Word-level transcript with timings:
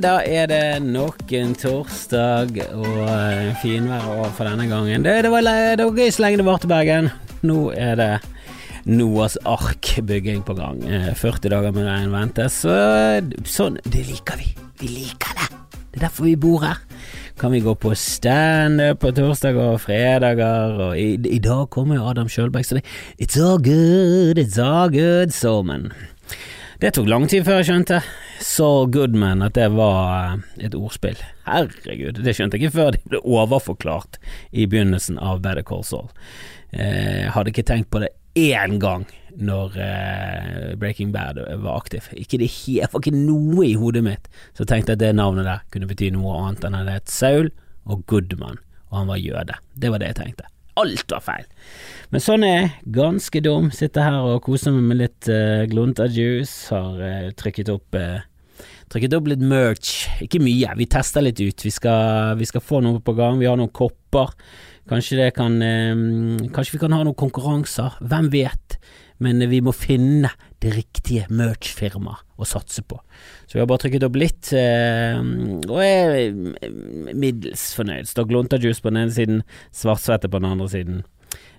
da 0.00 0.18
er 0.24 0.48
det 0.50 0.62
nok 0.84 1.32
en 1.36 1.54
torsdag 1.56 2.58
og 2.76 2.86
finvær 3.62 3.62
finvær 3.62 4.32
for 4.36 4.48
denne 4.48 4.66
gangen. 4.70 5.04
Det, 5.04 5.14
det, 5.24 5.30
var, 5.32 5.46
det 5.46 5.84
var 5.84 6.00
gøy 6.00 6.10
så 6.12 6.24
lenge 6.24 6.40
det 6.40 6.46
varte, 6.48 6.70
Bergen. 6.70 7.10
Nå 7.46 7.70
er 7.76 7.94
det 8.00 8.10
Noas 8.86 9.34
ark-bygging 9.42 10.44
på 10.46 10.54
gang. 10.58 10.82
Eh, 10.86 11.12
40 11.18 11.50
dager 11.50 11.74
med 11.74 11.88
regn 11.88 12.12
ventes. 12.14 12.60
Så, 12.62 12.74
sånn, 13.50 13.80
det 13.82 14.04
liker 14.06 14.38
vi. 14.38 14.52
Vi 14.82 14.90
liker 14.92 15.34
det. 15.40 15.48
Det 15.90 15.98
er 15.98 16.04
derfor 16.06 16.28
vi 16.28 16.36
bor 16.38 16.62
her. 16.62 16.82
Kan 17.40 17.52
vi 17.52 17.60
gå 17.64 17.74
på 17.76 17.92
standup 17.98 19.02
på 19.02 19.12
torsdager 19.16 19.74
og 19.74 19.82
fredager, 19.82 20.78
og 20.86 21.00
i, 21.00 21.16
i 21.28 21.40
dag 21.42 21.66
kommer 21.72 21.98
jo 21.98 22.06
Adam 22.08 22.30
Sjølberg, 22.32 22.64
så 22.64 22.78
det 22.78 22.86
It's 23.20 23.36
all 23.36 23.58
good, 23.60 24.40
it's 24.40 24.56
all 24.62 24.88
good, 24.92 25.34
Solman. 25.36 25.90
Det 26.78 26.90
tok 26.92 27.06
lang 27.08 27.24
tid 27.24 27.46
før 27.46 27.62
jeg 27.62 27.66
skjønte 27.70 27.98
Saul 28.44 28.90
Goodman 28.92 29.40
at 29.46 29.54
det 29.56 29.70
var 29.72 30.34
eh, 30.34 30.64
et 30.66 30.74
ordspill. 30.76 31.16
Herregud, 31.46 32.18
det 32.20 32.34
skjønte 32.36 32.58
jeg 32.58 32.66
ikke 32.66 32.74
før 32.74 32.90
det 32.92 33.00
ble 33.08 33.20
overforklart 33.24 34.18
i 34.52 34.66
begynnelsen 34.68 35.16
av 35.16 35.40
Better 35.44 35.64
Call 35.64 35.86
Saul. 35.88 36.10
Eh, 36.76 37.30
hadde 37.32 37.54
ikke 37.54 37.64
tenkt 37.64 37.88
på 37.94 38.02
det 38.04 38.10
én 38.36 38.76
gang 38.82 39.06
når 39.40 39.78
eh, 39.80 40.74
Breaking 40.76 41.14
Bad 41.16 41.40
var 41.64 41.78
aktiv. 41.78 42.10
Ikke 42.12 42.42
det 42.42 42.50
jeg 42.68 42.92
var 42.92 43.00
ikke 43.00 43.16
noe 43.16 43.64
i 43.64 43.72
hodet 43.80 44.04
mitt 44.04 44.28
som 44.52 44.68
tenkte 44.68 44.98
at 44.98 45.00
det 45.00 45.14
navnet 45.16 45.48
der 45.48 45.64
kunne 45.72 45.88
bety 45.88 46.10
noe 46.12 46.36
annet 46.42 46.68
enn 46.68 46.76
at 46.76 46.90
det 46.90 46.98
het 46.98 47.14
Saul 47.14 47.48
og 47.88 48.04
Goodman, 48.04 48.60
og 48.90 49.00
han 49.00 49.08
var 49.14 49.24
jøde. 49.24 49.56
Det 49.72 49.94
var 49.94 50.04
det 50.04 50.12
jeg 50.12 50.20
tenkte. 50.20 50.50
Alt 50.76 51.12
var 51.12 51.24
feil. 51.24 51.46
Men 52.12 52.22
sånn 52.22 52.44
er. 52.46 52.70
Ganske 52.92 53.42
dum. 53.44 53.70
Sitter 53.74 54.06
her 54.06 54.18
og 54.28 54.42
koser 54.46 54.74
meg 54.74 54.88
med 54.90 55.00
litt 55.00 55.28
uh, 55.32 55.64
glunta 55.70 56.06
juice. 56.10 56.68
Har 56.72 57.00
uh, 57.00 57.30
trykket 57.38 57.72
opp 57.72 57.98
uh, 57.98 58.24
Trykket 58.86 59.16
opp 59.18 59.26
litt 59.26 59.42
merch. 59.42 60.04
Ikke 60.22 60.38
mye, 60.38 60.70
vi 60.78 60.86
tester 60.86 61.24
litt 61.24 61.40
ut. 61.42 61.64
Vi 61.64 61.72
skal, 61.74 62.36
vi 62.38 62.46
skal 62.46 62.62
få 62.62 62.78
noe 62.84 63.00
på 63.02 63.16
gang. 63.18 63.40
Vi 63.40 63.48
har 63.50 63.58
noen 63.58 63.72
kopper. 63.74 64.30
Kanskje 64.86 65.32
kan 65.34 65.58
Kanskje 66.54 66.76
vi 66.76 66.80
kan 66.84 66.94
ha 66.94 67.00
noen 67.02 67.18
konkurranser. 67.18 67.96
Hvem 68.06 68.30
vet? 68.30 68.76
Men 69.22 69.40
vi 69.48 69.62
må 69.64 69.72
finne 69.72 70.30
det 70.60 70.74
riktige 70.74 71.26
merch-firmaet 71.32 72.24
å 72.36 72.48
satse 72.48 72.82
på. 72.84 72.98
Så 73.46 73.56
vi 73.56 73.62
har 73.62 73.68
bare 73.70 73.84
trykket 73.84 74.04
opp 74.04 74.16
litt, 74.20 74.50
og 74.52 75.78
er 75.80 76.16
middels 77.16 77.70
fornøyd. 77.78 78.08
Står 78.10 78.28
Glunta-juice 78.28 78.84
på 78.84 78.92
den 78.92 79.06
ene 79.06 79.16
siden, 79.16 79.44
Svartsvette 79.72 80.28
på 80.28 80.42
den 80.42 80.50
andre 80.50 80.68
siden. 80.72 81.04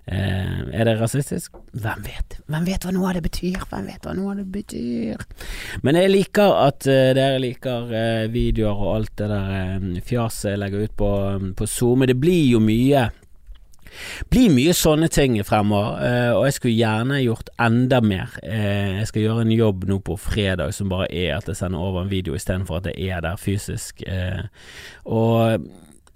Eh, 0.08 0.60
er 0.72 0.88
det 0.88 0.94
rasistisk? 1.02 1.58
Hvem 1.76 2.06
vet? 2.06 2.38
Hvem 2.48 2.68
vet 2.70 2.86
hva 2.86 2.94
noe 2.96 3.10
av 3.10 3.18
det 3.18 3.26
betyr? 3.26 3.58
Hvem 3.68 3.90
vet 3.92 4.06
hva 4.08 4.14
noe 4.16 4.32
av 4.32 4.38
det 4.40 4.46
betyr? 4.54 5.24
Men 5.84 6.00
jeg 6.00 6.14
liker 6.14 6.54
at 6.62 6.88
uh, 6.88 7.10
dere 7.18 7.42
liker 7.44 7.92
uh, 7.92 8.24
videoer 8.32 8.86
og 8.86 8.94
alt 8.94 9.14
det 9.20 9.28
der 9.34 9.50
uh, 9.84 9.98
fjaset 10.08 10.54
jeg 10.54 10.62
legger 10.64 10.86
ut 10.88 10.96
på, 11.04 11.12
på 11.60 11.68
Zoom. 11.68 12.08
Det 12.08 12.16
blir 12.16 12.54
jo 12.54 12.64
mye 12.64 13.10
blir 14.34 14.54
mye 14.54 14.76
sånne 14.78 15.10
ting 15.14 15.38
fremover, 15.48 16.02
og 16.38 16.46
jeg 16.48 16.58
skulle 16.58 16.76
gjerne 16.78 17.22
gjort 17.24 17.52
enda 17.62 18.02
mer. 18.04 18.38
Jeg 18.44 19.08
skal 19.10 19.26
gjøre 19.26 19.46
en 19.46 19.56
jobb 19.56 19.88
nå 19.90 20.00
på 20.06 20.18
fredag 20.22 20.74
som 20.76 20.92
bare 20.92 21.10
er 21.12 21.38
at 21.38 21.50
jeg 21.50 21.60
sender 21.60 21.84
over 21.84 22.04
en 22.04 22.12
video 22.12 22.38
istedenfor 22.38 22.82
at 22.82 22.92
jeg 22.94 23.12
er 23.16 23.24
der 23.26 23.40
fysisk. 23.42 24.04
Og 25.06 25.68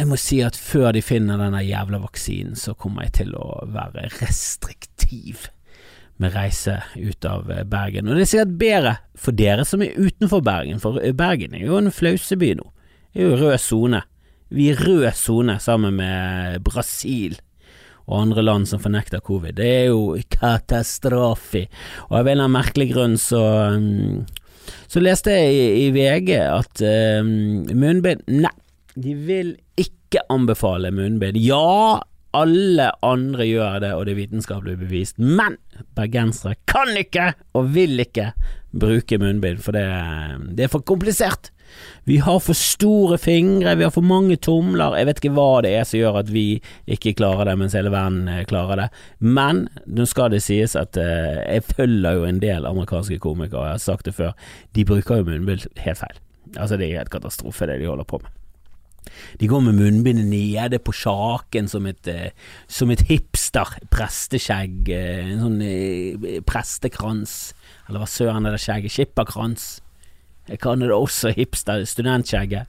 jeg 0.01 0.09
må 0.09 0.17
si 0.17 0.39
at 0.41 0.57
før 0.57 0.95
de 0.95 1.01
finner 1.05 1.37
denne 1.37 1.59
jævla 1.61 1.99
vaksinen, 2.01 2.55
så 2.57 2.73
kommer 2.73 3.05
jeg 3.05 3.19
til 3.19 3.35
å 3.37 3.59
være 3.69 4.07
restriktiv 4.17 5.43
med 6.21 6.33
reise 6.33 6.79
ut 6.95 7.27
av 7.29 7.51
eh, 7.53 7.61
Bergen. 7.69 8.09
Og 8.09 8.17
det 8.17 8.25
er 8.25 8.31
sikkert 8.31 8.55
bedre 8.61 8.95
for 9.17 9.37
dere 9.37 9.65
som 9.67 9.83
er 9.85 9.93
utenfor 9.97 10.41
Bergen, 10.45 10.81
for 10.81 10.97
Bergen 11.17 11.53
er 11.57 11.67
jo 11.67 11.77
en 11.77 11.93
flauseby 11.93 12.55
nå. 12.57 12.65
Det 13.11 13.21
er 13.21 13.29
jo 13.29 13.39
rød 13.43 13.61
sone. 13.61 14.01
Vi 14.49 14.71
er 14.71 14.81
rød 14.81 15.07
sone 15.17 15.59
sammen 15.61 15.97
med 15.99 16.61
Brasil 16.65 17.37
og 18.07 18.19
andre 18.21 18.43
land 18.45 18.67
som 18.69 18.81
fornekter 18.83 19.23
covid. 19.23 19.55
Det 19.59 19.71
er 19.71 19.89
jo 19.91 20.17
katastrofe. 20.33 21.67
Og 22.09 22.19
av 22.19 22.25
en 22.25 22.31
eller 22.31 22.47
annen 22.47 22.57
merkelig 22.57 22.91
grunn 22.93 23.17
så 23.21 23.41
mm, 23.77 24.21
så 24.91 25.01
leste 25.03 25.33
jeg 25.33 25.51
i, 25.55 25.65
i 25.85 25.89
VG 25.95 26.31
at 26.43 26.83
um, 26.83 27.31
munnbind 27.71 28.23
Nei, 28.31 28.53
de 28.99 29.15
vil 29.15 29.53
ikke 29.79 30.23
anbefale 30.31 30.91
munnbind. 30.93 31.39
Ja, 31.39 32.01
alle 32.35 32.87
andre 33.03 33.47
gjør 33.47 33.79
det, 33.83 33.91
og 33.95 34.05
det 34.05 34.13
er 34.13 34.19
vitenskapelig 34.21 34.77
bevist, 34.79 35.19
men 35.19 35.57
bergensere 35.97 36.57
kan 36.69 36.91
ikke 36.99 37.31
og 37.57 37.71
vil 37.75 37.99
ikke 38.03 38.31
bruke 38.71 39.19
munnbind, 39.19 39.59
for 39.63 39.75
det, 39.75 39.85
det, 40.55 40.65
er 40.65 40.71
for 40.71 40.83
komplisert. 40.87 41.51
Vi 42.09 42.17
har 42.25 42.39
for 42.43 42.57
store 42.57 43.17
fingre, 43.21 43.75
vi 43.77 43.85
har 43.85 43.93
for 43.93 44.05
mange 44.05 44.37
tomler, 44.41 44.97
jeg 44.97 45.09
vet 45.09 45.21
ikke 45.21 45.33
hva 45.37 45.61
det 45.65 45.75
er 45.77 45.87
som 45.87 45.99
gjør 45.99 46.19
at 46.23 46.33
vi 46.33 46.45
ikke 46.89 47.15
klarer 47.19 47.49
det, 47.49 47.57
mens 47.61 47.77
hele 47.77 47.93
verden 47.93 48.27
eh, 48.31 48.43
klarer 48.49 48.83
det. 48.83 48.89
Men 49.19 49.67
nå 49.85 50.07
skal 50.09 50.33
det 50.33 50.41
sies 50.45 50.75
at 50.79 50.97
uh, 50.97 51.41
jeg 51.45 51.65
følger 51.75 52.19
jo 52.19 52.27
en 52.27 52.41
del 52.41 52.67
amerikanske 52.67 53.21
komikere, 53.21 53.71
jeg 53.71 53.79
har 53.79 53.85
sagt 53.85 54.09
det 54.09 54.17
før, 54.17 54.35
de 54.75 54.85
bruker 54.87 55.21
jo 55.21 55.29
munnbind 55.29 55.67
helt 55.85 56.01
feil. 56.01 56.21
Altså, 56.57 56.77
det 56.77 56.89
er 56.89 57.01
helt 57.03 57.13
katastrofe 57.13 57.69
det 57.69 57.79
de 57.79 57.89
holder 57.89 58.07
på 58.07 58.19
med. 58.23 58.37
De 59.39 59.47
går 59.47 59.59
med 59.65 59.77
munnbindet 59.79 60.27
nede 60.29 60.79
på 60.79 60.93
sjaken 60.93 61.67
som 61.71 61.87
et, 61.89 62.07
eh, 62.07 62.31
som 62.67 62.91
et 62.91 63.01
hipster 63.09 63.77
presteskjegg, 63.93 64.89
eh, 64.89 65.31
en 65.33 65.41
sånn 65.45 65.61
eh, 65.65 66.41
prestekrans, 66.45 67.53
eller 67.87 68.03
hva 68.03 68.09
søren 68.09 68.45
er 68.45 68.55
det 68.55 68.61
skjegget, 68.61 68.93
skipperkrans. 68.93 69.81
Jeg 70.51 70.59
kan 70.63 70.81
det 70.83 70.91
også 70.91 71.31
hipster, 71.35 71.85
studentskjegget, 71.87 72.67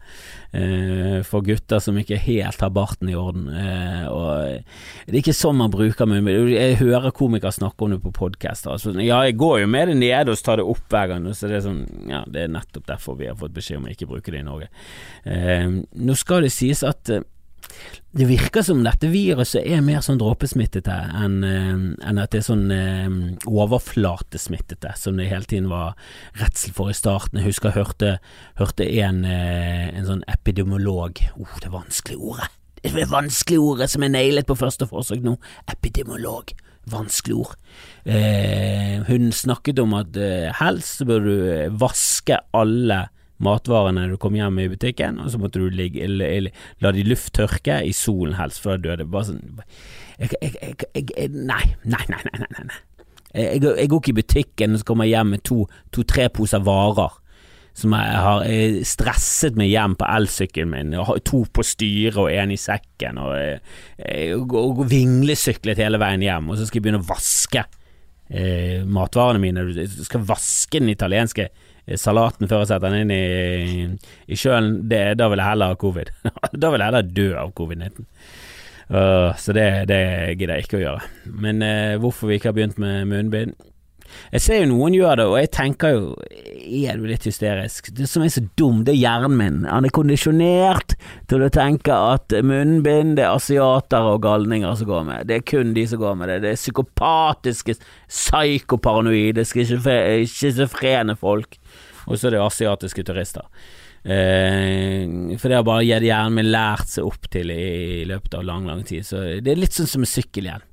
eh, 0.55 1.19
for 1.27 1.43
gutter 1.43 1.83
som 1.83 1.99
ikke 1.99 2.21
helt 2.23 2.63
har 2.63 2.71
barten 2.75 3.11
i 3.11 3.17
orden. 3.19 3.49
Eh, 3.51 4.05
og 4.07 4.63
det 5.07 5.17
er 5.17 5.21
ikke 5.23 5.35
sånn 5.37 5.59
man 5.59 5.73
bruker 5.73 6.07
munnbind. 6.07 6.53
Jeg 6.55 6.79
hører 6.83 7.15
komikere 7.17 7.55
snakke 7.55 7.87
om 7.87 7.97
det 7.97 8.03
på 8.05 8.15
podkaster. 8.15 8.77
Altså, 8.77 8.95
ja, 9.03 9.23
jeg 9.27 9.39
går 9.41 9.65
jo 9.65 9.73
med 9.75 9.91
det 9.91 9.99
nede 9.99 10.33
og 10.33 10.39
tar 10.43 10.63
det 10.63 10.69
opp 10.69 10.87
hver 10.93 11.11
gang, 11.11 11.27
så 11.35 11.51
det 11.51 11.59
er 11.59 11.67
sånn 11.67 11.83
Ja, 12.09 12.23
det 12.29 12.45
er 12.45 12.53
nettopp 12.53 12.87
derfor 12.89 13.17
vi 13.19 13.29
har 13.31 13.39
fått 13.39 13.55
beskjed 13.57 13.81
om 13.81 13.89
å 13.89 13.93
ikke 13.93 14.09
bruke 14.11 14.33
det 14.35 14.43
i 14.43 14.47
Norge. 14.47 14.71
Eh, 15.25 15.69
nå 15.71 16.17
skal 16.19 16.47
det 16.47 16.53
sies 16.55 16.83
at 16.87 17.11
eh, 17.11 17.25
det 18.13 18.27
virker 18.29 18.65
som 18.65 18.83
dette 18.85 19.09
viruset 19.09 19.65
er 19.65 19.81
mer 19.85 20.03
sånn 20.05 20.19
dråpesmittete 20.21 20.95
enn, 21.17 21.39
eh, 21.49 21.85
enn 22.09 22.21
at 22.21 22.35
det 22.35 22.43
er 22.43 22.45
sånn 22.45 22.67
eh, 22.75 23.15
overflatesmittete, 23.49 24.93
som 25.01 25.17
det 25.17 25.31
hele 25.31 25.49
tiden 25.49 25.71
var 25.73 25.95
redsel 26.41 26.75
for 26.77 26.93
i 26.93 26.97
starten. 26.97 27.41
Jeg 27.41 27.49
husker 27.55 27.71
jeg 27.71 27.81
hørte, 27.81 28.11
hørte 28.61 28.89
en, 29.01 29.25
eh, 29.25 29.89
en 29.97 30.09
sånn 30.11 30.27
epidemiolog 30.29 31.23
oh, 31.39 31.57
det 31.65 31.73
vanskelige 31.73 32.21
ordet. 32.35 32.51
Det 32.83 32.99
er 32.99 33.09
vanskelige 33.09 33.63
ordet 33.63 33.89
som 33.93 34.05
er 34.05 34.13
nailet 34.13 34.49
på 34.49 34.59
første 34.59 34.89
forsøk 34.91 35.23
nå. 35.25 35.37
Epidemiolog. 35.71 36.53
Vanskelig 36.91 37.37
ord. 37.39 37.59
Eh, 38.05 38.99
hun 39.07 39.31
snakket 39.31 39.79
om 39.79 39.95
at 39.95 40.17
eh, 40.19 40.51
helst 40.59 41.05
bør 41.07 41.21
du 41.23 41.37
vaske 41.79 42.41
alle 42.59 43.05
matvarene 43.45 44.09
du 44.11 44.17
kom 44.21 44.37
hjem 44.39 44.61
i 44.63 44.69
butikken, 44.73 45.21
og 45.23 45.33
så 45.33 45.41
måtte 45.41 45.63
du 45.63 45.73
ligge, 45.73 46.07
la 46.09 46.93
de 46.95 47.07
lufttørke 47.07 47.81
i 47.87 47.93
solen 47.97 48.39
helst, 48.39 48.63
for 48.63 48.77
da 48.77 48.93
døde 48.93 49.09
Bare 49.13 49.31
sånn 49.31 49.43
jeg, 50.21 50.31
jeg, 50.41 50.77
jeg, 50.95 51.31
Nei, 51.33 51.65
nei, 51.83 52.05
nei, 52.09 52.23
nei. 52.29 52.39
nei, 52.47 52.67
nei. 52.69 52.81
Jeg, 53.33 53.63
jeg, 53.65 53.89
går 53.89 54.03
ikke 54.03 54.13
i 54.13 54.21
butikken 54.21 54.77
og 54.77 54.83
så 54.83 54.87
kommer 54.89 55.09
jeg 55.09 55.17
hjem 55.17 55.35
med 55.35 55.45
to-tre 55.49 56.29
to, 56.29 56.37
poser 56.37 56.65
varer 56.65 57.19
som 57.73 57.95
jeg 57.97 58.17
har 58.21 58.43
stresset 58.85 59.57
meg 59.57 59.71
hjem 59.73 59.95
på 59.97 60.05
elsykkelen 60.05 60.73
min, 60.75 60.91
og 61.01 61.15
to 61.25 61.41
på 61.49 61.65
styret 61.65 62.21
og 62.21 62.29
en 62.29 62.53
i 62.53 62.59
sekken, 62.61 63.17
og, 63.17 63.71
og, 64.37 64.57
og 64.61 64.83
vinglesyklet 64.91 65.81
hele 65.81 66.01
veien 66.03 66.25
hjem, 66.27 66.51
og 66.53 66.61
så 66.61 66.69
skal 66.69 66.83
jeg 66.83 66.85
begynne 66.85 67.01
å 67.01 67.09
vaske 67.09 67.65
eh, 68.33 68.81
matvarene 68.89 69.43
mine. 69.43 69.67
Du 69.69 70.05
skal 70.05 70.25
vaske 70.29 70.81
den 70.81 70.93
italienske 70.93 71.51
salaten 71.99 72.49
før 72.51 72.63
jeg 72.63 72.71
setter 72.71 72.93
den 72.93 73.05
inn 73.05 73.13
i, 73.15 74.09
i 74.31 74.39
sjøen, 74.39 74.85
da 74.89 75.29
vil 75.29 75.43
jeg 75.43 75.49
heller 75.49 75.73
ha 75.73 75.79
covid. 75.79 76.13
da 76.63 76.71
vil 76.73 76.83
jeg 76.83 76.89
heller 76.89 77.13
dø 77.21 77.29
av 77.43 77.53
covid-19. 77.59 78.09
Uh, 78.93 79.33
så 79.41 79.55
det, 79.57 79.67
det, 79.89 79.99
gidder 80.37 80.59
jeg 80.59 80.67
ikke 80.67 80.79
å 80.79 80.83
gjøre. 80.83 81.11
Men 81.43 81.63
uh, 81.65 82.01
hvorfor 82.03 82.29
vi 82.29 82.37
ikke 82.37 82.51
har 82.51 82.57
begynt 82.59 82.81
med 82.83 83.07
munnbind 83.09 83.55
Jeg 84.33 84.45
ser 84.45 84.61
jo 84.63 84.71
noen 84.73 84.97
gjør 84.97 85.21
det, 85.21 85.27
og 85.29 85.37
jeg 85.41 85.51
tenker 85.55 85.95
jo 85.95 86.03
Er 86.63 86.99
du 86.99 87.07
litt 87.09 87.27
hysterisk? 87.29 87.91
Det 87.97 88.09
som 88.11 88.25
er 88.25 88.33
så 88.33 88.43
dum, 88.59 88.83
det 88.87 88.95
er 88.95 89.01
hjernen 89.03 89.37
min. 89.39 89.61
Han 89.69 89.87
er 89.89 89.95
kondisjonert 89.95 90.97
til 91.31 91.45
å 91.45 91.53
tenke 91.53 91.93
at 92.15 92.35
munnbind 92.45 93.17
det 93.19 93.27
er 93.27 93.37
asiater 93.37 94.09
og 94.13 94.23
galninger 94.25 94.75
som 94.79 94.89
går 94.89 95.07
med. 95.09 95.31
Det 95.31 95.39
er 95.39 95.47
kun 95.53 95.75
de 95.77 95.87
som 95.91 96.01
går 96.03 96.19
med 96.21 96.33
det. 96.33 96.41
Det 96.45 96.53
er 96.53 96.61
psykopatiske, 96.61 97.79
psykoparanoide, 98.09 99.47
schizofrene 99.47 101.19
folk 101.21 101.59
og 102.07 102.19
så 102.19 102.29
er 102.29 102.37
det 102.37 102.43
asiatiske 102.43 103.05
turister. 103.07 103.47
Eh, 104.03 105.37
for 105.39 105.49
det 105.49 105.59
har 105.59 105.67
bare 105.67 105.87
hjernen 105.87 106.39
min 106.41 106.51
lært 106.51 106.91
seg 106.91 107.07
opp 107.07 107.29
til 107.33 107.53
i, 107.55 107.63
i, 108.03 108.05
løpet 108.09 108.39
av 108.39 108.47
lang, 108.47 108.67
lang 108.69 108.83
tid. 108.87 109.07
Så 109.07 109.23
det 109.43 109.53
er 109.53 109.61
litt 109.61 109.77
sånn 109.77 109.91
som 109.91 110.03
med 110.03 110.11
sykkelhjelm. 110.11 110.67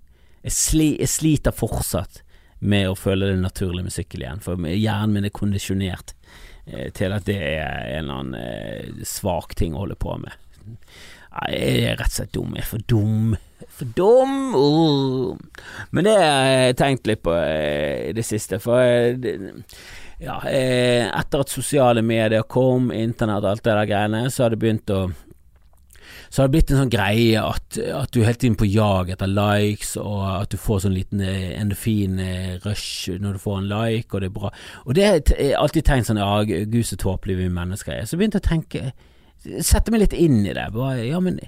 Jeg, 0.47 0.55
sli, 0.55 0.89
jeg 1.01 1.11
sliter 1.11 1.55
fortsatt 1.55 2.23
med 2.59 2.89
å 2.89 2.97
føle 2.97 3.31
det 3.31 3.41
naturlige 3.41 3.87
musikken 3.87 4.23
igjen, 4.23 4.41
for 4.43 4.67
hjernen 4.67 5.15
min 5.15 5.27
er 5.29 5.35
kondisjonert 5.35 6.15
eh, 6.65 6.89
til 6.95 7.15
at 7.15 7.27
det 7.29 7.37
er 7.39 7.93
en 7.95 8.03
eller 8.03 8.17
annen 8.17 8.39
eh, 8.39 9.05
svak 9.07 9.55
ting 9.59 9.75
å 9.75 9.85
holde 9.85 9.99
på 9.99 10.17
med. 10.19 10.35
Jeg 11.29 11.85
er 11.85 11.95
rett 11.99 12.09
og 12.09 12.17
slett 12.17 12.33
dum. 12.35 12.57
Jeg 12.57 12.65
er 12.65 12.67
for 12.67 12.83
dum. 12.89 13.37
For 13.77 13.93
dum! 13.95 14.35
Uh. 14.55 15.63
Men 15.95 16.07
det 16.09 16.17
har 16.17 16.49
jeg 16.49 16.77
tenkt 16.81 17.07
litt 17.07 17.23
på 17.23 17.35
i 17.37 18.11
det 18.17 18.25
siste, 18.27 18.59
for 18.63 18.81
ja, 20.19 20.35
etter 20.43 21.45
at 21.45 21.53
sosiale 21.53 22.03
medier 22.03 22.43
kom, 22.49 22.89
internett 22.91 23.45
og 23.45 23.53
alt 23.53 23.63
det 23.63 23.77
der 23.77 23.89
greiene, 23.89 24.23
så 24.33 24.45
har 24.45 24.53
det 24.53 24.59
begynt 24.59 24.91
å 24.91 25.05
så 26.29 26.41
har 26.41 26.47
det 26.47 26.53
blitt 26.53 26.71
en 26.71 26.83
sånn 26.83 26.93
greie 26.93 27.41
at, 27.41 27.77
at 27.77 28.11
du 28.13 28.19
er 28.21 28.29
hele 28.29 28.39
tiden 28.41 28.57
på 28.59 28.67
jag 28.69 29.09
etter 29.13 29.29
likes, 29.29 29.95
og 29.97 30.21
at 30.29 30.51
du 30.53 30.59
får 30.61 30.83
sånn 30.85 30.93
liten 30.93 31.23
eh, 31.25 31.55
endofin 31.57 32.19
eh, 32.21 32.67
når 33.17 33.37
du 33.37 33.41
får 33.41 33.57
en 33.57 33.69
like, 33.71 34.09
og 34.13 34.21
det 34.21 34.29
er 34.29 34.35
bra. 34.35 34.51
Og 34.85 34.97
det 34.97 35.07
er 35.07 35.55
alltid 35.57 35.87
tegn 35.89 36.05
sånn 36.05 36.21
ja, 36.21 36.31
gud 36.45 36.85
så 36.85 36.99
tåpelige 37.01 37.41
vi 37.41 37.53
mennesker 37.53 37.95
er. 37.97 38.09
Så 38.09 38.19
begynte 38.19 38.37
jeg 38.37 38.45
å 38.45 38.49
tenke, 38.51 38.91
sette 39.65 39.93
meg 39.93 40.05
litt 40.05 40.17
inn 40.17 40.43
i 40.43 40.53
det. 40.53 40.67
Bare, 40.75 41.01
ja, 41.07 41.21
men 41.23 41.41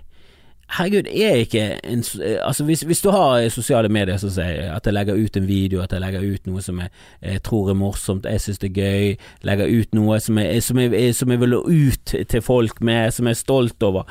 herregud, 0.77 1.07
er 1.07 1.35
ikke 1.35 1.79
en 1.83 2.03
Altså, 2.45 2.63
hvis, 2.63 2.81
hvis, 2.81 3.01
du 3.01 3.09
har 3.09 3.49
sosiale 3.49 3.89
medier 3.89 4.17
som 4.17 4.29
sier 4.29 4.71
at 4.75 4.85
jeg 4.85 4.93
legger 4.93 5.15
ut 5.19 5.37
en 5.37 5.47
video, 5.47 5.81
at 5.81 5.91
jeg 5.91 6.01
legger 6.01 6.25
ut 6.33 6.47
noe 6.47 6.61
som 6.61 6.79
jeg, 6.79 6.89
jeg 7.21 7.43
tror 7.43 7.69
er 7.69 7.73
morsomt, 7.73 8.25
jeg 8.25 8.41
syns 8.41 8.59
det 8.59 8.71
er 8.71 8.81
gøy, 8.81 9.15
legger 9.43 9.67
ut 9.79 9.95
noe 9.95 10.19
som 10.19 10.37
jeg, 10.37 10.63
som, 10.63 10.79
jeg, 10.79 11.15
som 11.15 11.31
jeg 11.31 11.41
vil 11.41 11.55
ut 11.55 12.15
til 12.29 12.41
folk 12.41 12.81
med, 12.81 13.11
som 13.11 13.27
jeg 13.27 13.37
er 13.37 13.43
stolt 13.43 13.83
over, 13.83 14.03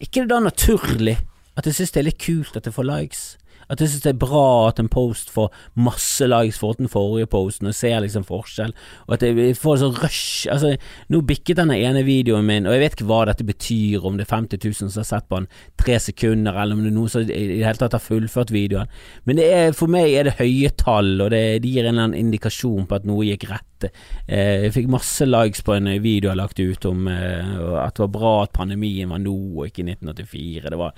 ikke 0.00 0.20
det 0.20 0.30
da 0.30 0.40
naturlig 0.40 1.18
at 1.56 1.66
jeg 1.66 1.74
syns 1.74 1.92
det 1.94 2.00
er 2.00 2.08
litt 2.10 2.20
kult 2.20 2.56
at 2.56 2.66
jeg 2.66 2.74
får 2.76 2.84
likes? 2.84 3.35
At 3.72 3.80
jeg 3.82 3.90
synes 3.90 4.04
det 4.04 4.12
er 4.12 4.20
bra 4.22 4.68
at 4.68 4.80
en 4.82 4.90
post 4.92 5.30
får 5.34 5.50
masse 5.74 6.26
likes 6.26 6.60
for 6.62 6.78
den 6.78 6.90
forrige 6.90 7.28
posten, 7.30 7.66
og 7.70 7.74
ser 7.74 7.98
liksom 8.04 8.26
forskjell, 8.26 8.74
og 9.06 9.16
at 9.16 9.24
jeg 9.26 9.56
får 9.58 9.80
sånn 9.82 9.96
rush 10.02 10.46
Altså, 10.52 10.74
nå 11.10 11.20
bikket 11.26 11.58
denne 11.58 11.78
ene 11.82 12.04
videoen 12.06 12.46
min, 12.46 12.66
og 12.68 12.76
jeg 12.76 12.84
vet 12.84 12.96
ikke 12.96 13.08
hva 13.08 13.24
dette 13.28 13.46
betyr, 13.46 14.04
om 14.06 14.18
det 14.18 14.26
er 14.26 14.34
50 14.36 14.62
000 14.62 14.92
som 14.92 15.02
har 15.02 15.08
sett 15.08 15.28
på 15.28 15.40
den 15.40 15.48
tre 15.80 15.98
sekunder, 16.02 16.54
eller 16.54 16.76
om 16.76 16.84
det 16.84 16.92
er 16.92 16.96
noen 16.96 17.12
som 17.12 17.24
i 17.24 17.26
det 17.26 17.62
hele 17.64 17.80
tatt 17.80 17.96
har 17.96 18.04
fullført 18.04 18.54
videoen, 18.54 18.92
men 19.26 19.42
er, 19.42 19.74
for 19.76 19.90
meg 19.92 20.14
er 20.14 20.30
det 20.30 20.36
høye 20.40 20.70
tall, 20.78 21.16
og 21.24 21.32
det, 21.34 21.44
det 21.64 21.72
gir 21.72 21.86
en 21.86 21.94
eller 21.94 22.08
annen 22.10 22.26
indikasjon 22.26 22.86
på 22.86 23.00
at 23.00 23.08
noe 23.08 23.26
gikk 23.26 23.48
rett. 23.50 23.66
Eh, 23.84 24.64
jeg 24.64 24.72
fikk 24.74 24.88
masse 24.92 25.26
likes 25.28 25.60
på 25.66 25.74
en 25.76 25.90
video 26.02 26.30
jeg 26.30 26.40
lagt 26.40 26.60
ut 26.60 26.86
om 26.88 27.08
eh, 27.12 27.50
at 27.82 27.98
det 27.98 28.04
var 28.06 28.12
bra 28.14 28.32
at 28.44 28.54
pandemien 28.56 29.10
var 29.12 29.20
nå, 29.22 29.34
og 29.34 29.68
ikke 29.68 29.84
1984. 29.84 30.70
Det, 30.70 30.80
var, 30.80 30.94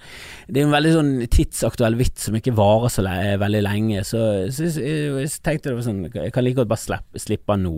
det 0.47 0.63
er 0.63 0.69
en 0.69 0.77
veldig 0.77 0.95
sånn 0.95 1.11
tidsaktuell 1.27 1.99
vits 1.99 2.29
som 2.29 2.39
ikke 2.39 2.57
varer 2.59 2.93
så 2.93 3.05
le 3.07 3.17
veldig 3.43 3.65
lenge. 3.67 4.05
Så, 4.07 4.23
så 4.55 4.71
jeg, 4.71 5.11
jeg, 5.19 5.35
tenkte 5.45 5.73
det 5.73 5.81
var 5.81 5.89
sånn 5.89 6.07
Jeg 6.09 6.35
kan 6.35 6.47
like 6.47 6.61
godt 6.61 6.73
bare 6.73 6.85
slippe, 6.85 7.23
slippe 7.23 7.57
den 7.57 7.69
nå. 7.69 7.75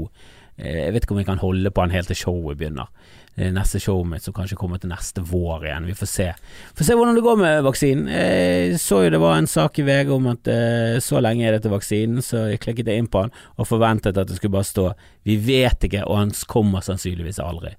Eh, 0.61 0.85
jeg 0.85 0.94
vet 0.94 1.06
ikke 1.06 1.17
om 1.17 1.23
jeg 1.23 1.31
kan 1.31 1.43
holde 1.43 1.73
på 1.73 1.87
den 1.87 1.97
helt 1.97 2.12
til 2.12 2.20
showet 2.25 2.61
begynner. 2.61 2.91
Neste 3.37 3.79
showet 3.81 4.09
mitt 4.11 4.25
som 4.27 4.35
kanskje 4.37 4.59
kommer 4.59 4.81
til 4.82 4.91
neste 4.91 5.23
vår 5.25 5.65
igjen. 5.65 5.87
Vi 5.88 5.94
får 5.97 6.09
se. 6.11 6.27
Får 6.77 6.88
se 6.88 6.97
hvordan 6.99 7.17
det 7.17 7.25
går 7.25 7.38
med 7.41 7.62
vaksinen. 7.65 8.11
Jeg 8.11 8.81
så 8.82 9.05
jo 9.05 9.12
det 9.15 9.21
var 9.23 9.38
en 9.38 9.49
sak 9.49 9.81
i 9.81 9.87
VG 9.87 10.12
om 10.12 10.29
at 10.32 10.50
eh, 10.50 10.99
så 11.00 11.23
lenge 11.25 11.47
er 11.47 11.56
det 11.56 11.62
til 11.65 11.73
vaksinen, 11.73 12.21
så 12.27 12.50
jeg 12.50 12.61
klikket 12.61 12.91
inn 12.93 13.09
på 13.09 13.25
den 13.25 13.35
og 13.56 13.71
forventet 13.71 14.19
at 14.19 14.29
det 14.29 14.37
skulle 14.37 14.59
bare 14.59 14.69
stå 14.69 14.91
'vi 15.25 15.37
vet 15.37 15.85
ikke', 15.85 16.06
og 16.06 16.17
han 16.17 16.32
kommer 16.49 16.81
sannsynligvis 16.81 17.38
aldri. 17.38 17.77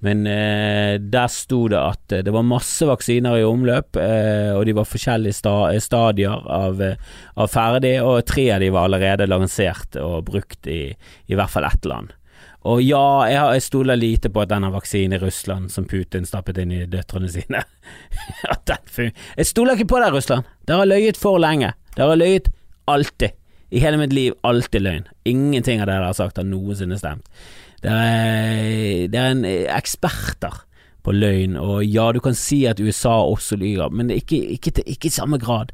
Men 0.00 0.24
eh, 0.26 0.96
der 0.96 1.28
sto 1.28 1.66
det 1.68 1.80
at 1.80 2.12
eh, 2.12 2.22
det 2.24 2.32
var 2.32 2.46
masse 2.46 2.86
vaksiner 2.88 3.36
i 3.36 3.44
omløp, 3.44 3.98
eh, 4.00 4.52
og 4.56 4.64
de 4.64 4.74
var 4.78 4.88
forskjellige 4.88 5.36
sta 5.36 5.56
stadier 5.84 6.46
av, 6.48 6.80
eh, 6.80 6.96
av, 7.36 7.50
ferdig, 7.52 7.98
og 8.00 8.24
tre 8.28 8.46
av 8.54 8.64
de 8.64 8.70
var 8.72 8.88
allerede 8.88 9.28
lansert 9.28 10.00
og 10.00 10.24
brukt 10.30 10.70
i 10.72 10.82
i 11.30 11.36
hvert 11.36 11.52
fall 11.52 11.68
ett 11.68 11.84
land. 11.84 12.14
Og 12.68 12.82
ja, 12.84 13.24
jeg, 13.30 13.40
jeg 13.56 13.64
stoler 13.64 13.96
lite 13.96 14.28
på 14.32 14.42
at 14.42 14.50
denne 14.50 14.68
vaksinen 14.74 15.16
i 15.16 15.20
Russland, 15.22 15.70
som 15.72 15.86
Putin 15.88 16.26
stappet 16.28 16.60
inn 16.60 16.74
i 16.76 16.82
døtrene 16.90 17.30
sine 17.32 17.62
Jeg 18.68 19.48
stoler 19.48 19.78
ikke 19.78 19.94
på 19.94 20.00
det, 20.02 20.10
Russland. 20.12 20.48
Dere 20.68 20.82
har 20.82 20.90
løyet 20.90 21.20
for 21.20 21.40
lenge. 21.40 21.72
Dere 21.96 22.12
har 22.12 22.20
løyet 22.20 22.50
alltid. 22.90 23.36
I 23.70 23.80
hele 23.80 24.00
mitt 24.00 24.12
liv 24.12 24.34
alltid 24.44 24.82
løgn. 24.82 25.08
Ingenting 25.30 25.80
av 25.80 25.88
det 25.88 25.96
dere 25.96 26.10
har 26.10 26.18
sagt 26.18 26.40
har 26.40 26.46
noensinne 26.46 26.98
stemt. 27.00 27.24
Det 27.80 27.92
er, 27.94 29.06
det 29.08 29.16
er 29.20 29.32
en 29.32 29.44
eksperter 29.46 30.58
på 31.00 31.14
løgn, 31.16 31.54
og 31.56 31.80
ja, 31.86 32.10
du 32.12 32.20
kan 32.20 32.36
si 32.36 32.66
at 32.68 32.80
USA 32.82 33.22
også 33.24 33.56
lyver, 33.56 33.88
men 33.88 34.10
ikke, 34.12 34.36
ikke, 34.58 34.82
ikke 34.84 35.08
i 35.08 35.14
samme 35.14 35.38
grad. 35.40 35.72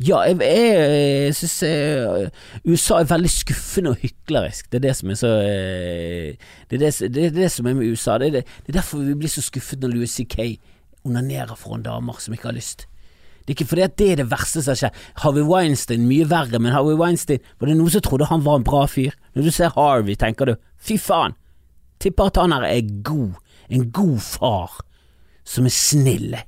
Ja, 0.00 0.22
jeg, 0.24 0.38
jeg, 0.40 0.68
jeg 1.26 1.34
syns 1.36 1.58
eh, 1.68 2.28
USA 2.64 3.02
er 3.02 3.10
veldig 3.10 3.30
skuffende 3.30 3.92
og 3.92 4.00
hyklerisk. 4.00 4.70
Det 4.72 4.78
er 4.80 4.86
det 4.86 4.94
som 4.96 5.10
er 5.12 5.18
så 5.20 5.32
eh, 5.44 6.46
Det 6.70 6.78
er 6.78 6.86
det, 6.86 7.10
det, 7.12 7.26
er 7.26 7.34
det 7.36 7.50
som 7.52 7.68
er 7.68 7.76
med 7.76 7.92
USA. 7.92 8.16
Det 8.18 8.30
er, 8.30 8.38
det, 8.40 8.70
er 8.72 8.78
derfor 8.78 9.04
vi 9.04 9.18
blir 9.20 9.30
så 9.30 9.44
skuffet 9.44 9.82
når 9.82 9.92
Louis 9.92 10.14
C.K. 10.16 10.56
onanerer 11.04 11.54
foran 11.60 11.84
damer 11.84 12.16
som 12.24 12.32
ikke 12.32 12.48
har 12.48 12.56
lyst. 12.56 12.86
Det 13.42 13.52
er 13.52 13.56
ikke 13.58 13.68
fordi 13.68 13.84
at 13.84 13.98
det 13.98 14.08
er 14.12 14.20
det 14.22 14.30
verste 14.30 14.62
som 14.62 14.72
har 14.72 14.80
skjedd. 14.80 14.98
Harvey 15.24 15.44
Weinstein 15.44 16.06
mye 16.08 16.28
verre, 16.30 16.60
men 16.62 16.72
Harvey 16.72 16.96
Weinstein 16.96 17.42
Var 17.58 17.68
det 17.68 17.76
noen 17.76 17.92
som 17.92 18.04
trodde 18.06 18.30
han 18.30 18.44
var 18.46 18.60
en 18.60 18.66
bra 18.66 18.86
fyr? 18.88 19.12
Når 19.34 19.44
du 19.44 19.50
ser 19.52 19.74
Harvey, 19.76 20.16
tenker 20.16 20.48
du 20.48 20.54
fy 20.82 20.96
faen, 20.98 21.36
tipper 22.02 22.30
at 22.30 22.40
han 22.40 22.54
her 22.56 22.64
er 22.70 22.94
god. 23.04 23.36
En 23.68 23.90
god 23.92 24.18
far 24.24 24.80
som 25.44 25.66
er 25.68 25.74
snill. 25.74 26.38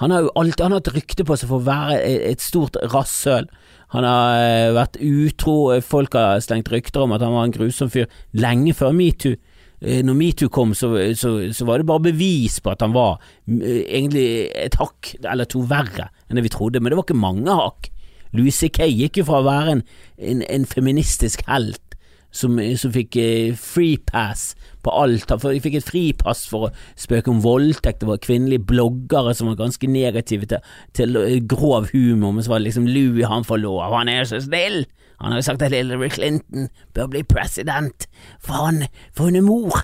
Han 0.00 0.14
har 0.14 0.24
jo 0.24 0.32
alltid 0.40 0.64
han 0.64 0.74
har 0.74 0.80
hatt 0.80 0.94
rykte 0.94 1.26
på 1.28 1.36
seg 1.36 1.50
for 1.50 1.60
å 1.60 1.66
være 1.66 1.98
et 2.30 2.40
stort 2.40 2.78
rasshøl. 2.92 3.50
Han 3.92 4.06
har 4.06 4.40
eh, 4.40 4.72
vært 4.76 4.98
utro, 5.02 5.54
folk 5.84 6.16
har 6.16 6.40
slengt 6.44 6.70
rykter 6.72 7.04
om 7.04 7.12
at 7.16 7.24
han 7.24 7.34
var 7.34 7.48
en 7.48 7.54
grusom 7.54 7.90
fyr 7.92 8.08
lenge 8.32 8.72
før 8.78 8.94
metoo. 8.96 9.36
Eh, 9.80 10.00
når 10.06 10.16
metoo 10.16 10.52
kom, 10.52 10.72
så, 10.76 10.92
så, 11.18 11.34
så, 11.52 11.68
var 11.68 11.80
det 11.80 11.88
bare 11.90 12.06
bevis 12.10 12.60
på 12.62 12.72
at 12.72 12.84
han 12.84 12.94
var 12.96 13.18
eh, 13.48 13.82
egentlig 13.82 14.28
et 14.56 14.76
hakk 14.80 15.14
eller 15.20 15.48
to 15.50 15.64
verre 15.68 16.10
enn 16.28 16.38
det 16.38 16.46
vi 16.46 16.54
trodde, 16.54 16.80
men 16.80 16.92
det 16.92 17.00
var 17.00 17.08
ikke 17.08 17.20
mange 17.20 17.60
hakk. 17.60 17.90
Louis 18.36 18.54
C.K. 18.54 18.86
gikk 18.86 19.20
jo 19.20 19.26
fra 19.26 19.40
å 19.40 19.48
være 19.48 19.72
en, 19.74 19.86
en, 20.22 20.44
en 20.46 20.66
feministisk 20.70 21.42
helt 21.50 21.89
som, 22.30 22.58
som 22.78 22.92
fikk 22.94 23.16
eh, 23.20 23.56
free 23.58 23.98
på 24.00 24.94
alt. 24.94 25.32
For 25.32 25.52
de 25.52 25.62
fikk 25.62 25.80
et 25.80 25.86
fripass 25.86 26.46
for 26.50 26.68
å 26.68 26.72
spøke 26.98 27.32
om 27.32 27.42
voldtekt. 27.44 28.00
Det 28.02 28.08
var 28.08 28.22
kvinnelige 28.22 28.66
bloggere 28.70 29.34
som 29.36 29.50
var 29.50 29.58
ganske 29.60 29.90
negative 29.90 30.48
til, 30.50 30.64
til 30.96 31.20
grov 31.50 31.90
humor, 31.92 32.32
men 32.32 32.44
så 32.44 32.54
var 32.54 32.62
det 32.62 32.70
liksom 32.70 32.88
Louis 32.88 33.28
han 33.28 33.46
får 33.46 33.62
lov, 33.64 33.84
han 33.92 34.10
er 34.12 34.26
så 34.28 34.40
snill! 34.42 34.84
Han 35.20 35.34
har 35.34 35.42
jo 35.42 35.44
sagt 35.50 35.62
at 35.62 35.74
Hillary 35.74 36.08
Clinton 36.08 36.70
bør 36.96 37.10
bli 37.12 37.20
president, 37.28 38.06
for 38.40 38.56
han, 38.56 38.86
for 39.12 39.28
hun 39.28 39.36
er 39.36 39.44
mor. 39.44 39.82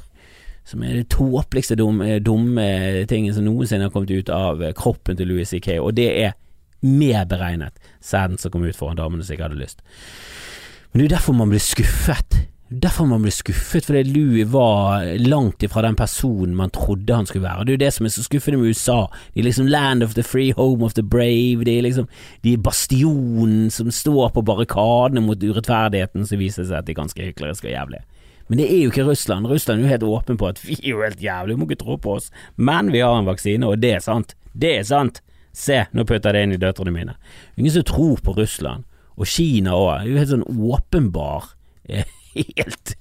Som 0.67 0.81
er 0.83 0.97
det 0.97 1.11
tåpeligste 1.13 1.77
dumme, 1.77 2.17
dumme 2.25 2.65
tingen 3.07 3.37
som 3.37 3.45
noensinne 3.45 3.87
har 3.87 3.93
kommet 3.93 4.11
ut 4.17 4.33
av 4.33 4.65
kroppen 4.79 5.19
til 5.19 5.29
Louis 5.29 5.53
C.K., 5.53 5.77
og 5.77 5.93
det 5.99 6.09
er 6.25 6.33
mer 6.81 7.29
beregnet 7.29 7.77
sæden 8.01 8.41
som 8.41 8.55
kom 8.55 8.65
ut 8.65 8.77
foran 8.77 8.97
damene 8.97 9.25
som 9.25 9.37
ikke 9.37 9.51
hadde 9.51 9.61
lyst. 9.61 9.85
Men 10.97 11.03
det 11.03 11.11
er 11.11 11.19
derfor 11.19 11.35
man 11.37 11.51
blir 11.53 11.61
skuffet. 11.61 12.37
Derfor 12.73 13.05
man 13.05 13.21
blir 13.21 13.35
skuffet, 13.37 13.85
fordi 13.85 14.01
Louis 14.15 14.47
var 14.49 15.03
langt 15.21 15.61
ifra 15.63 15.83
den 15.85 15.97
personen 15.97 16.55
man 16.57 16.71
trodde 16.73 17.13
han 17.15 17.27
skulle 17.29 17.45
være. 17.45 17.67
Det 17.67 17.75
er 17.75 17.77
jo 17.77 17.83
det 17.83 17.91
som 17.93 18.07
er 18.07 18.15
så 18.15 18.25
skuffende 18.25 18.61
med 18.63 18.73
USA. 18.73 18.97
De 19.35 19.43
er 19.43 19.45
liksom 19.45 19.69
land 19.69 20.03
of 20.03 20.15
the 20.15 20.25
free, 20.25 20.55
home 20.57 20.85
of 20.85 20.95
the 20.95 21.03
brave. 21.03 21.67
De 21.69 21.77
er 21.77 21.83
liksom 21.83 22.09
De 22.43 22.57
bastionen 22.57 23.69
som 23.71 23.91
står 23.91 24.33
på 24.33 24.41
barrikadene 24.41 25.21
mot 25.21 25.45
urettferdigheten, 25.45 26.25
som 26.25 26.41
viser 26.41 26.65
seg 26.65 26.79
at 26.79 26.89
de 26.89 26.97
er 26.97 27.03
ganske 27.03 27.29
hykleriske 27.29 27.69
og 27.69 27.77
jævlige. 27.77 28.03
Men 28.49 28.59
det 28.59 28.73
er 28.73 28.83
jo 28.87 28.97
ikke 28.97 29.05
Russland. 29.05 29.47
Russland 29.47 29.81
er 29.81 29.85
jo 29.85 29.93
helt 29.93 30.11
åpen 30.17 30.41
på 30.41 30.49
at 30.49 30.65
vi 30.65 30.81
er 30.83 30.91
jo 30.95 31.05
helt 31.05 31.21
jævlige, 31.21 31.57
du 31.57 31.61
må 31.61 31.69
ikke 31.69 31.85
tro 31.85 32.01
på 32.01 32.17
oss. 32.17 32.33
Men 32.57 32.89
vi 32.93 33.05
har 33.05 33.19
en 33.19 33.29
vaksine, 33.29 33.69
og 33.69 33.83
det 33.83 33.93
er 33.99 34.01
sant. 34.01 34.33
Det 34.57 34.79
er 34.79 34.83
sant. 34.83 35.21
Se, 35.53 35.85
nå 35.93 36.09
putter 36.09 36.33
jeg 36.33 36.41
det 36.41 36.47
inn 36.49 36.57
i 36.57 36.65
døtrene 36.65 36.97
mine. 36.97 37.21
Ingen 37.61 37.83
som 37.83 37.85
tror 37.85 38.17
på 38.25 38.41
Russland. 38.41 38.89
Og 39.17 39.29
Kina 39.31 39.77
òg. 39.77 40.03
Det 40.03 40.07
er 40.07 40.13
jo 40.13 40.23
helt 40.23 40.35
sånn 40.35 40.49
åpenbar 40.77 41.53
helt 42.37 42.97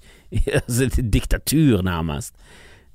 altså 0.55 0.87
diktatur, 1.01 1.81
nærmest. 1.85 2.35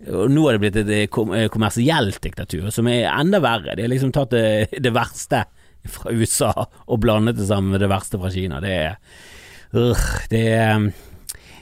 Og 0.09 0.31
nå 0.33 0.47
er 0.49 0.57
det 0.57 0.63
blitt 0.63 0.79
et 0.81 0.93
eh, 0.95 1.19
eh, 1.37 1.49
kommersielt 1.53 2.21
diktatur, 2.25 2.71
som 2.73 2.89
er 2.89 3.11
enda 3.11 3.41
verre. 3.45 3.77
De 3.77 3.85
har 3.85 3.93
liksom 3.93 4.15
tatt 4.17 4.33
det, 4.33 4.71
det, 4.87 4.95
verste 4.97 5.45
fra 5.91 6.13
USA 6.13 6.53
og 6.61 7.01
blandet 7.01 7.39
det 7.39 7.49
sammen 7.49 7.75
med 7.75 7.85
det 7.85 7.91
verste 7.93 8.21
fra 8.21 8.33
Kina. 8.33 8.61
Det 8.65 8.73
er 8.73 8.97
øh, 9.77 10.09
Det 10.33 10.45
er 10.57 10.91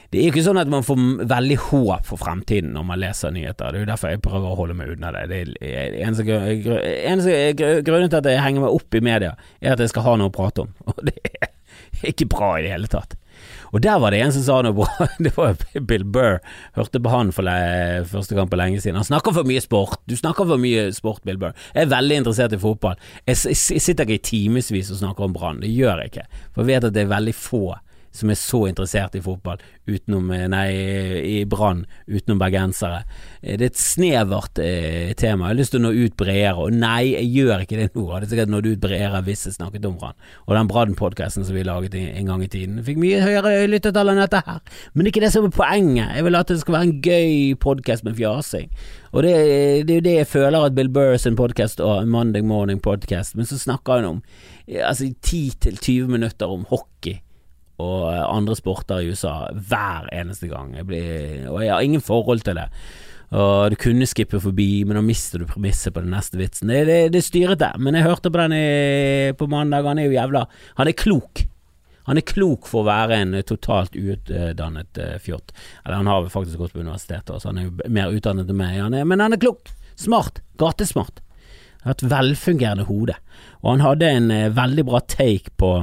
det 0.09 0.19
er 0.19 0.31
ikke 0.31 0.41
sånn 0.45 0.57
at 0.57 0.69
man 0.71 0.85
får 0.85 1.01
veldig 1.29 1.57
håp 1.67 2.07
for 2.07 2.21
fremtiden 2.21 2.73
når 2.73 2.85
man 2.87 3.01
leser 3.01 3.33
nyheter. 3.35 3.69
Det 3.69 3.77
er 3.77 3.85
jo 3.85 3.91
derfor 3.91 4.13
jeg 4.15 4.23
prøver 4.25 4.49
å 4.49 4.57
holde 4.57 4.77
meg 4.79 4.95
unna 4.95 5.13
det. 5.13 5.27
det 5.29 5.41
er 5.69 5.99
eneste, 6.01 6.25
eneste 6.33 7.37
grunnen 7.85 8.09
til 8.09 8.21
at 8.23 8.29
jeg 8.31 8.41
henger 8.41 8.65
meg 8.65 8.79
opp 8.79 8.97
i 8.97 9.05
media, 9.05 9.35
er 9.61 9.75
at 9.75 9.83
jeg 9.85 9.93
skal 9.93 10.07
ha 10.07 10.17
noe 10.17 10.31
å 10.31 10.33
prate 10.33 10.65
om. 10.65 10.73
Og 10.89 11.03
det 11.05 11.17
er 11.29 12.09
ikke 12.09 12.29
bra 12.31 12.55
i 12.57 12.65
det 12.65 12.73
hele 12.73 12.89
tatt. 12.89 13.13
Og 13.69 13.83
der 13.85 13.99
var 14.01 14.11
det 14.11 14.21
en 14.23 14.33
som 14.33 14.43
sa 14.43 14.57
noe 14.65 14.75
bra. 14.75 15.07
Det 15.23 15.31
var 15.35 15.59
Bill 15.87 16.05
Burr. 16.05 16.39
Hørte 16.77 17.01
på 17.03 17.11
han 17.13 17.29
for 17.35 17.49
første 18.09 18.37
gang 18.37 18.49
på 18.49 18.59
lenge 18.59 18.81
siden. 18.81 18.97
Han 18.99 19.07
snakker 19.07 19.35
for 19.35 19.47
mye 19.47 19.61
sport. 19.63 20.01
Du 20.09 20.15
snakker 20.17 20.47
for 20.49 20.61
mye 20.61 20.89
sport, 20.95 21.21
Bill 21.27 21.37
Burr. 21.41 21.53
Jeg 21.75 21.85
er 21.85 21.93
veldig 21.93 22.21
interessert 22.23 22.55
i 22.55 22.61
fotball. 22.61 22.97
Jeg, 23.29 23.37
sitter 23.37 24.07
ikke 24.07 24.17
i 24.17 24.25
timevis 24.31 24.89
og 24.89 25.03
snakker 25.03 25.27
om 25.27 25.37
Brann. 25.37 25.61
Det 25.61 25.69
gjør 25.69 26.01
jeg 26.03 26.13
ikke. 26.13 26.25
For 26.55 26.65
jeg 26.65 26.71
vet 26.71 26.89
at 26.89 26.97
det 26.97 27.05
er 27.05 27.13
veldig 27.13 27.35
få 27.37 27.63
som 28.11 28.31
er 28.31 28.37
så 28.39 28.63
interessert 28.69 29.15
i 29.15 29.21
fotball, 29.23 29.61
utenom 29.89 30.31
eh, 30.33 30.45
Nei, 30.49 30.67
i 31.29 31.35
Brann, 31.49 31.83
utenom 32.09 32.39
bergensere. 32.41 33.03
Eh, 33.41 33.57
det 33.59 33.67
er 33.67 33.71
et 33.71 33.81
snevert 33.81 34.61
eh, 34.63 35.13
tema. 35.19 35.47
Jeg 35.47 35.53
har 35.53 35.59
lyst 35.59 35.75
til 35.75 35.81
å 35.81 35.85
nå 35.87 35.93
ut 35.93 36.15
bredere, 36.19 36.65
og 36.65 36.75
nei, 36.75 37.13
jeg 37.13 37.29
gjør 37.37 37.65
ikke 37.65 37.79
det 37.79 37.89
nå. 37.93 38.05
Jeg 38.05 38.15
hadde 38.15 38.31
sikkert 38.33 38.53
nådd 38.53 38.69
ut 38.71 38.81
bredere 38.83 39.21
hvis 39.27 39.45
jeg 39.47 39.57
snakket 39.59 39.85
om 39.89 39.99
Brann. 40.01 40.17
Og 40.47 40.55
den 40.57 40.71
Brann-podkasten 40.71 41.47
som 41.47 41.57
vi 41.57 41.65
laget 41.67 41.97
en 41.99 42.31
gang 42.31 42.45
i 42.45 42.51
tiden, 42.51 42.81
fikk 42.85 43.01
mye 43.01 43.21
høyere 43.23 43.69
lyttetall 43.69 44.13
enn 44.13 44.23
dette 44.23 44.43
her. 44.45 44.59
Men 44.93 45.05
det 45.05 45.11
er 45.11 45.15
ikke 45.15 45.25
det 45.27 45.33
som 45.35 45.47
er 45.47 45.55
poenget. 45.55 46.15
Jeg 46.17 46.27
vil 46.27 46.41
at 46.41 46.51
det 46.51 46.59
skal 46.63 46.77
være 46.79 46.89
en 46.89 46.97
gøy 47.05 47.55
podkast 47.61 48.07
med 48.07 48.17
fjasing. 48.19 48.69
Og 49.13 49.25
det, 49.25 49.37
det 49.85 49.93
er 49.93 50.01
jo 50.01 50.05
det 50.05 50.17
jeg 50.19 50.33
føler 50.33 50.65
at 50.65 50.75
Bill 50.77 50.91
Burr 50.93 51.17
sin 51.21 51.37
podkast 51.37 51.81
og 51.81 52.09
Monday 52.09 52.45
Morning 52.45 52.81
Podcast, 52.81 53.37
men 53.37 53.47
så 53.49 53.57
snakker 53.57 54.01
han 54.01 54.11
om 54.15 54.21
altså 54.69 55.09
10-20 55.25 56.11
minutter 56.13 56.49
om 56.49 56.67
hockey 56.69 57.17
og 57.79 58.07
andre 58.11 58.57
sporter 58.57 59.03
i 59.03 59.11
USA 59.13 59.49
hver 59.51 60.09
eneste 60.15 60.49
gang. 60.51 60.73
Jeg 60.77 60.87
blir, 60.89 61.45
og 61.51 61.61
jeg 61.63 61.73
har 61.73 61.85
ingen 61.85 62.03
forhold 62.03 62.43
til 62.45 62.59
det. 62.59 62.67
Og 63.29 63.69
du 63.69 63.75
kunne 63.77 64.07
skippe 64.09 64.39
forbi, 64.41 64.83
men 64.89 64.97
da 64.97 65.03
mister 65.05 65.41
du 65.41 65.49
premisset 65.49 65.93
på 65.93 66.01
den 66.01 66.15
neste 66.15 66.39
vitsen. 66.39 66.71
Det, 66.71 66.81
det, 66.89 66.97
det 67.13 67.21
styrete, 67.25 67.71
men 67.77 67.97
jeg 67.97 68.07
hørte 68.07 68.31
på 68.33 68.41
den 68.41 68.55
i, 68.57 68.65
på 69.37 69.47
mandag, 69.51 69.85
han 69.85 70.01
er 70.01 70.09
jo 70.09 70.17
jævla 70.17 70.47
Han 70.81 70.89
er 70.89 70.97
klok. 70.97 71.43
Han 72.09 72.17
er 72.17 72.25
klok 72.25 72.65
for 72.65 72.81
å 72.81 72.87
være 72.87 73.19
en 73.21 73.35
totalt 73.45 73.93
uutdannet 73.93 74.97
uh, 74.97 75.17
fjott. 75.21 75.53
Eller 75.83 75.99
han 75.99 76.09
har 76.09 76.31
faktisk 76.33 76.57
gått 76.57 76.73
på 76.73 76.81
universitetet, 76.81 77.35
så 77.37 77.51
han 77.51 77.59
er 77.61 77.67
jo 77.67 77.91
mer 77.93 78.15
utdannet 78.15 78.49
enn 78.49 78.57
meg, 78.57 78.79
han 78.81 78.97
er, 78.97 79.05
men 79.05 79.21
han 79.21 79.37
er 79.37 79.41
klok. 79.41 79.69
Smart. 79.99 80.41
Gatesmart. 80.57 81.21
Har 81.83 81.93
et 81.93 82.07
velfungerende 82.09 82.87
hode. 82.89 83.13
Og 83.61 83.75
han 83.75 83.85
hadde 83.85 84.09
en 84.09 84.33
veldig 84.57 84.87
bra 84.89 85.03
take 85.05 85.53
på 85.61 85.73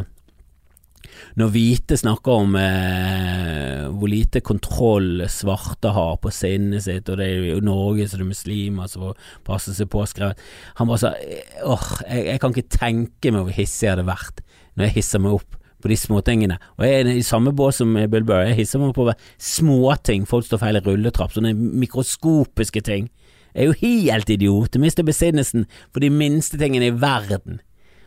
når 1.36 1.50
hvite 1.52 1.98
snakker 2.00 2.38
om 2.40 2.54
eh, 2.56 3.82
hvor 3.92 4.08
lite 4.08 4.40
kontroll 4.44 5.26
svarte 5.28 5.92
har 5.92 6.16
på 6.22 6.32
sinnet 6.32 6.86
sitt, 6.86 7.10
og 7.12 7.20
det 7.20 7.26
er 7.28 7.44
jo 7.50 7.58
Norge 7.64 8.06
det 8.08 8.16
er 8.16 8.24
muslimer 8.28 8.88
som 8.88 9.04
får 9.04 9.28
passe 9.44 9.74
seg 9.76 9.90
påskrevet 9.92 10.40
Han 10.78 10.88
bare 10.88 11.02
sa 11.02 11.12
åh, 11.12 11.86
jeg, 12.08 12.24
jeg, 12.30 12.40
kan 12.40 12.56
ikke 12.56 12.78
tenke 12.78 13.34
meg 13.34 13.44
hvor 13.44 13.56
hissig 13.56 13.84
jeg 13.88 13.94
hadde 13.96 14.08
vært 14.08 14.42
når 14.76 14.88
jeg 14.88 14.96
hisser 14.98 15.22
meg 15.24 15.36
opp 15.38 15.60
på 15.80 15.90
de 15.92 15.96
småtingene. 16.00 16.56
Og 16.76 16.84
jeg 16.84 17.00
er 17.02 17.08
i 17.12 17.24
samme 17.24 17.52
bås 17.56 17.78
som 17.80 17.92
Bill 17.94 18.24
Burr, 18.24 18.46
jeg 18.48 18.58
hisser 18.62 18.80
meg 18.80 18.90
opp 18.92 19.02
over 19.04 19.28
småting, 19.40 20.24
folk 20.28 20.44
står 20.48 20.60
feil 20.60 20.80
i 20.80 20.82
rulletrapp, 20.84 21.32
sånne 21.36 21.52
mikroskopiske 21.56 22.82
ting. 22.84 23.08
Jeg 23.52 23.62
er 23.62 23.70
jo 23.70 23.78
helt 23.80 24.32
idiot, 24.32 24.76
jeg 24.76 24.84
mister 24.84 25.06
besinnelsen 25.06 25.64
for 25.86 26.04
de 26.04 26.10
minste 26.12 26.60
tingene 26.60 26.90
i 26.90 26.96
verden 26.96 27.60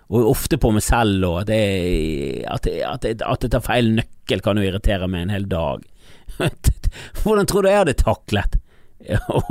og 0.09 0.31
ofte 0.31 0.57
på 0.57 0.71
meg 0.73 0.83
selv, 0.85 1.21
òg, 1.27 1.43
at 1.45 1.51
at, 1.53 2.67
at, 2.67 3.05
at 3.05 3.45
jeg 3.45 3.53
tar 3.53 3.65
feil 3.65 3.91
nøkkel 3.99 4.41
kan 4.45 4.57
jo 4.57 4.65
irritere 4.65 5.09
meg 5.11 5.27
en 5.27 5.35
hel 5.35 5.45
dag. 5.49 5.85
Hvordan 7.21 7.49
tror 7.49 7.63
du 7.63 7.69
jeg 7.69 7.83
hadde 7.83 7.99
taklet 7.99 8.57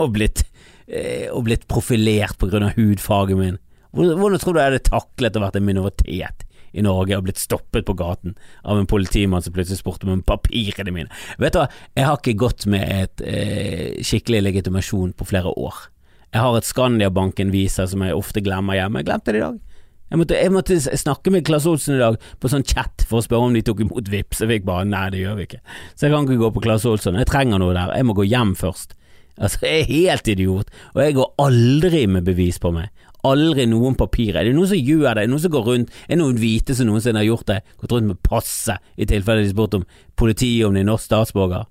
og 0.01 0.13
blitt, 0.17 0.43
eh, 0.87 1.29
og 1.31 1.47
blitt 1.47 1.69
profilert 1.71 2.43
av 2.43 2.73
hudfaget 2.77 3.39
min? 3.39 3.59
Hvordan 3.95 4.43
tror 4.43 4.55
du 4.55 4.61
jeg 4.61 4.73
hadde 4.73 4.87
taklet 4.91 5.39
å 5.39 5.43
vært 5.47 5.59
en 5.59 5.67
minoritet 5.67 6.45
i 6.77 6.83
Norge 6.85 7.17
og 7.17 7.25
blitt 7.25 7.41
stoppet 7.41 7.87
på 7.89 7.95
gaten 7.97 8.35
av 8.61 8.79
en 8.79 8.89
politimann 8.91 9.43
som 9.43 9.55
plutselig 9.55 9.81
spurte 9.81 10.11
om 10.11 10.25
papirene 10.27 10.93
mine? 10.95 11.23
Vet 11.41 11.55
du 11.55 11.63
hva, 11.63 11.69
jeg 11.95 12.09
har 12.09 12.19
ikke 12.19 12.37
gått 12.43 12.67
med 12.71 12.85
et 12.85 13.25
eh, 13.25 14.03
skikkelig 14.05 14.43
legitimasjon 14.51 15.15
på 15.17 15.31
flere 15.31 15.55
år. 15.55 15.87
Jeg 16.35 16.45
har 16.45 16.59
et 16.59 16.69
Skandiabanken-visa 16.69 17.87
som 17.89 18.05
jeg 18.05 18.19
ofte 18.19 18.43
glemmer 18.45 18.77
hjemme. 18.77 19.01
Jeg 19.01 19.09
glemte 19.09 19.33
det 19.33 19.41
i 19.41 19.47
dag. 19.47 19.65
Jeg 20.09 20.21
måtte, 20.23 20.37
jeg 20.41 20.53
måtte, 20.55 20.77
snakke 20.81 21.33
med 21.33 21.45
Klass 21.45 21.67
Olsen 21.69 21.99
i 21.99 22.01
dag 22.01 22.15
på 22.41 22.49
sånn 22.49 22.65
chat 22.65 23.05
for 23.09 23.21
å 23.21 23.25
spørre 23.25 23.51
om 23.51 23.57
de 23.57 23.61
tok 23.65 23.83
imot 23.85 24.09
VIPs. 24.09 24.41
Jeg 24.41 24.49
fikk 24.55 24.69
bare 24.69 24.87
nei, 24.89 25.05
det 25.13 25.21
gjør 25.21 25.37
vi 25.37 25.49
ikke. 25.51 25.61
Så 25.93 26.07
jeg 26.07 26.15
kan 26.15 26.25
ikke 26.25 26.41
gå 26.41 26.49
på 26.55 26.63
Klass 26.65 26.87
Olsen. 26.89 27.19
Jeg 27.21 27.29
trenger 27.29 27.61
noe 27.61 27.77
der. 27.77 27.93
Jeg 27.99 28.09
må 28.09 28.17
gå 28.17 28.25
hjem 28.25 28.55
først. 28.57 28.97
Altså, 29.39 29.61
jeg 29.67 29.83
er 29.83 29.91
helt 29.93 30.31
idiot, 30.33 30.73
og 30.97 31.03
jeg 31.05 31.15
går 31.15 31.29
aldri 31.45 32.07
med 32.11 32.27
bevis 32.27 32.57
på 32.63 32.73
meg. 32.75 32.89
Aldri 33.29 33.67
noen 33.69 33.95
papirer. 33.99 34.41
Er 34.41 34.49
det 34.49 34.57
noen 34.57 34.71
som 34.71 34.81
gjør 34.81 35.05
det? 35.05 35.13
Er 35.13 35.21
det 35.27 35.33
noen 35.35 35.45
som 35.45 35.53
går 35.53 35.69
rundt? 35.69 35.95
Er 36.07 36.15
det 36.15 36.21
noen 36.23 36.41
hvite 36.41 36.75
som 36.75 36.89
noensinne 36.89 37.21
har 37.21 37.29
gjort 37.29 37.51
det? 37.51 37.61
Gått 37.83 37.95
rundt 37.95 38.11
med 38.11 38.23
passet 38.25 38.97
i 38.97 39.07
tilfelle 39.11 39.45
de 39.45 39.53
spurte 39.53 39.83
om 39.83 39.87
politiet 40.19 40.67
om 40.67 40.75
de 40.75 40.83
er 40.83 40.89
norsk 40.89 41.11
statsborger? 41.11 41.69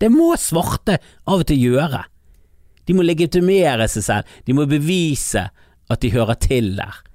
Det 0.00 0.10
må 0.12 0.34
svarte 0.40 0.98
av 1.24 1.40
og 1.40 1.48
til 1.48 1.62
gjøre. 1.70 2.02
De 2.86 2.96
må 2.96 3.06
legitimere 3.06 3.88
seg 3.90 4.04
selv. 4.06 4.36
De 4.44 4.56
må 4.56 4.66
bevise 4.70 5.46
at 5.86 6.02
de 6.02 6.12
hører 6.12 6.40
til 6.42 6.74
der. 6.76 7.05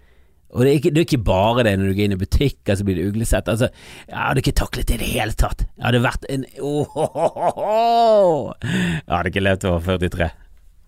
Og 0.52 0.66
det 0.66 0.70
er, 0.70 0.78
ikke, 0.82 0.92
det 0.92 1.00
er, 1.00 1.08
ikke, 1.08 1.24
bare 1.24 1.64
det 1.64 1.74
når 1.80 1.92
du 1.92 1.96
går 1.96 2.06
inn 2.06 2.16
i 2.18 2.20
butikker 2.20 2.76
så 2.78 2.86
blir 2.88 2.98
det 3.00 3.08
uglesett. 3.08 3.48
Altså, 3.52 3.70
jeg 4.10 4.18
hadde 4.20 4.44
ikke 4.44 4.58
taklet 4.60 4.90
det 4.90 4.98
i 4.98 5.02
det 5.02 5.12
hele 5.14 5.36
tatt. 5.40 5.64
Jeg 5.68 5.86
hadde 5.88 6.04
vært 6.04 6.28
en 6.34 6.44
oh, 6.60 6.98
oh, 7.00 7.28
oh, 7.56 8.52
Jeg 8.66 9.12
hadde 9.14 9.32
ikke 9.32 9.46
levd 9.46 9.68
over 9.72 10.02
43. 10.02 10.32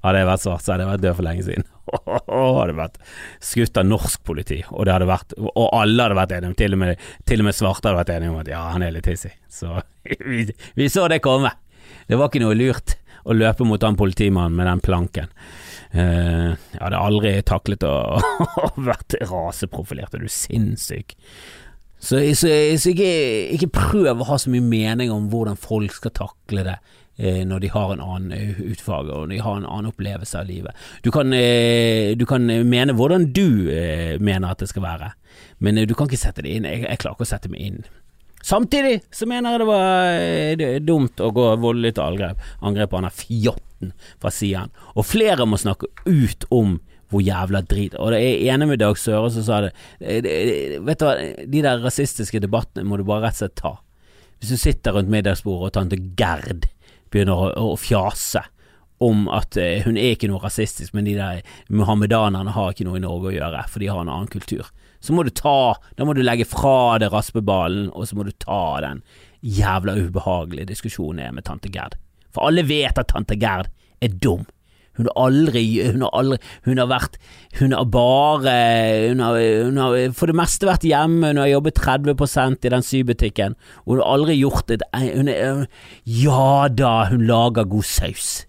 Hadde 0.03 0.19
jeg 0.19 0.27
vært 0.27 0.43
svart, 0.43 0.63
så 0.65 0.73
hadde 0.73 0.83
jeg 0.83 0.91
vært 0.91 1.03
død 1.05 1.15
for 1.15 1.27
lenge 1.29 1.45
siden. 1.47 1.69
hadde 2.59 2.75
vært 2.75 2.97
skutt 3.43 3.79
av 3.79 3.87
norsk 3.87 4.23
politi, 4.27 4.59
og, 4.67 4.89
vært, 5.07 5.35
og 5.39 5.67
alle 5.69 6.07
hadde 6.07 6.17
vært 6.19 6.33
enige 6.35 6.51
om, 6.51 6.57
til 6.59 6.75
og, 6.75 6.81
med, 6.81 7.05
til 7.29 7.43
og 7.43 7.47
med 7.47 7.55
svarte 7.55 7.87
hadde 7.87 8.01
vært 8.01 8.11
enige 8.17 8.33
om 8.33 8.41
at 8.41 8.51
ja, 8.51 8.65
han 8.73 8.83
er 8.83 8.95
litt 8.97 9.07
hissig. 9.07 9.31
Så 9.47 9.77
vi, 10.27 10.49
vi 10.75 10.89
så 10.91 11.07
det 11.11 11.23
komme. 11.23 11.53
Det 12.09 12.19
var 12.19 12.27
ikke 12.27 12.43
noe 12.43 12.57
lurt 12.57 12.97
å 13.23 13.35
løpe 13.35 13.67
mot 13.67 13.83
han 13.83 13.99
politimannen 13.99 14.57
med 14.57 14.69
den 14.69 14.83
planken. 14.83 15.33
Uh, 15.93 16.55
jeg 16.73 16.81
hadde 16.81 17.01
aldri 17.01 17.33
taklet 17.45 17.83
å 17.89 18.71
vært 18.81 19.17
raseprofilert, 19.29 20.15
er 20.15 20.25
du 20.25 20.31
sinnssyk? 20.31 21.13
Så, 22.03 22.19
så, 22.35 22.49
så 22.77 22.91
ikke, 22.91 23.11
ikke, 23.55 23.69
prøv 23.71 24.19
å 24.19 24.27
ha 24.27 24.35
så 24.41 24.51
mye 24.51 24.65
mening 24.65 25.11
om 25.13 25.29
hvordan 25.31 25.55
folk 25.55 25.93
skal 25.95 26.11
takle 26.17 26.65
det 26.67 26.75
eh, 27.15 27.45
når 27.47 27.63
de 27.63 27.69
har 27.71 27.93
en 27.93 28.03
annen 28.03 28.57
utfag 28.73 29.07
og 29.07 29.21
når 29.21 29.31
de 29.31 29.39
har 29.45 29.61
en 29.61 29.69
annen 29.69 29.91
opplevelse 29.93 30.41
av 30.41 30.49
livet. 30.49 30.83
Du 31.05 31.13
kan, 31.15 31.31
eh, 31.31 32.11
du 32.19 32.25
kan 32.27 32.43
mene 32.43 32.97
hvordan 32.99 33.29
du 33.31 33.71
eh, 33.71 34.19
mener 34.19 34.51
at 34.51 34.59
det 34.59 34.67
skal 34.73 34.83
være, 34.83 35.13
men 35.63 35.79
eh, 35.79 35.87
du 35.87 35.95
kan 35.95 36.11
ikke 36.11 36.19
sette 36.25 36.43
det 36.43 36.57
inn. 36.57 36.67
Jeg, 36.67 36.83
jeg 36.89 36.99
klarer 36.99 37.15
ikke 37.15 37.29
å 37.29 37.31
sette 37.31 37.53
meg 37.53 37.69
inn. 37.69 37.79
Samtidig 38.43 38.97
så 39.11 39.27
mener 39.29 39.53
jeg 39.53 39.61
det 39.61 39.67
var 39.69 40.07
det 40.59 40.71
dumt 40.83 41.21
å 41.23 41.29
gå 41.31 41.45
voldelig 41.63 41.93
til 41.95 42.03
angrep, 42.03 42.41
angrep 42.59 42.91
på 42.91 42.99
han 42.99 43.13
fjotten 43.15 43.93
fra 44.19 44.31
siden. 44.35 44.73
Og 44.97 45.07
flere 45.07 45.47
må 45.47 45.59
snakke 45.59 45.87
ut 46.03 46.43
om 46.51 46.81
hvor 47.13 47.21
jævla 47.21 47.61
drit 47.69 47.93
Og 48.01 48.09
det 48.09 48.19
er 48.25 48.53
enig 48.53 48.71
med 48.71 48.79
Dag 48.81 48.97
Søre 48.97 49.29
som 49.29 49.43
sa 49.45 49.59
det, 49.61 49.73
Vet 50.01 50.99
du 50.99 51.05
hva, 51.05 51.13
de 51.45 51.61
der 51.61 51.83
rasistiske 51.83 52.41
debattene 52.41 52.87
må 52.89 52.97
du 52.97 53.05
bare 53.05 53.27
rett 53.27 53.37
og 53.37 53.43
slett 53.43 53.59
ta. 53.59 53.73
Hvis 54.41 54.55
du 54.55 54.59
sitter 54.59 54.97
rundt 54.97 55.11
middagsbordet 55.13 55.69
og 55.69 55.75
tante 55.77 55.99
Gerd 56.19 56.65
begynner 57.13 57.53
å, 57.53 57.73
å 57.73 57.77
fjase 57.79 58.41
om 59.03 59.27
at 59.31 59.57
uh, 59.59 59.83
hun 59.85 59.99
er 59.99 60.15
ikke 60.15 60.29
noe 60.31 60.41
rasistisk, 60.43 60.93
men 60.95 61.05
de 61.07 61.15
der 61.19 61.43
muhammedanerne 61.71 62.55
har 62.55 62.73
ikke 62.73 62.87
noe 62.87 62.99
i 62.99 63.03
Norge 63.03 63.29
å 63.29 63.35
gjøre, 63.35 63.63
for 63.69 63.83
de 63.83 63.91
har 63.91 64.01
en 64.01 64.11
annen 64.11 64.31
kultur. 64.31 64.69
Så 65.03 65.15
må 65.15 65.25
du 65.27 65.33
ta 65.35 65.75
Da 65.97 66.07
må 66.07 66.15
du 66.15 66.23
legge 66.23 66.47
fra 66.47 66.97
deg 67.01 67.11
raspeballen, 67.13 67.89
og 67.91 68.07
så 68.07 68.17
må 68.17 68.27
du 68.27 68.33
ta 68.39 68.79
den 68.85 69.03
jævla 69.43 69.97
ubehagelige 69.99 70.69
diskusjonen 70.71 71.35
med 71.35 71.43
tante 71.43 71.71
Gerd. 71.71 71.97
For 72.31 72.47
alle 72.47 72.63
vet 72.63 72.99
at 72.99 73.11
tante 73.11 73.35
Gerd 73.39 73.67
er 74.03 74.13
dum. 74.23 74.45
Hun 74.93 75.09
har 75.09 75.25
aldri 75.25 75.63
Hun 75.81 76.03
har 76.05 76.13
aldri 76.13 76.37
Hun 76.67 76.77
har 76.77 76.89
vært 76.91 77.15
Hun 77.57 77.73
har 77.73 77.87
bare 77.89 78.53
hun 79.09 79.23
har, 79.25 79.39
hun 79.65 79.79
har 79.81 80.13
for 80.13 80.29
det 80.29 80.37
meste 80.37 80.69
vært 80.69 80.85
hjemme, 80.85 81.31
hun 81.33 81.41
har 81.41 81.49
jobbet 81.49 81.81
30% 81.81 82.67
i 82.67 82.71
den 82.73 82.85
sybutikken, 82.85 83.55
og 83.83 83.95
hun 83.95 84.01
har 84.03 84.11
aldri 84.13 84.37
gjort 84.37 84.73
et 84.73 84.85
hun 84.93 85.31
er, 85.33 85.65
Ja 86.05 86.67
da, 86.69 86.93
hun 87.09 87.25
lager 87.25 87.65
god 87.69 87.89
saus, 87.89 88.45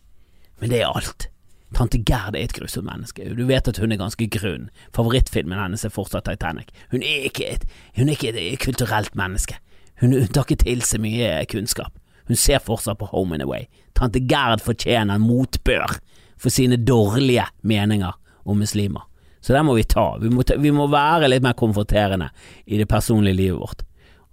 men 0.61 0.71
det 0.73 0.83
er 0.85 0.93
alt. 0.93 1.29
Tante 1.75 1.99
Gerd 2.07 2.37
er 2.39 2.47
et 2.47 2.55
grusomt 2.55 2.87
menneske. 2.87 3.27
Du 3.37 3.45
vet 3.49 3.69
at 3.69 3.79
hun 3.83 3.93
er 3.93 4.01
ganske 4.01 4.29
grunn. 4.31 4.69
Favorittfilmen 4.97 5.59
hennes 5.59 5.85
er 5.87 5.93
fortsatt 5.95 6.29
Titanic. 6.29 6.71
Hun 6.95 7.03
er 7.03 7.29
ikke 7.29 7.49
et, 7.51 7.67
hun 7.99 8.09
er 8.09 8.17
ikke 8.17 8.35
et 8.35 8.63
kulturelt 8.63 9.15
menneske. 9.19 9.59
Hun, 10.01 10.15
hun 10.15 10.31
tar 10.31 10.47
ikke 10.47 10.65
til 10.65 10.85
seg 10.87 11.03
mye 11.05 11.31
kunnskap. 11.51 11.95
Hun 12.29 12.39
ser 12.41 12.63
fortsatt 12.65 12.99
på 13.01 13.11
Home 13.13 13.37
and 13.37 13.45
Away. 13.45 13.67
Tante 13.95 14.23
Gerd 14.23 14.63
fortjener 14.65 15.21
motbør 15.23 15.99
for 16.41 16.53
sine 16.53 16.79
dårlige 16.81 17.47
meninger 17.63 18.15
om 18.45 18.59
muslimer. 18.59 19.05
Så 19.45 19.53
det 19.53 19.65
må 19.65 19.75
vi 19.77 19.85
ta. 19.85 20.15
Vi 20.23 20.31
må, 20.33 20.43
ta, 20.43 20.57
vi 20.57 20.73
må 20.73 20.87
være 20.89 21.29
litt 21.29 21.45
mer 21.45 21.57
konfronterende 21.59 22.31
i 22.65 22.79
det 22.81 22.89
personlige 22.89 23.37
livet 23.37 23.61
vårt. 23.61 23.85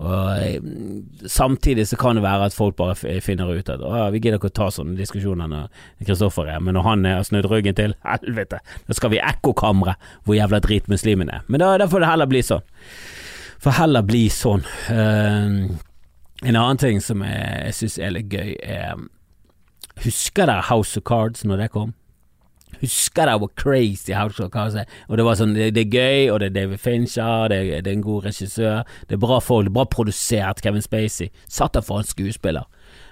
Og 0.02 0.42
eh, 0.42 0.62
Samtidig 1.30 1.86
så 1.88 1.98
kan 2.02 2.18
det 2.18 2.24
være 2.26 2.50
at 2.50 2.56
folk 2.58 2.76
bare 2.80 3.22
finner 3.22 3.52
ut 3.54 3.70
at 3.70 3.84
vi 4.14 4.22
gidder 4.22 4.40
ikke 4.40 4.50
å 4.50 4.58
ta 4.62 4.70
sånne 4.74 4.98
diskusjoner 4.98 5.50
når 5.52 5.70
Kristoffer 6.02 6.50
er, 6.50 6.60
men 6.64 6.76
når 6.78 6.88
han 6.88 7.06
har 7.06 7.24
snudd 7.28 7.50
ryggen 7.52 7.78
til, 7.78 7.94
helvete, 8.08 8.62
da 8.88 8.98
skal 8.98 9.14
vi 9.14 9.22
ekkokamre 9.22 9.96
hvor 10.26 10.38
jævla 10.38 10.62
drit 10.64 10.90
muslimen 10.92 11.30
er. 11.30 11.46
Men 11.48 11.62
da, 11.62 11.76
da 11.82 11.90
får 11.92 12.02
det 12.04 12.12
heller 12.12 12.32
bli 12.32 12.44
sånn. 12.46 12.66
For 13.62 13.78
heller 13.78 14.06
bli 14.06 14.26
sånn. 14.34 14.66
Uh, 14.90 15.70
en 16.42 16.58
annen 16.58 16.82
ting 16.82 17.02
som 17.06 17.22
jeg, 17.22 17.50
jeg 17.68 17.78
syns 17.78 17.98
er 18.02 18.16
litt 18.18 18.34
gøy, 18.34 18.56
er 18.66 19.08
Husker 20.02 20.48
dere 20.48 20.66
House 20.66 20.98
of 20.98 21.06
Cards 21.06 21.44
når 21.46 21.62
det 21.62 21.74
kom? 21.76 21.92
Husker 22.82 23.28
det 23.30 23.40
var 23.42 23.52
crazy 23.60 24.14
House. 24.16 24.42
Og 24.42 25.18
det 25.18 25.26
var 25.26 25.40
sånn, 25.40 25.56
det, 25.58 25.72
det, 25.76 25.88
er 25.88 25.98
gøy, 25.98 26.30
og 26.34 26.40
det 26.42 26.52
er 26.52 26.56
David 26.60 26.82
Fincher, 26.84 27.50
det, 27.52 27.60
det 27.86 27.92
er 27.92 27.98
en 27.98 28.06
god 28.06 28.30
regissør, 28.30 28.86
det 29.10 29.18
er 29.18 29.24
bra 29.24 29.40
folk, 29.44 29.68
det 29.68 29.74
er 29.74 29.80
bra 29.80 29.88
produsert. 29.98 30.64
Kevin 30.64 30.86
Spacey 30.86 31.32
satt 31.48 31.76
der 31.78 31.86
for 31.86 32.02
en 32.02 32.08
skuespiller, 32.08 32.70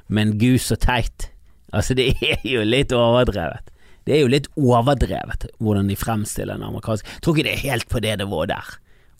men 0.07 0.37
gud 0.41 0.59
så 0.63 0.79
teit. 0.79 1.31
Altså, 1.73 1.93
det 1.97 2.13
er 2.25 2.41
jo 2.47 2.63
litt 2.65 2.93
overdrevet. 2.95 3.69
Det 4.07 4.15
er 4.15 4.23
jo 4.23 4.31
litt 4.31 4.47
overdrevet 4.57 5.49
hvordan 5.61 5.89
de 5.91 5.97
fremstiller 5.99 6.57
en 6.57 6.65
amerikansk 6.71 7.05
tror 7.21 7.35
ikke 7.35 7.45
det 7.45 7.51
er 7.57 7.65
helt 7.67 7.89
på 7.91 8.01
det 8.01 8.15
det 8.21 8.29
var 8.31 8.47
der. 8.49 8.77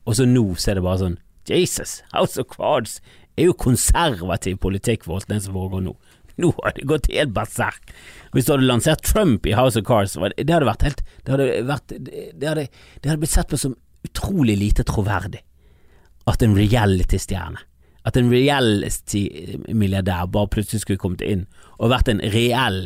Og 0.10 0.18
så 0.18 0.26
nå 0.26 0.46
så 0.58 0.72
er 0.72 0.80
det 0.80 0.86
bare 0.88 1.02
sånn 1.04 1.20
Jesus, 1.50 2.00
House 2.14 2.42
of 2.42 2.50
Cards 2.50 3.00
er 3.38 3.48
jo 3.48 3.56
konservativ 3.58 4.60
politikk 4.62 5.06
for 5.08 5.24
den 5.30 5.42
som 5.42 5.56
foregår 5.58 5.84
nå. 5.86 5.94
Nå 6.44 6.54
har 6.58 6.76
det 6.78 6.88
gått 6.90 7.12
helt 7.14 7.36
berserk. 7.36 7.94
Hvis 8.34 8.48
du 8.48 8.54
hadde 8.54 8.70
lansert 8.70 9.06
Trump 9.08 9.48
i 9.50 9.56
House 9.58 9.80
of 9.80 9.88
Cards, 9.88 10.16
det 10.16 10.50
hadde 10.50 10.68
vært 10.68 10.86
helt 10.86 11.06
Det 11.26 11.34
hadde, 11.34 11.48
vært, 11.68 11.94
det 11.98 12.48
hadde, 12.48 12.68
det 13.02 13.10
hadde 13.10 13.22
blitt 13.24 13.34
sett 13.34 13.50
på 13.50 13.60
som 13.60 13.78
utrolig 14.06 14.56
lite 14.56 14.86
troverdig 14.88 15.42
at 16.30 16.44
en 16.46 16.54
reality-stjerne 16.56 17.66
at 18.08 18.18
en 18.18 18.30
reality-milliardær 18.32 20.30
bare 20.32 20.48
plutselig 20.54 20.82
skulle 20.86 21.02
kommet 21.02 21.24
inn 21.26 21.44
og 21.78 21.92
vært 21.92 22.12
en 22.12 22.22
reell 22.34 22.80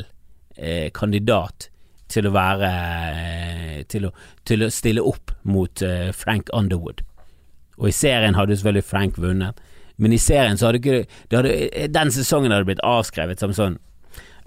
eh, 0.57 0.89
kandidat 0.95 1.69
til 2.11 2.27
å 2.27 2.33
være 2.33 2.69
eh, 2.69 3.83
til, 3.89 4.07
å, 4.09 4.11
til, 4.47 4.65
å, 4.65 4.71
stille 4.73 5.01
opp 5.05 5.31
mot 5.49 5.81
eh, 5.85 6.11
Frank 6.15 6.49
Underwood. 6.53 7.01
Og 7.79 7.89
i 7.89 7.95
serien 7.95 8.37
hadde 8.37 8.57
selvfølgelig 8.57 8.89
Frank 8.89 9.17
vunnet, 9.21 9.61
men 9.95 10.13
i 10.13 10.19
serien 10.21 10.57
så 10.57 10.69
hadde 10.69 10.81
ikke 10.81 11.03
hadde, 11.31 11.87
Den 11.93 12.11
sesongen 12.11 12.53
hadde 12.53 12.67
blitt 12.67 12.83
avskrevet 12.85 13.41
som 13.41 13.53
sånn 13.53 13.77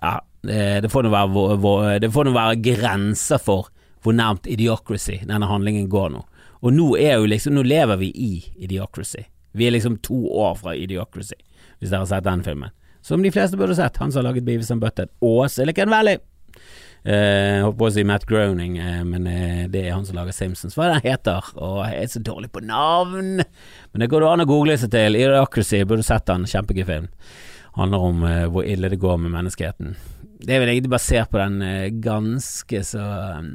Ja, 0.02 0.18
eh, 0.48 0.78
det 0.82 0.90
får 0.92 1.06
nå 1.06 1.12
være, 1.14 2.30
være, 2.34 2.56
grenser 2.64 3.42
for 3.42 3.70
hvor 4.02 4.14
nærmt 4.14 4.46
Idiocracy 4.46 5.22
denne 5.26 5.48
handlingen 5.50 5.88
går 5.90 6.12
nå. 6.14 6.20
Og 6.62 6.74
nå 6.74 6.92
er 7.00 7.16
jo 7.16 7.30
liksom 7.30 7.56
Nå 7.56 7.64
lever 7.66 7.98
vi 7.98 8.10
i 8.12 8.32
Idiocracy. 8.66 9.24
Vi 9.56 9.66
er 9.66 9.74
liksom 9.74 9.96
to 10.04 10.18
år 10.36 10.54
fra 10.60 10.76
Idiocracy, 10.76 11.38
hvis 11.78 11.90
dere 11.90 12.04
har 12.04 12.10
sett 12.10 12.26
den 12.26 12.44
filmen. 12.44 12.74
Som 13.02 13.22
de 13.22 13.32
fleste 13.32 13.56
burde 13.56 13.74
sett. 13.78 13.96
Han 14.02 14.12
som 14.12 14.20
har 14.20 14.32
laget 14.32 14.44
Beavis 14.44 14.70
and 14.70 14.82
Butthead 14.82 15.10
og 15.24 15.46
Silicon 15.50 15.90
Valley. 15.90 16.18
Jeg 17.06 17.60
uh, 17.60 17.64
holdt 17.68 17.78
på 17.78 17.86
å 17.86 17.92
si 17.94 18.02
Matt 18.08 18.24
Groening, 18.26 18.80
uh, 18.82 19.02
men 19.06 19.28
uh, 19.30 19.64
det 19.70 19.84
er 19.84 19.94
han 19.94 20.06
som 20.08 20.18
lager 20.18 20.34
Simpsons. 20.34 20.74
Hva 20.74 20.88
er 20.88 20.90
det 20.90 20.96
han 20.96 21.10
heter? 21.12 21.52
Å, 21.54 21.68
jeg 21.86 22.00
er 22.02 22.10
så 22.16 22.22
dårlig 22.26 22.50
på 22.54 22.64
navn! 22.66 23.44
Men 23.44 24.02
det 24.02 24.10
går 24.10 24.26
an 24.26 24.42
å 24.42 24.48
google 24.50 24.74
seg 24.80 24.90
til. 24.94 25.18
Idiocracy, 25.20 25.84
burde 25.86 26.06
sett 26.06 26.26
den. 26.26 26.48
Kjempegøy 26.50 26.86
film. 26.88 27.08
Handler 27.76 28.04
om 28.08 28.26
hvor 28.50 28.64
ille 28.64 28.88
det 28.88 28.98
går 28.98 29.18
med 29.20 29.34
menneskeheten. 29.34 29.94
Det 30.40 30.54
er 30.54 30.62
vel 30.62 30.72
egentlig 30.72 30.94
basert 30.94 31.28
på 31.32 31.38
den 31.38 32.00
ganske 32.00 32.80
så 32.88 33.04
um, 33.36 33.50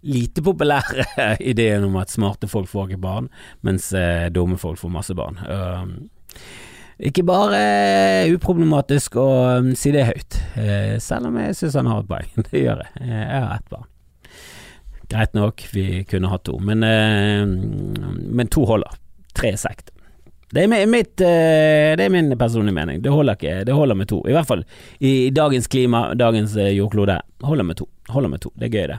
lite 0.00 0.42
populære 0.42 1.06
ideen 1.52 1.84
om 1.84 1.96
at 2.00 2.12
smarte 2.12 2.48
folk 2.50 2.68
får 2.70 2.92
ikke 2.92 3.04
barn, 3.04 3.30
mens 3.66 3.90
eh, 3.96 4.30
dumme 4.32 4.58
folk 4.60 4.80
får 4.80 4.92
masse 4.92 5.16
barn. 5.18 5.40
Uh, 5.44 6.40
ikke 6.98 7.24
bare 7.26 7.58
uh, 8.26 8.34
uproblematisk 8.36 9.16
å 9.18 9.28
um, 9.58 9.72
si 9.78 9.90
det 9.94 10.06
høyt, 10.06 10.38
uh, 10.58 10.94
selv 11.02 11.30
om 11.30 11.40
jeg 11.42 11.56
syns 11.58 11.78
han 11.80 11.90
har 11.90 12.04
et 12.04 12.10
poeng. 12.10 12.30
det 12.50 12.62
gjør 12.62 12.84
jeg. 12.84 13.08
Jeg 13.08 13.40
har 13.46 13.56
ett 13.56 13.72
barn. 13.72 13.90
Greit 15.10 15.34
nok, 15.36 15.66
vi 15.74 15.88
kunne 16.08 16.30
hatt 16.30 16.46
to, 16.48 16.54
men, 16.64 16.80
men 16.80 18.48
to 18.50 18.64
holder. 18.66 18.94
Tre 19.36 19.50
sekt. 19.60 19.90
Det 20.54 20.62
er, 20.64 20.86
mitt, 20.88 21.18
det 21.18 22.00
er 22.00 22.12
min 22.14 22.30
personlige 22.38 22.76
mening. 22.76 23.02
Det 23.02 23.12
holder, 23.12 23.36
ikke, 23.36 23.54
det 23.68 23.74
holder 23.74 23.98
med 23.98 24.08
to. 24.08 24.20
I 24.30 24.36
hvert 24.36 24.48
fall 24.48 24.62
i 25.02 25.12
dagens 25.34 25.66
klima, 25.68 26.06
dagens 26.16 26.54
jordklode. 26.56 27.18
Holder 27.44 27.68
med 27.68 27.78
to. 27.82 27.88
Holder 28.14 28.32
med 28.32 28.42
to. 28.44 28.52
Det 28.56 28.70
er 28.70 28.74
gøy, 28.78 28.86
det. 28.94 28.98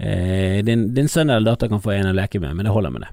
Eh, 0.00 0.64
din, 0.64 0.94
din, 0.94 1.08
sønn 1.08 1.30
eller 1.30 1.52
datter 1.52 1.68
kan 1.68 1.82
få 1.82 1.92
en 1.92 2.08
å 2.08 2.16
leke 2.16 2.40
med, 2.40 2.54
men 2.56 2.68
det 2.68 2.72
holder 2.72 2.94
med 2.94 3.04
det. 3.04 3.10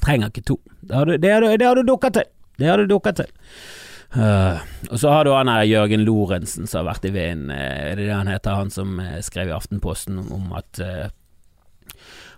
Trenger 0.00 0.30
ikke 0.30 0.46
to. 0.48 0.56
Det 0.80 0.96
har 0.96 1.10
du, 1.10 1.16
det 1.20 1.72
du 1.76 1.82
dukka 1.84 2.12
til. 2.14 2.28
Det 2.60 2.68
har 2.68 2.80
du 2.80 2.90
dukka 2.90 3.14
til. 3.16 3.30
Uh, 4.10 4.58
og 4.90 4.98
så 4.98 5.12
har 5.14 5.24
du 5.24 5.30
han 5.32 5.48
her 5.48 5.62
Jørgen 5.68 6.02
Lorentzen 6.02 6.66
som 6.66 6.82
har 6.82 6.92
vært 6.92 7.06
i 7.06 7.14
vinden. 7.14 7.52
er 7.54 7.94
det 7.96 8.08
det 8.08 8.14
han 8.14 8.30
heter, 8.30 8.58
han 8.58 8.72
som 8.74 8.98
uh, 8.98 9.18
skrev 9.22 9.52
i 9.52 9.56
Aftenposten 9.56 10.18
om 10.28 10.52
at 10.58 10.82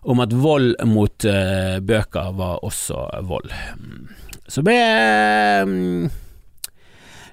om 0.02 0.18
at 0.18 0.32
vold 0.34 0.74
mot 0.90 1.24
bøker 1.86 2.32
var 2.34 2.64
også 2.66 3.04
vold. 3.22 3.52
Så 4.50 4.64
ble 4.66 4.74
um, 5.62 6.08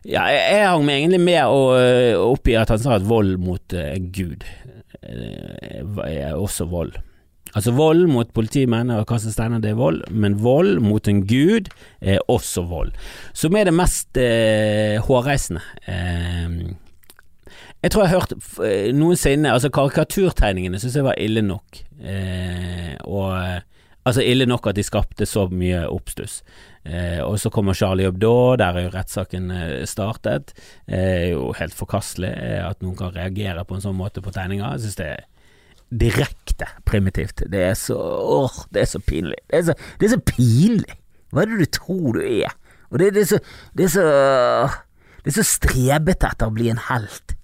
ja, 0.05 0.27
jeg, 0.29 0.43
jeg 0.53 0.67
hang 0.69 0.85
meg 0.85 0.99
egentlig 1.01 1.21
mer 1.23 1.49
opp 2.21 2.45
i 2.47 2.59
at 2.59 2.69
han 2.69 2.83
sa 2.83 2.99
at 2.99 3.07
vold 3.09 3.39
mot 3.41 3.73
Gud 4.13 4.45
Eh, 5.09 5.83
er 6.05 6.33
også 6.33 6.65
vold. 6.65 6.93
Altså 7.57 7.73
vold 7.77 8.05
mot 8.11 8.29
politimenn 8.35 8.91
og 8.93 9.07
Karsten 9.09 9.33
steiner, 9.33 9.61
det 9.63 9.73
er 9.73 9.79
vold, 9.79 10.03
men 10.11 10.37
vold 10.43 10.79
mot 10.85 11.07
en 11.09 11.23
gud 11.27 11.71
er 12.01 12.21
også 12.29 12.65
vold. 12.69 12.93
Som 13.33 13.57
er 13.57 13.69
det 13.69 13.75
mest 13.77 14.19
eh, 14.21 14.99
hårreisende. 15.05 15.63
Eh, 15.87 16.75
jeg 17.79 17.91
tror 17.91 18.03
jeg 18.03 18.11
har 18.11 18.19
hørt 18.19 18.33
eh, 18.65 18.89
noensinne 18.91 19.53
Altså 19.53 19.69
karikaturtegningene 19.71 20.81
syns 20.81 20.97
jeg 20.99 21.07
var 21.07 21.19
ille 21.21 21.41
nok. 21.45 21.83
Eh, 22.03 22.95
og 23.07 23.63
Altså 24.07 24.23
ille 24.25 24.47
nok 24.47 24.69
at 24.71 24.77
de 24.77 24.83
skapte 24.85 25.25
så 25.27 25.43
mye 25.51 25.83
oppstuss. 25.91 26.39
Eh, 26.87 27.19
og 27.21 27.35
så 27.41 27.51
kommer 27.53 27.75
Charlie 27.77 28.07
Hebdo, 28.07 28.55
der 28.57 28.77
er 28.77 28.87
jo 28.87 28.93
rettssaken 28.93 29.51
startet. 29.85 29.89
startet. 29.89 30.53
Eh, 30.87 31.29
jo 31.33 31.51
helt 31.53 31.75
forkastelig 31.75 32.31
eh, 32.31 32.63
at 32.65 32.81
noen 32.81 32.95
kan 32.97 33.13
reagere 33.13 33.65
på 33.67 33.75
en 33.75 33.83
sånn 33.83 33.99
måte 33.99 34.23
på 34.23 34.33
tegninger. 34.33 34.65
Jeg 34.77 34.87
syns 34.87 34.99
det 35.01 35.09
er 35.11 35.27
direkte 35.89 36.67
primitivt. 36.85 37.43
Det 37.51 37.63
er 37.71 37.77
så 37.77 37.97
åh, 37.97 38.63
det 38.73 38.83
er 38.83 38.89
så 38.91 38.99
pinlig. 38.99 39.39
Det 39.49 39.59
er 39.61 39.65
så, 39.71 39.77
det 39.99 40.09
er 40.09 40.15
så 40.15 40.21
pinlig! 40.25 40.97
Hva 41.29 41.43
er 41.43 41.51
det 41.51 41.59
du 41.59 41.71
tror 41.77 42.17
du 42.17 42.21
er? 42.25 42.53
Og 42.89 42.99
det, 42.99 43.13
det, 43.13 43.21
er 43.21 43.29
så 43.29 43.39
Det 43.77 43.85
er 43.85 43.91
så 43.93 44.05
Det 45.23 45.31
er 45.31 45.37
så 45.41 45.45
strebete 45.45 46.29
etter 46.29 46.49
å 46.49 46.55
bli 46.55 46.69
en 46.71 46.81
helt. 46.89 47.35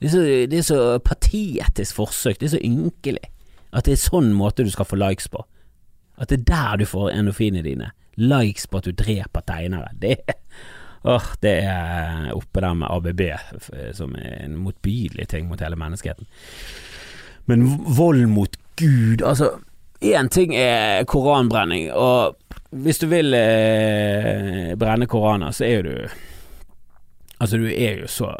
Det 0.00 0.08
er 0.08 0.12
så, 0.12 0.24
det 0.48 0.58
er 0.58 0.66
så 0.66 0.82
patetisk 1.04 1.96
forsøk. 1.96 2.38
Det 2.40 2.48
er 2.48 2.56
så 2.56 2.64
ynkelig. 2.64 3.24
At 3.72 3.86
det 3.86 3.94
er 3.94 4.02
sånn 4.02 4.32
måte 4.36 4.64
du 4.64 4.70
skal 4.72 4.88
få 4.88 4.98
likes 5.00 5.28
på. 5.32 5.42
At 6.20 6.30
det 6.30 6.40
er 6.40 6.46
der 6.50 6.80
du 6.80 6.86
får 6.88 7.10
endorfinene 7.14 7.64
dine. 7.64 7.90
Likes 8.20 8.66
på 8.68 8.80
at 8.80 8.88
du 8.88 8.96
dreper 8.96 9.44
tegnere. 9.48 9.90
Det, 10.00 10.18
oh, 11.08 11.28
det 11.44 11.54
er 11.64 12.30
oppe 12.36 12.62
der 12.64 12.76
med 12.76 12.88
ABB, 12.90 13.22
som 13.96 14.16
er 14.18 14.42
en 14.44 14.58
motbydelig 14.60 15.28
ting 15.32 15.48
mot 15.48 15.60
hele 15.64 15.78
menneskeheten. 15.80 16.28
Men 17.46 17.66
vold 17.96 18.26
mot 18.26 18.56
Gud, 18.80 19.22
altså 19.22 19.56
Én 20.00 20.30
ting 20.32 20.54
er 20.56 21.04
koranbrenning, 21.04 21.90
og 21.92 22.38
hvis 22.72 23.02
du 23.02 23.06
vil 23.10 23.34
eh, 23.36 24.70
brenne 24.80 25.04
koraner, 25.10 25.52
så 25.52 25.66
er 25.66 25.74
jo 25.74 25.82
du 25.90 25.96
Altså, 27.40 27.56
du 27.56 27.66
er 27.68 28.00
jo 28.02 28.06
så 28.08 28.34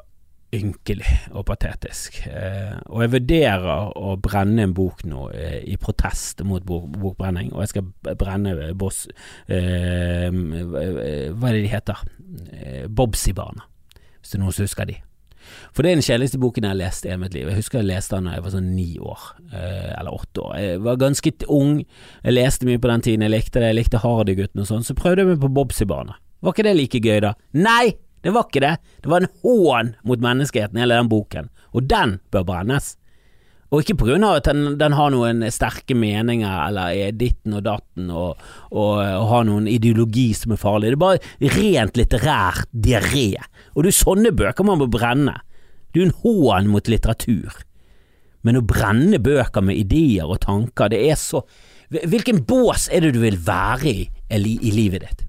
ynkelig 0.53 1.07
og 1.31 1.47
patetisk. 1.49 2.19
Eh, 2.27 2.75
og 2.91 3.05
jeg 3.05 3.13
vurderer 3.15 3.93
å 3.97 4.17
brenne 4.21 4.67
en 4.67 4.75
bok 4.77 5.05
nå 5.09 5.29
eh, 5.33 5.61
i 5.65 5.79
protest 5.81 6.43
mot 6.45 6.65
bok, 6.67 6.89
bokbrenning, 6.99 7.53
og 7.55 7.65
jeg 7.65 7.73
skal 7.73 8.17
brenne 8.21 8.73
Boss 8.79 9.07
eh, 9.49 10.29
Hva 10.29 10.83
er 10.85 11.57
det 11.57 11.63
de 11.63 11.71
heter? 11.73 12.03
Eh, 12.53 12.85
Bobsy-barna, 12.89 13.65
hvis 14.19 14.35
det 14.35 14.41
er 14.41 14.45
noen 14.45 14.59
som 14.59 14.69
husker 14.69 14.91
de. 14.91 14.99
For 15.75 15.83
det 15.83 15.91
er 15.91 15.99
den 15.99 16.07
kjedeligste 16.07 16.41
boken 16.43 16.67
jeg 16.67 16.75
har 16.75 16.81
lest 16.81 17.07
i 17.07 17.17
mitt 17.21 17.37
liv. 17.37 17.49
Jeg 17.51 17.61
husker 17.61 17.81
jeg 17.81 17.91
leste 17.91 18.17
den 18.17 18.29
da 18.29 18.37
jeg 18.37 18.45
var 18.47 18.55
sånn 18.55 18.69
ni 18.77 18.89
år, 18.99 19.25
eh, 19.53 19.91
eller 19.97 20.19
åtte 20.19 20.45
år. 20.45 20.59
Jeg 20.61 20.85
var 20.87 21.01
ganske 21.01 21.33
ung, 21.49 21.81
jeg 22.25 22.37
leste 22.37 22.69
mye 22.69 22.83
på 22.83 22.93
den 22.93 23.07
tiden, 23.07 23.27
jeg 23.27 23.35
likte 23.37 23.63
det, 23.63 23.73
jeg 23.73 23.81
likte 23.81 24.05
Hardy-gutten 24.05 24.65
og 24.65 24.71
sånn, 24.71 24.87
så 24.87 24.97
prøvde 24.99 25.25
jeg 25.25 25.33
meg 25.33 25.43
på 25.43 25.53
Bobsy-bane 25.57 26.17
Var 26.41 26.55
ikke 26.55 26.65
det 26.65 26.77
like 26.79 27.03
gøy, 27.05 27.19
da? 27.27 27.35
Nei! 27.53 27.97
Det 28.21 28.35
var 28.37 28.49
ikke 28.49 28.61
det. 28.61 28.75
Det 29.01 29.09
var 29.09 29.25
en 29.25 29.33
hån 29.41 29.95
mot 30.05 30.21
menneskeheten, 30.21 30.77
hele 30.81 30.99
den 30.99 31.09
boken. 31.09 31.49
Og 31.73 31.87
den 31.89 32.19
bør 32.33 32.45
brennes. 32.49 32.95
Og 33.71 33.85
ikke 33.85 34.17
av 34.19 34.41
at 34.41 34.49
den, 34.51 34.75
den 34.81 34.95
har 34.99 35.13
noen 35.15 35.45
sterke 35.55 35.95
meninger 35.95 36.51
eller 36.67 36.91
er 36.91 37.15
ditten 37.15 37.55
og 37.55 37.63
datten 37.69 38.11
og, 38.11 38.41
og, 38.73 38.99
og, 38.99 39.27
har 39.31 39.47
noen 39.47 39.69
ideologi 39.71 40.33
som 40.35 40.57
er 40.57 40.59
farlig. 40.59 40.91
Det 40.91 40.99
er 40.99 41.05
bare 41.05 41.53
rent 41.55 42.01
litterært 42.01 42.67
diaré. 42.75 43.29
Og 43.77 43.87
det 43.87 43.93
er 43.93 44.01
sånne 44.01 44.35
bøker 44.35 44.67
man 44.67 44.83
må 44.83 44.91
brenne. 44.91 45.37
Det 45.95 46.03
er 46.03 46.09
en 46.09 46.19
hån 46.25 46.71
mot 46.73 46.91
litteratur. 46.91 47.63
Men 48.43 48.59
å 48.59 48.67
brenne 48.67 49.21
bøker 49.23 49.63
med 49.63 49.79
ideer 49.79 50.27
og 50.27 50.43
tanker, 50.47 50.91
det 50.91 51.05
er 51.11 51.19
så 51.21 51.45
Hvilken 51.91 52.45
bås 52.47 52.85
er 52.95 53.03
det 53.03 53.17
du 53.17 53.25
vil 53.25 53.35
være 53.43 53.91
i 53.91 54.03
i 54.31 54.71
livet 54.71 55.03
ditt? 55.03 55.25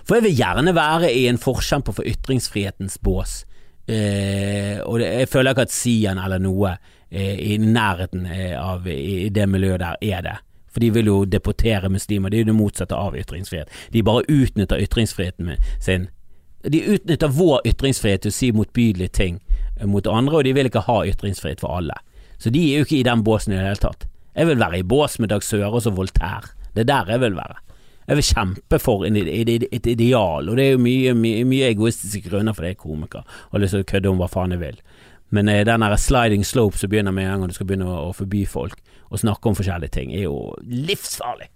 For 0.00 0.16
jeg 0.16 0.24
vil 0.24 0.38
gjerne 0.38 0.72
være 0.72 1.10
i 1.12 1.26
en 1.28 1.40
forkjemper 1.40 1.92
for 1.98 2.08
ytringsfrihetens 2.08 2.96
bås. 3.04 3.42
Eh, 3.88 4.80
og 4.84 4.96
det, 5.00 5.10
jeg 5.22 5.30
føler 5.32 5.52
ikke 5.52 5.66
at 5.68 5.74
Sian 5.74 6.20
eller 6.20 6.40
noe 6.40 6.74
i 7.10 7.56
nærheten 7.58 8.26
eh, 8.26 8.54
av 8.60 8.86
i 8.88 9.28
det 9.32 9.48
miljøet 9.48 9.80
der 9.80 9.96
er 10.02 10.22
det. 10.22 10.36
For 10.68 10.84
de 10.84 10.90
vil 10.92 11.08
jo 11.08 11.24
deportere 11.24 11.88
muslimer. 11.88 12.28
Det 12.30 12.38
er 12.38 12.44
jo 12.44 12.50
det 12.52 12.58
motsatte 12.58 12.96
av 12.96 13.16
ytringsfrihet. 13.16 13.70
De 13.92 14.02
bare 14.04 14.26
utnytter 14.28 14.82
ytringsfriheten 14.84 15.54
sin. 15.80 16.08
De 16.62 16.82
utnytter 16.94 17.32
vår 17.32 17.64
ytringsfrihet 17.70 18.26
til 18.26 18.34
å 18.34 18.36
si 18.36 18.50
motbydelige 18.52 19.14
ting 19.16 19.40
eh, 19.78 19.86
mot 19.86 20.06
andre, 20.06 20.40
og 20.40 20.44
de 20.44 20.54
vil 20.56 20.68
ikke 20.68 20.84
ha 20.88 21.00
ytringsfrihet 21.08 21.64
for 21.64 21.80
alle. 21.80 21.96
Så 22.38 22.52
de 22.54 22.62
er 22.68 22.82
jo 22.82 22.88
ikke 22.88 23.00
i 23.00 23.06
den 23.08 23.24
båsen 23.26 23.54
i 23.54 23.58
det 23.58 23.64
hele 23.64 23.82
tatt. 23.82 24.04
Jeg 24.38 24.46
vil 24.46 24.60
være 24.60 24.78
i 24.78 24.86
bås 24.86 25.18
med 25.18 25.32
Dag 25.32 25.42
Sørås 25.42 25.88
og 25.90 25.96
Voltaire. 25.96 26.52
Det 26.74 26.84
er 26.84 26.92
der 26.92 27.16
jeg 27.16 27.20
vil 27.24 27.34
være. 27.38 27.56
Jeg 28.08 28.16
vil 28.16 28.24
kjempe 28.24 28.78
for 28.80 29.04
et 29.04 29.86
ideal, 29.86 30.48
og 30.48 30.56
det 30.56 30.64
er 30.64 30.70
jo 30.70 30.80
mye, 30.80 31.12
mye, 31.12 31.42
mye 31.44 31.72
egoistiske 31.74 32.30
grunner 32.30 32.54
for 32.56 32.64
det 32.64 32.70
er 32.70 32.78
komiker, 32.80 33.26
og 33.48 33.58
har 33.58 33.64
lyst 33.64 33.76
til 33.76 33.84
å 33.84 33.88
kødde 33.90 34.12
om 34.12 34.22
hva 34.22 34.28
faen 34.32 34.54
jeg 34.54 34.62
vil. 34.62 34.78
Men 35.34 35.48
eh, 35.52 35.64
den 35.64 35.84
sliding 35.98 36.44
slope 36.44 36.78
som 36.78 36.90
begynner 36.90 37.12
med 37.12 37.28
en 37.28 37.40
gang 37.40 37.50
du 37.50 37.56
skal 37.56 37.68
begynne 37.68 37.88
å, 37.88 38.08
å 38.08 38.16
forby 38.16 38.46
folk 38.48 38.80
og 39.08 39.20
snakke 39.22 39.48
om 39.48 39.56
forskjellige 39.56 39.94
ting, 39.94 40.12
er 40.12 40.26
jo 40.26 40.52
livsfarlig. 40.68 41.48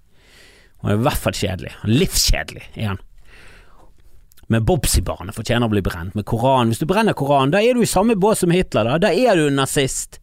Og 0.83 0.95
i 0.95 1.01
hvert 1.05 1.21
fall 1.21 1.37
kjedelig. 1.37 1.73
Livskjedelig 1.89 2.65
er 2.75 2.95
han. 2.95 3.03
Men 4.53 4.65
Bobsy-barnet 4.69 5.37
fortjener 5.37 5.69
å 5.69 5.73
bli 5.73 5.83
brent. 5.85 6.17
Med 6.19 6.27
Koran. 6.29 6.73
Hvis 6.73 6.83
du 6.83 6.89
brenner 6.91 7.17
Koran, 7.17 7.53
da 7.55 7.63
er 7.63 7.77
du 7.77 7.85
i 7.85 7.89
samme 7.89 8.17
båt 8.21 8.43
som 8.43 8.53
Hitler, 8.53 8.89
da. 8.89 8.99
Da 9.01 9.13
er 9.13 9.39
du 9.39 9.47
en 9.47 9.61
nazist. 9.61 10.19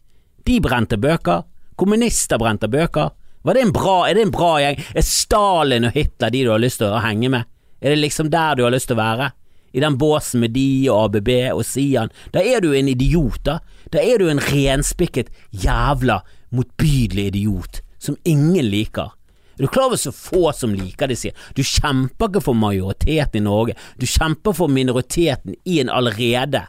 De 0.46 0.58
brente 0.62 0.98
bøker. 1.00 1.46
Kommunister 1.80 2.38
brente 2.38 2.68
bøker. 2.70 3.10
Var 3.42 3.56
det 3.56 3.64
en 3.64 3.72
bra, 3.72 3.96
er 4.06 4.18
det 4.18 4.26
en 4.26 4.34
bra 4.34 4.52
gjeng? 4.60 4.82
Er 4.92 5.06
Stalin 5.06 5.88
og 5.88 5.96
Hitler 5.96 6.34
de 6.34 6.44
du 6.44 6.50
har 6.52 6.60
lyst 6.60 6.82
til 6.82 6.92
å 6.92 7.00
henge 7.00 7.30
med? 7.32 7.48
Er 7.80 7.94
det 7.94 8.02
liksom 8.02 8.28
der 8.30 8.58
du 8.58 8.66
har 8.66 8.74
lyst 8.74 8.90
til 8.90 8.98
å 8.98 9.00
være? 9.00 9.30
I 9.72 9.82
den 9.82 9.98
båsen 9.98 10.42
med 10.42 10.54
de 10.56 10.88
og 10.90 11.04
ABB 11.08 11.30
og 11.52 11.64
Sian? 11.66 12.10
Da 12.34 12.42
er 12.42 12.62
du 12.64 12.72
en 12.74 12.90
idiot, 12.90 13.42
da. 13.46 13.60
Da 13.92 14.02
er 14.02 14.18
du 14.18 14.28
en 14.30 14.42
renspikket 14.42 15.30
jævla 15.50 16.20
motbydelig 16.54 17.30
idiot 17.30 17.80
som 18.00 18.16
ingen 18.24 18.70
liker. 18.70 19.12
Er 19.58 19.66
du 19.66 19.68
klar 19.68 19.90
over 19.90 20.00
så 20.00 20.12
få 20.12 20.50
som 20.56 20.72
liker 20.74 21.10
det, 21.10 21.18
sier 21.20 21.36
Du 21.54 21.60
kjemper 21.60 22.30
ikke 22.30 22.40
for 22.46 22.56
majoriteten 22.56 23.42
i 23.42 23.44
Norge, 23.44 23.76
du 24.00 24.06
kjemper 24.08 24.56
for 24.56 24.72
minoriteten 24.72 25.58
i 25.68 25.80
en 25.82 25.92
allerede 25.92 26.64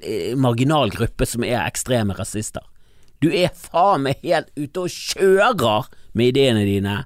eh, 0.00 0.32
marginal 0.40 0.90
gruppe 0.94 1.28
som 1.28 1.44
er 1.44 1.60
ekstreme 1.66 2.16
rasister. 2.16 2.64
Du 3.20 3.28
er 3.30 3.52
faen 3.54 4.06
meg 4.06 4.24
helt 4.24 4.48
ute 4.56 4.86
og 4.86 4.90
kjører 4.90 5.90
med 6.16 6.32
ideene 6.32 6.64
dine. 6.66 7.02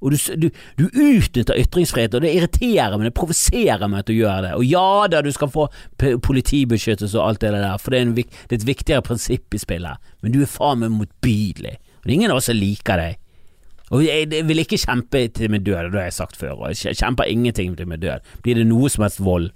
Og 0.00 0.14
du, 0.14 0.18
du, 0.40 0.48
du 0.80 0.86
utnytter 0.88 1.58
ytringsfrihet, 1.60 2.14
og 2.16 2.24
det 2.24 2.32
irriterer 2.32 2.96
meg, 2.96 3.10
det 3.10 3.16
provoserer 3.18 3.90
meg 3.92 4.06
til 4.08 4.16
å 4.16 4.20
gjøre 4.22 4.44
det. 4.46 4.52
Og 4.56 4.64
ja 4.64 5.06
da, 5.12 5.20
du 5.24 5.30
skal 5.34 5.52
få 5.52 5.66
politibeskyttelse 6.00 7.18
og 7.20 7.26
alt 7.26 7.42
det 7.44 7.52
der, 7.56 7.66
for 7.80 7.92
det 7.92 8.00
er, 8.00 8.06
en, 8.08 8.14
det 8.16 8.54
er 8.54 8.60
et 8.62 8.68
viktigere 8.68 9.04
prinsipp 9.04 9.56
i 9.56 9.60
spillet, 9.60 10.12
men 10.24 10.32
du 10.32 10.40
er 10.40 10.50
faen 10.50 10.80
meg 10.80 10.94
motbydelig. 10.96 11.74
Og 12.00 12.06
det 12.06 12.14
er 12.14 12.16
ingen 12.16 12.32
av 12.32 12.40
oss 12.40 12.48
som 12.48 12.56
liker 12.56 13.02
deg. 13.02 13.18
Og 13.90 14.04
jeg 14.06 14.44
vil 14.46 14.62
ikke 14.62 14.78
kjempe 14.78 15.24
til 15.34 15.50
min 15.50 15.64
død, 15.66 15.90
det 15.90 15.98
har 15.98 16.08
jeg 16.08 16.16
sagt 16.20 16.38
før, 16.38 16.54
og 16.54 16.70
jeg 16.70 16.96
kjemper 16.96 17.28
ingenting 17.28 17.74
til 17.76 17.88
min 17.90 18.00
død. 18.00 18.28
Blir 18.44 18.60
det 18.60 18.68
noe 18.70 18.88
som 18.92 19.04
helst 19.04 19.20
vold 19.26 19.50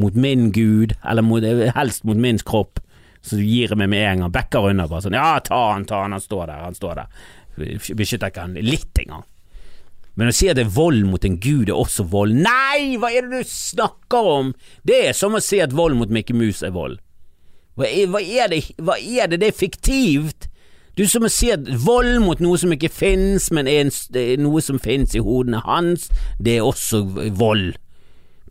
mot 0.00 0.16
min 0.18 0.48
gud, 0.56 0.96
eller 1.06 1.22
mot, 1.22 1.44
helst 1.76 2.06
mot 2.08 2.18
min 2.18 2.40
kropp, 2.42 2.80
så 3.24 3.38
gir 3.38 3.70
jeg 3.70 3.78
meg 3.78 3.92
med 3.92 4.02
en 4.08 4.24
gang, 4.24 4.32
backer 4.32 4.70
unna 4.72 4.88
bare 4.88 5.06
sånn 5.06 5.16
Ja, 5.16 5.38
ta 5.44 5.60
han, 5.70 5.86
ta 5.88 6.02
han, 6.02 6.16
han 6.16 6.24
står 6.24 6.48
der, 6.50 6.64
han 6.64 6.76
står 6.76 6.98
der. 6.98 7.28
Beskytter 7.96 8.32
ikke 8.32 8.48
han 8.48 8.58
litt 8.58 8.98
engang. 9.04 9.22
Men 10.14 10.30
å 10.30 10.34
si 10.34 10.46
at 10.50 10.58
det 10.58 10.68
er 10.68 10.74
vold 10.74 11.06
mot 11.10 11.24
en 11.26 11.40
gud 11.42 11.70
er 11.70 11.74
også 11.74 12.04
vold 12.06 12.36
Nei, 12.38 12.94
hva 13.02 13.10
er 13.10 13.26
det 13.26 13.42
du 13.42 13.50
snakker 13.50 14.28
om? 14.30 14.52
Det 14.86 15.00
er 15.08 15.16
som 15.18 15.34
å 15.34 15.42
si 15.42 15.58
at 15.62 15.74
vold 15.74 15.98
mot 15.98 16.12
Mikke 16.12 16.36
Mus 16.36 16.62
er 16.62 16.74
vold. 16.74 17.00
Hva 17.74 17.88
er, 17.88 18.06
hva 18.12 18.20
er, 18.22 18.52
det, 18.52 18.60
hva 18.78 18.98
er 19.00 19.32
det? 19.32 19.40
Det 19.42 19.50
er 19.50 19.56
fiktivt. 19.58 20.46
Du 20.94 21.02
er 21.02 21.10
som 21.10 21.26
å 21.26 21.32
si 21.32 21.50
at 21.50 21.66
vold 21.82 22.20
mot 22.22 22.38
noe 22.42 22.58
som 22.60 22.70
ikke 22.70 22.92
finnes, 22.94 23.48
men 23.54 23.66
er, 23.66 23.88
en, 23.88 24.44
noe 24.44 24.62
som 24.62 24.78
finnes 24.78 25.16
i 25.18 25.22
hodene 25.24 25.64
hans, 25.66 26.06
det 26.38 26.60
er 26.60 26.68
også 26.68 27.02
vold. 27.34 27.74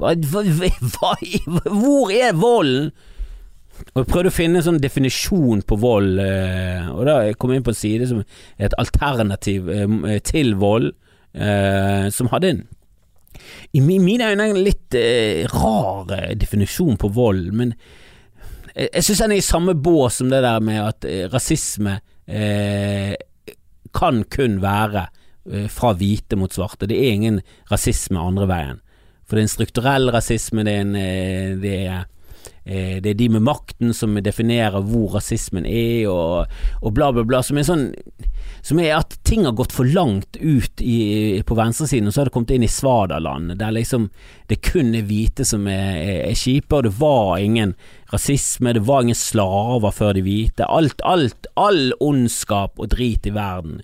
Hva, 0.01 0.11
hvor 0.19 2.11
er 2.11 2.35
volden? 2.35 2.91
Og 3.93 4.03
Jeg 4.03 4.09
prøvde 4.09 4.29
å 4.29 4.33
finne 4.35 4.59
en 4.59 4.65
sånn 4.67 4.81
definisjon 4.81 5.63
på 5.65 5.77
vold, 5.81 6.19
eh, 6.21 6.85
og 6.93 7.07
da 7.07 7.15
kom 7.39 7.51
jeg 7.51 7.61
inn 7.61 7.65
på 7.65 7.73
en 7.73 7.79
side 7.79 8.09
som 8.09 8.19
er 8.21 8.67
et 8.67 8.75
alternativ 8.81 9.71
eh, 9.73 10.19
til 10.27 10.53
vold, 10.61 10.91
eh, 11.33 12.07
som 12.13 12.29
hadde 12.33 12.53
en 12.53 12.63
i 13.73 13.81
mine 13.81 14.27
øyne 14.29 14.45
en 14.51 14.59
litt 14.61 14.93
rar 15.49 16.11
definisjon 16.37 16.99
på 17.01 17.09
vold, 17.15 17.47
men 17.57 17.71
jeg, 18.75 18.91
jeg 18.93 19.05
syns 19.07 19.23
han 19.25 19.33
er 19.33 19.41
i 19.41 19.45
samme 19.45 19.73
bås 19.73 20.19
som 20.21 20.29
det 20.29 20.43
der 20.45 20.61
med 20.63 20.77
at 20.83 21.07
rasisme 21.33 21.95
kan 23.97 24.21
kun 24.37 24.59
være 24.61 25.07
fra 25.73 25.91
hvite 25.97 26.37
mot 26.39 26.53
svarte. 26.53 26.85
Det 26.87 26.95
er 27.01 27.17
ingen 27.17 27.41
rasisme 27.73 28.21
andre 28.21 28.47
veien. 28.53 28.79
For 29.25 29.35
det 29.35 29.41
er 29.41 29.47
en 29.49 29.55
strukturell 29.55 30.13
rasisme, 30.13 30.63
det 30.69 30.77
er, 30.77 30.85
en, 30.85 30.95
det 31.65 31.75
er 31.81 31.97
Eh, 31.97 32.12
det 32.65 33.09
er 33.11 33.17
de 33.19 33.27
med 33.27 33.43
makten 33.43 33.91
som 33.95 34.15
definerer 34.23 34.85
hvor 34.87 35.17
rasismen 35.17 35.65
er, 35.67 36.07
og, 36.07 36.51
og 36.79 36.93
bla, 36.95 37.09
bla, 37.11 37.25
bla. 37.27 37.41
Som 37.43 37.59
er 37.59 37.67
sånn 37.67 37.89
Som 38.63 38.79
er 38.79 38.93
at 38.95 39.17
ting 39.27 39.43
har 39.43 39.55
gått 39.57 39.75
for 39.75 39.83
langt 39.83 40.37
ut 40.39 40.79
i, 40.79 41.41
på 41.43 41.57
venstresiden, 41.59 42.07
og 42.07 42.15
så 42.15 42.21
har 42.21 42.29
det 42.29 42.35
kommet 42.35 42.53
inn 42.55 42.63
i 42.63 42.71
svadaland, 42.71 43.57
der 43.59 43.75
liksom 43.75 44.07
det 44.47 44.61
kun 44.63 44.93
er 44.95 45.03
hvite 45.07 45.43
som 45.47 45.67
er, 45.67 45.99
er 46.29 46.37
kjipe, 46.37 46.77
og 46.77 46.87
det 46.87 46.93
var 47.01 47.43
ingen 47.43 47.75
rasisme, 48.13 48.75
det 48.75 48.85
var 48.87 49.03
ingen 49.03 49.19
slaver 49.19 49.91
før 49.91 50.15
de 50.15 50.23
hvite. 50.23 50.67
Alt, 50.67 51.03
alt, 51.03 51.49
all 51.59 51.91
ondskap 51.99 52.79
og 52.79 52.93
drit 52.95 53.27
i 53.27 53.35
verden 53.35 53.81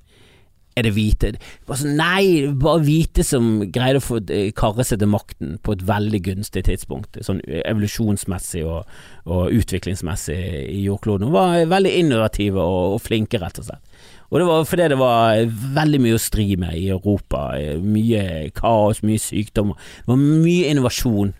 er 0.79 0.87
det 0.87 0.93
hvite. 0.95 1.31
Bare 1.69 1.81
sånn, 1.81 1.97
nei, 1.99 2.49
bare 2.59 2.83
hvite 2.85 3.25
som 3.27 3.49
greide 3.71 4.01
å 4.01 4.05
få 4.05 4.21
eh, 4.33 4.49
karre 4.57 4.85
seg 4.87 5.01
til 5.01 5.11
makten 5.11 5.57
på 5.63 5.75
et 5.75 5.83
veldig 5.87 6.21
gunstig 6.29 6.65
tidspunkt, 6.69 7.19
sånn 7.25 7.41
evolusjonsmessig 7.61 8.63
og, 8.67 8.87
og 9.29 9.59
utviklingsmessig 9.59 10.39
i 10.69 10.85
jordkloden. 10.85 11.29
Hun 11.29 11.37
var 11.37 11.67
veldig 11.71 11.93
innovative 12.03 12.63
og, 12.63 12.95
og, 12.95 13.03
flinke, 13.05 13.41
rett 13.41 13.61
og 13.61 13.69
slett. 13.69 14.01
Og 14.29 14.37
det 14.37 14.45
var 14.45 14.65
fordi 14.69 14.87
det 14.91 14.97
var 14.99 15.43
veldig 15.75 15.99
mye 16.03 16.17
å 16.17 16.21
stri 16.21 16.47
med 16.61 16.77
i 16.77 16.89
Europa. 16.93 17.47
Mye 17.81 18.49
kaos, 18.53 19.01
mye 19.01 19.21
sykdommer. 19.21 19.77
Det 20.03 20.11
var 20.11 20.19
mye 20.21 20.69
innovasjon. 20.69 21.33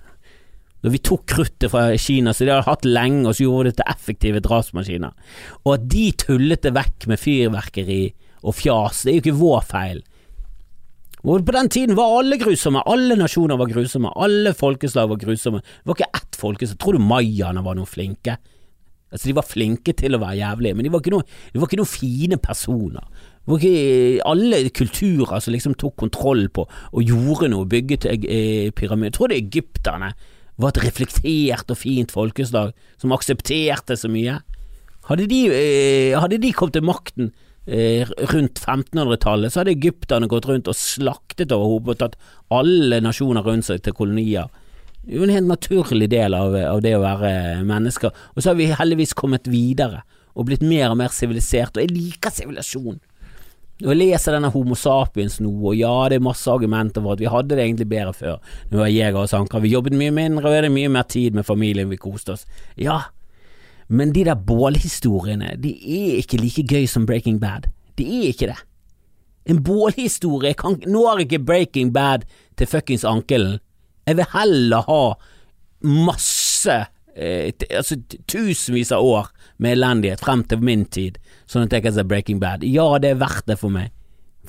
Da 0.80 0.92
vi 0.94 1.02
tok 1.04 1.26
kruttet 1.28 1.72
fra 1.74 1.90
Kina, 2.00 2.34
som 2.34 2.48
de 2.48 2.54
hadde 2.54 2.70
hatt 2.70 2.88
lenge, 2.88 3.26
og 3.28 3.36
så 3.36 3.46
gjorde 3.46 3.72
det 3.72 3.80
til 3.82 3.92
effektive 3.92 4.42
drapsmaskiner. 4.46 5.36
Og 5.66 5.74
at 5.76 5.88
de 5.92 6.06
tullet 6.24 6.64
det 6.64 6.74
vekk 6.78 7.10
med 7.12 7.22
fyrverkeri 7.22 8.02
og 8.44 8.56
fjas. 8.56 9.04
Det 9.04 9.12
er 9.12 9.20
jo 9.20 9.24
ikke 9.26 9.40
vår 9.40 9.66
feil. 9.68 10.02
Og 11.24 11.44
På 11.46 11.52
den 11.52 11.70
tiden 11.70 11.98
var 11.98 12.20
alle 12.20 12.38
grusomme, 12.40 12.82
alle 12.88 13.18
nasjoner 13.20 13.58
var 13.60 13.68
grusomme, 13.68 14.12
alle 14.16 14.54
folkeslag 14.56 15.10
var 15.10 15.20
grusomme. 15.20 15.60
Det 15.60 15.90
var 15.90 15.98
ikke 15.98 16.16
ett 16.16 16.40
folkeslag. 16.40 16.80
Tror 16.80 16.96
du 16.96 17.04
mayaene 17.04 17.64
var 17.66 17.76
noen 17.76 17.90
flinke? 17.90 18.38
Altså 19.12 19.28
De 19.28 19.36
var 19.36 19.48
flinke 19.48 19.94
til 19.98 20.16
å 20.16 20.22
være 20.22 20.38
jævlige, 20.38 20.78
men 20.78 20.86
de 20.86 20.92
var 20.94 21.02
ikke 21.02 21.16
noen, 21.16 21.28
noen 21.58 21.90
fine 21.90 22.38
personer. 22.40 23.04
Det 23.44 23.52
var 23.52 23.66
ikke 23.66 24.28
alle 24.32 24.62
kulturer 24.70 25.42
som 25.42 25.56
liksom 25.56 25.76
tok 25.82 25.98
kontroll 25.98 26.46
på 26.54 26.68
og 26.70 27.04
gjorde 27.04 27.50
noe, 27.52 27.68
bygget 27.68 28.06
eh, 28.14 28.70
pyramider. 28.72 29.10
Jeg 29.10 29.18
tror 29.18 29.34
det 29.34 29.42
egypterne 29.42 30.14
var 30.60 30.72
et 30.72 30.84
reflektert 30.86 31.74
og 31.74 31.82
fint 31.82 32.14
folkeslag 32.14 32.72
som 33.02 33.12
aksepterte 33.16 33.98
så 33.98 34.12
mye. 34.12 34.38
Hadde 35.10 35.28
de, 35.28 35.44
eh, 35.52 36.16
hadde 36.20 36.40
de 36.40 36.54
kommet 36.54 36.78
til 36.78 36.86
makten 36.86 37.34
Eh, 37.34 37.49
rundt 37.70 38.60
1500-tallet 38.64 39.54
så 39.54 39.62
hadde 39.62 39.76
egypterne 39.76 40.30
gått 40.32 40.48
rundt 40.50 40.70
og 40.72 40.78
slaktet 40.78 41.54
over 41.54 41.76
hodet 41.76 41.94
og 41.94 42.00
tatt 42.02 42.18
alle 42.56 43.02
nasjoner 43.06 43.46
rundt 43.46 43.68
seg 43.68 43.84
til 43.86 43.94
kolonier. 43.98 44.50
Det 45.06 45.18
er 45.18 45.26
en 45.26 45.34
helt 45.34 45.50
naturlig 45.50 46.10
del 46.12 46.36
av, 46.38 46.56
av, 46.56 46.82
det 46.84 46.96
å 46.98 47.04
være 47.04 47.62
mennesker. 47.68 48.16
Og 48.36 48.42
så 48.42 48.52
har 48.52 48.58
vi 48.60 48.72
heldigvis 48.74 49.16
kommet 49.18 49.48
videre 49.50 50.04
og 50.36 50.48
blitt 50.50 50.64
mer 50.66 50.92
og 50.92 51.00
mer 51.00 51.14
sivilisert, 51.14 51.76
og 51.76 51.84
jeg 51.84 51.94
liker 51.94 52.34
sivilisasjon. 52.34 53.00
Og 53.80 53.94
jeg 53.94 54.00
leser 54.02 54.36
denne 54.36 54.52
Homo 54.52 54.76
sapiens 54.76 55.38
nå, 55.40 55.54
og 55.72 55.78
ja, 55.80 55.92
det 56.12 56.18
er 56.20 56.26
masse 56.26 56.52
argumenter 56.52 57.04
for 57.04 57.16
at 57.16 57.22
vi 57.24 57.30
hadde 57.32 57.56
det 57.56 57.64
egentlig 57.64 57.88
bedre 57.92 58.16
før. 58.16 58.42
Nå 58.74 58.84
er 58.84 58.92
jeg 58.92 59.16
og 59.16 59.30
sanker, 59.32 59.64
vi 59.64 59.72
jobbet 59.72 59.96
mye 60.00 60.12
mindre, 60.16 60.50
og 60.50 60.58
er 60.58 60.68
det 60.68 60.74
mye 60.76 60.92
mer 60.92 61.08
tid 61.08 61.38
med 61.38 61.48
familien, 61.48 61.90
vi 61.92 62.00
koste 62.02 62.36
oss. 62.36 62.44
Ja, 62.76 63.00
men 63.90 64.14
de 64.14 64.24
der 64.28 64.38
bålhistoriene, 64.38 65.56
de 65.58 65.74
er 65.74 66.20
ikke 66.22 66.38
like 66.38 66.64
gøy 66.70 66.86
som 66.90 67.08
Breaking 67.10 67.40
Bad. 67.42 67.68
De 67.98 68.06
er 68.06 68.30
ikke 68.30 68.52
det. 68.52 68.60
En 69.50 69.64
bålhistorie 69.66 70.54
kan, 70.54 70.78
når 70.86 71.24
ikke 71.26 71.42
Breaking 71.42 71.90
Bad 71.94 72.28
til 72.60 72.70
fuckings 72.70 73.06
ankelen. 73.08 73.58
Jeg 74.06 74.20
vil 74.20 74.30
heller 74.34 74.86
ha 74.86 75.02
masse, 75.86 76.76
eh, 77.16 77.50
altså 77.70 77.98
tusenvis 78.30 78.92
av 78.94 79.06
år 79.06 79.32
med 79.58 79.78
elendighet 79.78 80.22
frem 80.22 80.44
til 80.44 80.62
min 80.62 80.86
tid, 80.86 81.18
sånn 81.50 81.66
at 81.66 81.74
jeg 81.74 81.88
kan 81.88 81.98
se 81.98 82.06
Breaking 82.06 82.42
Bad. 82.42 82.68
Ja, 82.68 82.92
det 83.02 83.16
er 83.16 83.24
verdt 83.24 83.50
det 83.50 83.58
for 83.62 83.74
meg. 83.74 83.90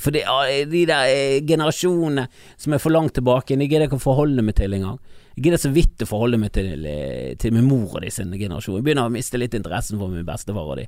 For 0.01 0.13
det, 0.15 0.27
de 0.71 0.85
der 0.89 1.09
eh, 1.09 1.41
generasjonene 1.49 2.29
som 2.61 2.77
er 2.77 2.83
for 2.83 2.93
langt 2.93 3.17
tilbake, 3.17 3.57
de 3.57 3.65
gidder 3.65 3.87
jeg 3.87 3.93
ikke 3.93 4.03
å 4.03 4.09
forholde 4.11 4.45
meg 4.45 4.57
til 4.61 4.77
engang. 4.77 5.01
Jeg 5.41 5.47
gidder 5.47 5.61
så 5.63 5.71
vidt 5.73 6.03
å 6.05 6.07
forholde 6.11 6.37
meg 6.37 6.51
til, 6.53 6.83
eh, 6.85 7.33
til 7.41 7.55
min 7.57 7.65
mor 7.65 7.95
og 7.95 8.03
de 8.05 8.11
sin 8.13 8.29
generasjon. 8.29 8.75
Jeg 8.77 8.85
begynner 8.85 9.09
å 9.09 9.13
miste 9.15 9.39
litt 9.41 9.55
interessen 9.57 9.97
for 9.97 10.13
min 10.13 10.27
bestefar 10.27 10.69
og 10.69 10.77
de. 10.77 10.85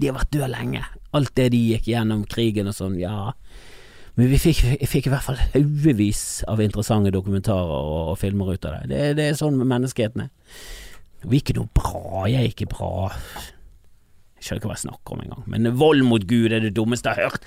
De 0.00 0.08
har 0.08 0.16
vært 0.16 0.30
døde 0.32 0.48
lenge. 0.48 0.80
Alt 1.12 1.34
det 1.36 1.50
de 1.52 1.58
gikk 1.58 1.90
gjennom, 1.92 2.22
krigen 2.24 2.70
og 2.70 2.72
sånn, 2.72 2.96
ja. 2.98 3.34
Men 4.16 4.30
vi 4.30 4.38
fikk, 4.40 4.62
fikk 4.88 5.10
i 5.10 5.12
hvert 5.12 5.26
fall 5.26 5.36
haugevis 5.52 6.42
av 6.48 6.64
interessante 6.64 7.12
dokumentarer 7.12 7.76
og, 7.76 8.08
og, 8.14 8.18
filmer 8.22 8.54
ut 8.54 8.64
av 8.64 8.78
det. 8.80 8.88
det. 8.88 9.02
Det 9.20 9.26
er 9.28 9.36
sånn 9.36 9.60
med 9.60 9.68
menneskeheten 9.68 10.24
er. 10.24 10.32
Vi 11.26 11.36
er 11.36 11.44
ikke 11.44 11.58
noe 11.60 11.68
bra, 11.76 12.24
jeg 12.32 12.40
er 12.40 12.54
ikke 12.54 12.70
bra. 12.72 13.10
Jeg 14.40 14.46
skjønner 14.46 14.62
ikke 14.62 14.72
hva 14.72 14.78
jeg 14.78 14.86
snakker 14.86 15.12
om 15.12 15.26
engang, 15.26 15.44
men 15.52 15.74
vold 15.76 16.08
mot 16.08 16.24
Gud 16.24 16.56
er 16.56 16.64
det 16.64 16.72
dummeste 16.72 17.12
jeg 17.12 17.20
har 17.20 17.36
hørt 17.36 17.44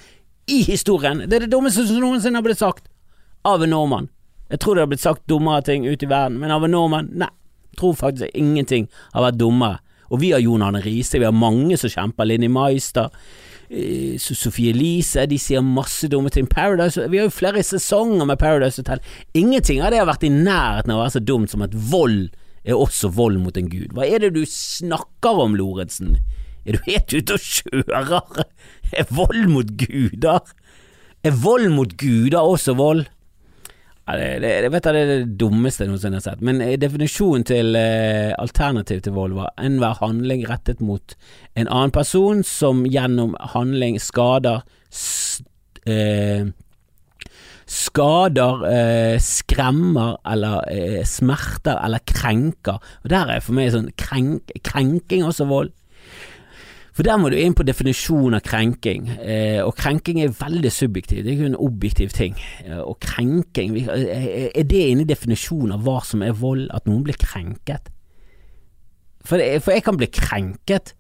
i 0.54 0.62
historien. 0.70 1.26
Det 1.26 1.34
er 1.34 1.48
det 1.48 1.54
dummeste 1.58 1.88
som 1.90 1.98
noensinne 1.98 2.38
har 2.38 2.46
blitt 2.46 2.62
sagt 2.62 2.94
av 3.42 3.66
en 3.66 3.74
nordmann. 3.74 4.14
Jeg 4.50 4.62
tror 4.62 4.76
det 4.76 4.86
har 4.86 4.92
blitt 4.92 5.04
sagt 5.04 5.26
dummere 5.30 5.64
ting 5.66 5.88
ute 5.88 6.06
i 6.06 6.10
verden, 6.10 6.38
men 6.42 6.54
av 6.54 6.66
en 6.66 6.76
nordmann, 6.76 7.10
nei. 7.18 7.32
Jeg 7.74 7.82
tror 7.82 7.96
faktisk 8.00 8.38
ingenting 8.40 8.86
har 9.12 9.26
vært 9.26 9.40
dummere. 9.42 9.82
Og 10.14 10.22
vi 10.22 10.30
har 10.32 10.40
Jon 10.44 10.64
Arne 10.64 10.80
Riise, 10.84 11.20
vi 11.20 11.28
har 11.28 11.36
mange 11.36 11.76
som 11.82 11.92
kjemper. 11.92 12.28
Linni 12.30 12.48
Meister, 12.48 13.10
eh, 13.70 14.16
Sofie 14.22 14.72
Elise, 14.72 15.26
de 15.28 15.40
sier 15.42 15.66
masse 15.66 16.08
dumme 16.08 16.30
ting. 16.32 16.48
Paradise, 16.48 17.10
vi 17.10 17.18
har 17.18 17.28
jo 17.28 17.34
flere 17.34 17.64
sesonger 17.66 18.26
med 18.30 18.40
Paradise 18.40 18.80
Hotel. 18.80 19.02
Ingenting 19.34 19.82
av 19.82 19.92
det 19.92 20.00
har 20.00 20.08
vært 20.08 20.24
i 20.24 20.32
nærheten 20.32 20.94
av 20.94 21.02
å 21.02 21.04
være 21.04 21.18
så 21.18 21.26
dumt 21.26 21.52
som 21.52 21.66
at 21.66 21.74
vold 21.74 22.30
er 22.66 22.78
også 22.78 23.12
vold 23.14 23.42
mot 23.42 23.58
en 23.58 23.70
gud. 23.70 23.94
Hva 23.94 24.08
er 24.08 24.24
det 24.24 24.34
du 24.38 24.46
snakker 24.46 25.42
om, 25.42 25.58
Lorentzen? 25.58 26.18
Er 26.66 26.78
du 26.78 26.86
helt 26.88 27.14
ute 27.14 27.36
og 27.36 27.40
kjører? 27.42 28.46
Er 28.96 29.10
vold 29.10 29.50
mot 29.50 29.76
guder? 29.78 30.42
Er 31.26 31.32
vold 31.32 31.70
mot 31.74 31.98
guder 31.98 32.40
også 32.42 32.76
vold? 32.78 33.06
Ja, 34.06 34.16
det, 34.20 34.26
det, 34.44 34.50
det, 34.62 34.70
vet 34.70 34.86
jeg, 34.86 34.94
det 34.94 35.02
er 35.02 35.12
det 35.12 35.38
dummeste 35.42 35.82
jeg 35.82 35.90
noensinne 35.90 36.20
har 36.20 36.26
sett. 36.28 36.42
Men 36.46 36.60
eh, 36.62 36.76
definisjonen 36.78 37.46
til 37.50 37.78
eh, 37.80 38.36
alternativ 38.38 39.02
til 39.02 39.16
vold 39.16 39.34
var 39.34 39.56
enhver 39.58 39.98
handling 39.98 40.44
rettet 40.50 40.84
mot 40.86 41.16
en 41.58 41.66
annen 41.66 41.94
person 41.96 42.44
som 42.46 42.84
gjennom 42.86 43.34
handling 43.56 43.98
skader 44.02 44.62
eh, 45.90 46.54
Skader, 47.66 48.62
eh, 48.70 49.16
skremmer 49.18 50.20
eller 50.30 50.68
eh, 50.70 51.00
smerter 51.10 51.80
eller 51.82 52.04
krenker. 52.06 52.78
Og 53.02 53.10
Der 53.10 53.32
er 53.34 53.42
for 53.42 53.58
meg 53.58 53.72
sånn 53.74 53.90
krenk, 53.98 54.54
krenking 54.62 55.26
også 55.26 55.48
vold. 55.50 55.74
For 56.96 57.04
der 57.04 57.18
må 57.20 57.28
du 57.28 57.36
inn 57.36 57.56
på 57.56 57.66
definisjon 57.68 58.38
av 58.38 58.44
krenking, 58.46 59.10
eh, 59.20 59.60
og 59.60 59.74
krenking 59.76 60.22
er 60.24 60.32
veldig 60.32 60.72
subjektiv, 60.72 61.26
det 61.26 61.34
er 61.34 61.36
ikke 61.36 61.50
en 61.52 61.58
objektiv 61.68 62.14
ting. 62.16 62.38
Eh, 62.64 62.80
og 62.80 63.02
krenking, 63.04 63.76
eh, 63.84 64.48
er 64.56 64.64
det 64.64 64.84
inne 64.94 65.04
i 65.04 65.10
definisjonen 65.10 65.76
av 65.76 65.84
hva 65.84 66.00
som 66.08 66.24
er 66.24 66.32
vold, 66.40 66.70
at 66.72 66.88
noen 66.88 67.04
blir 67.04 67.20
krenket? 67.20 67.92
For, 69.26 69.42
det, 69.42 69.60
for 69.66 69.76
jeg 69.76 69.84
kan 69.84 70.00
bli 70.00 70.08
krenket 70.08 70.94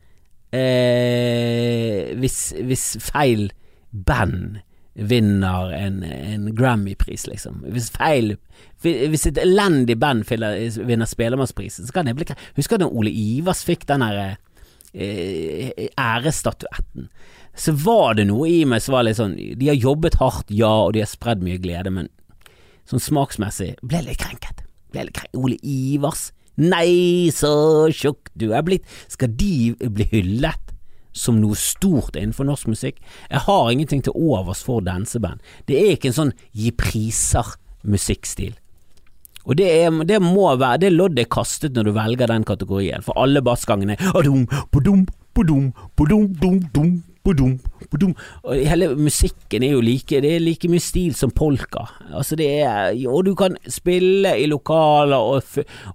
eh, 0.51 2.11
hvis, 2.19 2.39
hvis, 2.59 2.85
feil 2.99 3.51
band 3.91 4.59
vinner 4.95 5.71
en, 5.75 6.01
en 6.03 6.49
Grammy-pris, 6.55 7.27
liksom. 7.27 7.63
Hvis 7.71 7.91
feil 7.91 8.37
Hvis 8.81 9.27
et 9.27 9.37
elendig 9.39 9.99
band 9.99 10.23
vinner 10.27 11.07
Spellemannsprisen, 11.07 11.87
så 11.87 11.93
kan 11.93 12.07
jeg 12.07 12.15
bli 12.15 12.27
krenket. 12.27 12.51
Husker 12.55 12.79
du 12.79 12.85
da 12.85 12.91
Ole 12.91 13.11
Ivers 13.11 13.63
fikk 13.67 13.87
den 13.87 14.03
herre 14.03 14.33
Eh, 14.35 14.44
ærestatuetten, 14.95 17.09
så 17.55 17.73
var 17.85 18.17
det 18.19 18.27
noe 18.29 18.49
i 18.51 18.63
meg 18.67 18.83
som 18.83 18.97
var 18.97 19.07
litt 19.07 19.19
sånn 19.19 19.35
De 19.35 19.69
har 19.69 19.77
jobbet 19.79 20.17
hardt, 20.19 20.51
ja, 20.51 20.73
og 20.87 20.95
de 20.95 21.03
har 21.03 21.11
spredd 21.11 21.43
mye 21.45 21.61
glede, 21.63 21.93
men 21.93 22.11
sånn 22.89 23.03
smaksmessig 23.03 23.75
ble 23.83 24.03
litt 24.05 24.21
krenket. 24.21 24.63
Ble 24.91 25.07
litt 25.07 25.17
krenket. 25.17 25.39
Ole 25.39 25.57
Ivers. 25.63 26.29
Nei, 26.59 27.31
så 27.35 27.51
tjukk 27.91 28.29
du 28.39 28.53
er 28.55 28.63
blitt. 28.63 28.85
Skal 29.11 29.33
de 29.35 29.75
bli 29.75 30.07
hyllet? 30.11 30.61
som 31.15 31.37
noe 31.39 31.55
stort 31.55 32.17
innenfor 32.19 32.43
norsk 32.43 32.67
musikk. 32.67 32.97
Jeg 33.29 33.39
har 33.45 33.69
ingenting 33.71 34.01
til 34.03 34.17
overs 34.19 34.59
for 34.65 34.83
danseband. 34.83 35.39
Det 35.63 35.77
er 35.79 35.93
ikke 35.95 36.09
en 36.11 36.17
sånn 36.17 36.33
gi 36.51 36.73
priser-musikkstil. 36.75 38.57
Og 39.45 39.57
det, 39.59 39.67
er, 39.69 39.91
det 40.09 40.21
må 40.23 40.47
være 40.57 40.81
Det 40.85 40.93
loddet 40.93 41.25
er 41.25 41.31
kastet 41.31 41.75
når 41.75 41.89
du 41.89 41.91
velger 41.95 42.31
den 42.31 42.45
kategorien, 42.47 43.03
for 43.05 43.17
alle 43.21 43.41
bassgangene. 43.45 43.97
Og 44.15 44.25
hele 48.55 48.89
musikken 48.95 49.63
er 49.65 49.71
jo 49.73 49.81
like 49.81 50.21
Det 50.21 50.35
er 50.35 50.43
like 50.43 50.69
mye 50.69 50.83
stil 50.83 51.15
som 51.17 51.31
polka. 51.31 51.85
Altså 52.13 52.37
det 52.37 52.49
er 52.61 52.93
Og 53.09 53.25
du 53.25 53.35
kan 53.35 53.57
spille 53.67 54.35
i 54.39 54.45
lokaler, 54.49 55.17
og, 55.17 55.43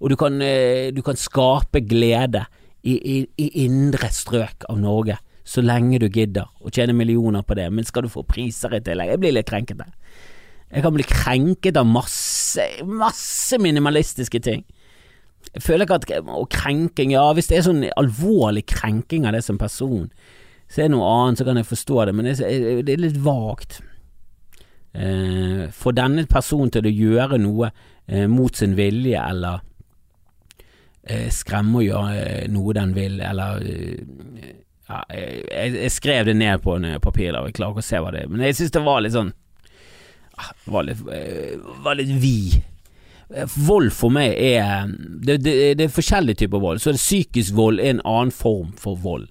og 0.00 0.10
du, 0.10 0.16
kan, 0.16 0.40
eh, 0.42 0.90
du, 0.94 1.02
kan, 1.02 1.16
skape 1.16 1.80
glede 1.86 2.44
i, 2.82 2.94
i, 2.96 3.26
i 3.38 3.48
indre 3.66 4.08
strøk 4.10 4.64
av 4.70 4.78
Norge 4.80 5.18
så 5.50 5.62
lenge 5.64 5.98
du 5.98 6.06
gidder 6.12 6.46
å 6.62 6.70
tjene 6.70 6.94
millioner 6.94 7.42
på 7.42 7.56
det, 7.58 7.66
men 7.74 7.86
skal 7.86 8.06
du 8.06 8.12
få 8.12 8.22
priser 8.28 8.76
i 8.76 8.82
tillegg? 8.84 9.10
Jeg 9.10 9.20
blir 9.22 9.34
litt 9.34 9.48
krenket 9.48 9.80
der. 9.80 9.90
Jeg 10.70 10.84
kan 10.84 10.94
bli 10.94 11.02
krenket 11.02 11.78
av 11.80 11.88
masse, 11.90 12.14
masse 12.86 13.58
minimalistiske 13.60 14.40
ting. 14.44 14.64
Jeg 15.54 15.62
føler 15.64 15.86
ikke 15.86 15.94
at 15.94 16.28
Og 16.28 16.48
krenking, 16.52 17.12
ja, 17.12 17.32
hvis 17.32 17.48
det 17.50 17.58
er 17.58 17.66
sånn 17.66 17.84
alvorlig 17.96 18.66
krenking 18.70 19.26
av 19.26 19.34
det 19.34 19.42
som 19.44 19.58
person, 19.58 20.10
så 20.70 20.82
er 20.82 20.88
det 20.88 20.94
noe 20.94 21.08
annet, 21.08 21.40
så 21.40 21.46
kan 21.48 21.58
jeg 21.58 21.66
forstå 21.66 22.04
det, 22.06 22.14
men 22.14 22.28
det 22.28 22.36
er, 22.46 22.82
er 22.84 23.02
litt 23.02 23.18
vagt. 23.24 23.80
Eh, 24.94 25.66
Få 25.74 25.90
denne 25.96 26.26
personen 26.30 26.70
til 26.70 26.86
å 26.86 26.94
gjøre 26.94 27.40
noe 27.42 27.72
eh, 28.06 28.28
mot 28.30 28.54
sin 28.54 28.76
vilje, 28.78 29.18
eller 29.18 29.64
eh, 31.02 31.26
skremme 31.34 31.80
å 31.80 31.84
gjøre 31.88 32.46
noe 32.54 32.76
den 32.78 32.94
vil, 32.94 33.18
eller 33.18 33.66
eh, 33.66 34.54
ja, 34.90 35.02
jeg, 35.10 35.74
jeg, 35.74 35.92
skrev 35.94 36.30
det 36.30 36.36
ned 36.38 36.62
på 36.62 36.78
en 36.78 36.92
papir, 37.02 37.34
jeg 37.34 37.58
klarer 37.58 37.74
ikke 37.74 37.82
å 37.82 37.90
se 37.90 38.02
hva 38.02 38.14
det 38.14 38.24
er, 38.24 38.30
men 38.30 38.46
jeg 38.46 38.60
synes 38.60 38.74
det 38.78 38.86
var 38.86 39.02
litt 39.02 39.14
sånn 39.18 39.34
var 40.64 40.88
litt, 40.88 41.02
eh, 41.12 41.56
var 41.84 41.98
litt 41.98 42.12
vid. 42.22 42.60
Vold 43.54 43.92
for 43.94 44.10
meg 44.10 44.34
er 44.34 44.88
det, 44.90 45.36
det, 45.44 45.52
det, 45.78 45.84
er 45.86 45.94
forskjellige 45.94 46.42
typer 46.44 46.62
vold. 46.62 46.82
Så 46.82 46.90
er 46.90 46.98
det 46.98 47.04
psykisk 47.04 47.54
vold 47.54 47.78
er 47.78 47.94
en 47.94 48.02
annen 48.04 48.34
form 48.34 48.72
for 48.78 48.98
vold. 48.98 49.28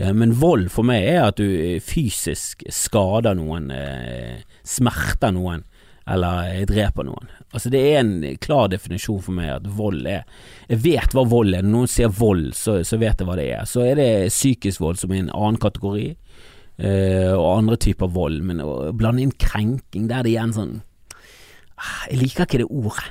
Men 0.00 0.32
vold 0.40 0.70
for 0.72 0.86
meg 0.86 1.04
er 1.04 1.26
at 1.26 1.38
du 1.38 1.78
fysisk 1.84 2.62
skader 2.72 3.36
noen, 3.36 3.68
eh, 3.74 4.40
smerter 4.64 5.34
noen, 5.36 5.66
eller 6.10 6.64
dreper 6.66 7.06
noen. 7.06 7.28
Altså 7.52 7.70
Det 7.70 7.80
er 7.80 7.98
en 8.00 8.38
klar 8.38 8.70
definisjon 8.70 9.20
for 9.22 9.34
meg 9.34 9.50
at 9.50 9.66
vold 9.66 10.06
er 10.06 10.24
Jeg 10.70 10.82
vet 10.84 11.14
hva 11.14 11.24
vold 11.26 11.54
er. 11.54 11.62
Når 11.62 11.74
noen 11.74 11.90
sier 11.90 12.08
vold, 12.08 12.52
så, 12.54 12.80
så 12.86 12.98
vet 12.98 13.18
jeg 13.18 13.26
hva 13.28 13.36
det 13.38 13.48
er. 13.50 13.66
Så 13.66 13.84
er 13.84 13.98
det 13.98 14.30
psykisk 14.30 14.80
vold 14.80 15.00
som 15.00 15.12
er 15.12 15.24
en 15.24 15.32
annen 15.34 15.60
kategori 15.60 16.14
uh, 16.80 17.34
og 17.36 17.46
andre 17.58 17.78
typer 17.80 18.10
vold, 18.12 18.40
men 18.46 18.62
å 18.64 18.90
blande 18.96 19.24
inn 19.24 19.36
krenking, 19.36 20.08
der 20.10 20.20
er 20.20 20.26
det 20.26 20.34
igjen 20.34 20.56
sånn 20.56 20.74
ah, 21.76 22.02
Jeg 22.10 22.20
liker 22.24 22.48
ikke 22.48 22.62
det 22.62 22.68
ordet. 22.68 23.06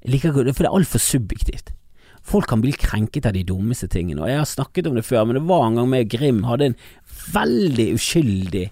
Jeg 0.00 0.14
liker 0.14 0.32
ikke 0.32 0.46
det, 0.48 0.56
For 0.56 0.66
det 0.66 0.70
er 0.70 0.80
altfor 0.80 1.04
subjektivt. 1.04 1.72
Folk 2.30 2.48
kan 2.50 2.62
bli 2.62 2.72
krenket 2.76 3.26
av 3.28 3.34
de 3.36 3.44
dummeste 3.48 3.88
tingene, 3.90 4.22
og 4.22 4.30
jeg 4.30 4.42
har 4.42 4.48
snakket 4.48 4.90
om 4.90 4.98
det 4.98 5.06
før, 5.06 5.24
men 5.26 5.38
det 5.38 5.46
var 5.48 5.66
en 5.66 5.80
gang 5.80 5.88
med 5.88 6.10
Grim 6.12 6.44
hadde 6.48 6.70
en 6.70 6.78
veldig 7.32 7.88
uskyldig 7.96 8.66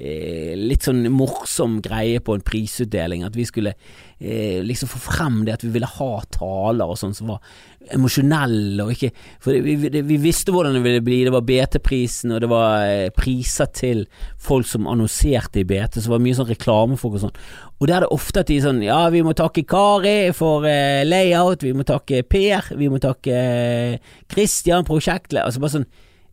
eh, 0.00 0.54
litt 0.56 0.86
sånn 0.86 1.04
morsom 1.12 1.78
greie 1.84 2.22
på 2.24 2.34
en 2.36 2.44
prisutdeling, 2.44 3.24
at 3.26 3.36
vi 3.36 3.44
skulle 3.48 3.74
eh, 4.18 4.60
liksom 4.64 4.88
få 4.90 5.00
frem 5.10 5.42
det 5.46 5.58
at 5.58 5.64
vi 5.66 5.72
ville 5.74 5.88
ha 5.98 6.10
taler 6.32 6.90
og 6.90 6.98
sånn 7.00 7.14
som 7.16 7.34
var 7.34 7.44
emosjonelle 7.90 8.84
og 8.84 8.92
ikke 8.92 9.08
For 9.42 9.56
vi, 9.64 9.76
det, 9.92 10.02
vi, 10.08 10.18
visste 10.20 10.52
hvordan 10.52 10.76
det 10.76 10.82
ville 10.84 11.04
bli, 11.04 11.22
det 11.26 11.34
var 11.34 11.46
BT-prisen, 11.46 12.34
og 12.34 12.42
det 12.44 12.50
var 12.52 12.84
eh, 12.88 13.12
priser 13.16 13.70
til 13.76 14.04
folk 14.40 14.68
som 14.68 14.88
annonserte 14.90 15.62
i 15.62 15.68
BT, 15.68 16.00
så 16.00 16.08
det 16.08 16.14
var 16.16 16.24
mye 16.26 16.38
sånn 16.38 16.50
reklamefolk 16.50 17.16
og 17.16 17.24
sånn. 17.26 17.40
Og 17.80 17.88
der 17.88 18.00
er 18.00 18.06
det 18.06 18.12
ofte 18.12 18.44
at 18.44 18.52
de 18.52 18.60
sånn 18.60 18.82
Ja, 18.84 19.02
vi 19.12 19.24
må 19.24 19.32
takke 19.36 19.64
Kari 19.68 20.32
for 20.36 20.68
eh, 20.68 21.02
layout, 21.08 21.64
vi 21.64 21.72
må 21.76 21.86
takke 21.88 22.22
Per, 22.28 22.74
vi 22.76 22.90
må 22.92 23.00
takke 23.02 23.36
eh, 23.36 24.14
Christian, 24.30 24.84
prosjektleder 24.88 25.48
Altså 25.48 25.62
bare 25.62 25.78
sånn 25.78 25.90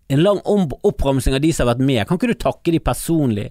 en 0.08 0.24
lang 0.24 0.42
oppramsing 0.46 1.36
av 1.36 1.44
de 1.44 1.54
som 1.54 1.66
har 1.66 1.76
vært 1.76 1.88
med. 1.88 2.04
Kan 2.08 2.20
ikke 2.20 2.32
du 2.32 2.40
takke 2.40 2.74
de 2.76 2.84
personlig? 2.84 3.50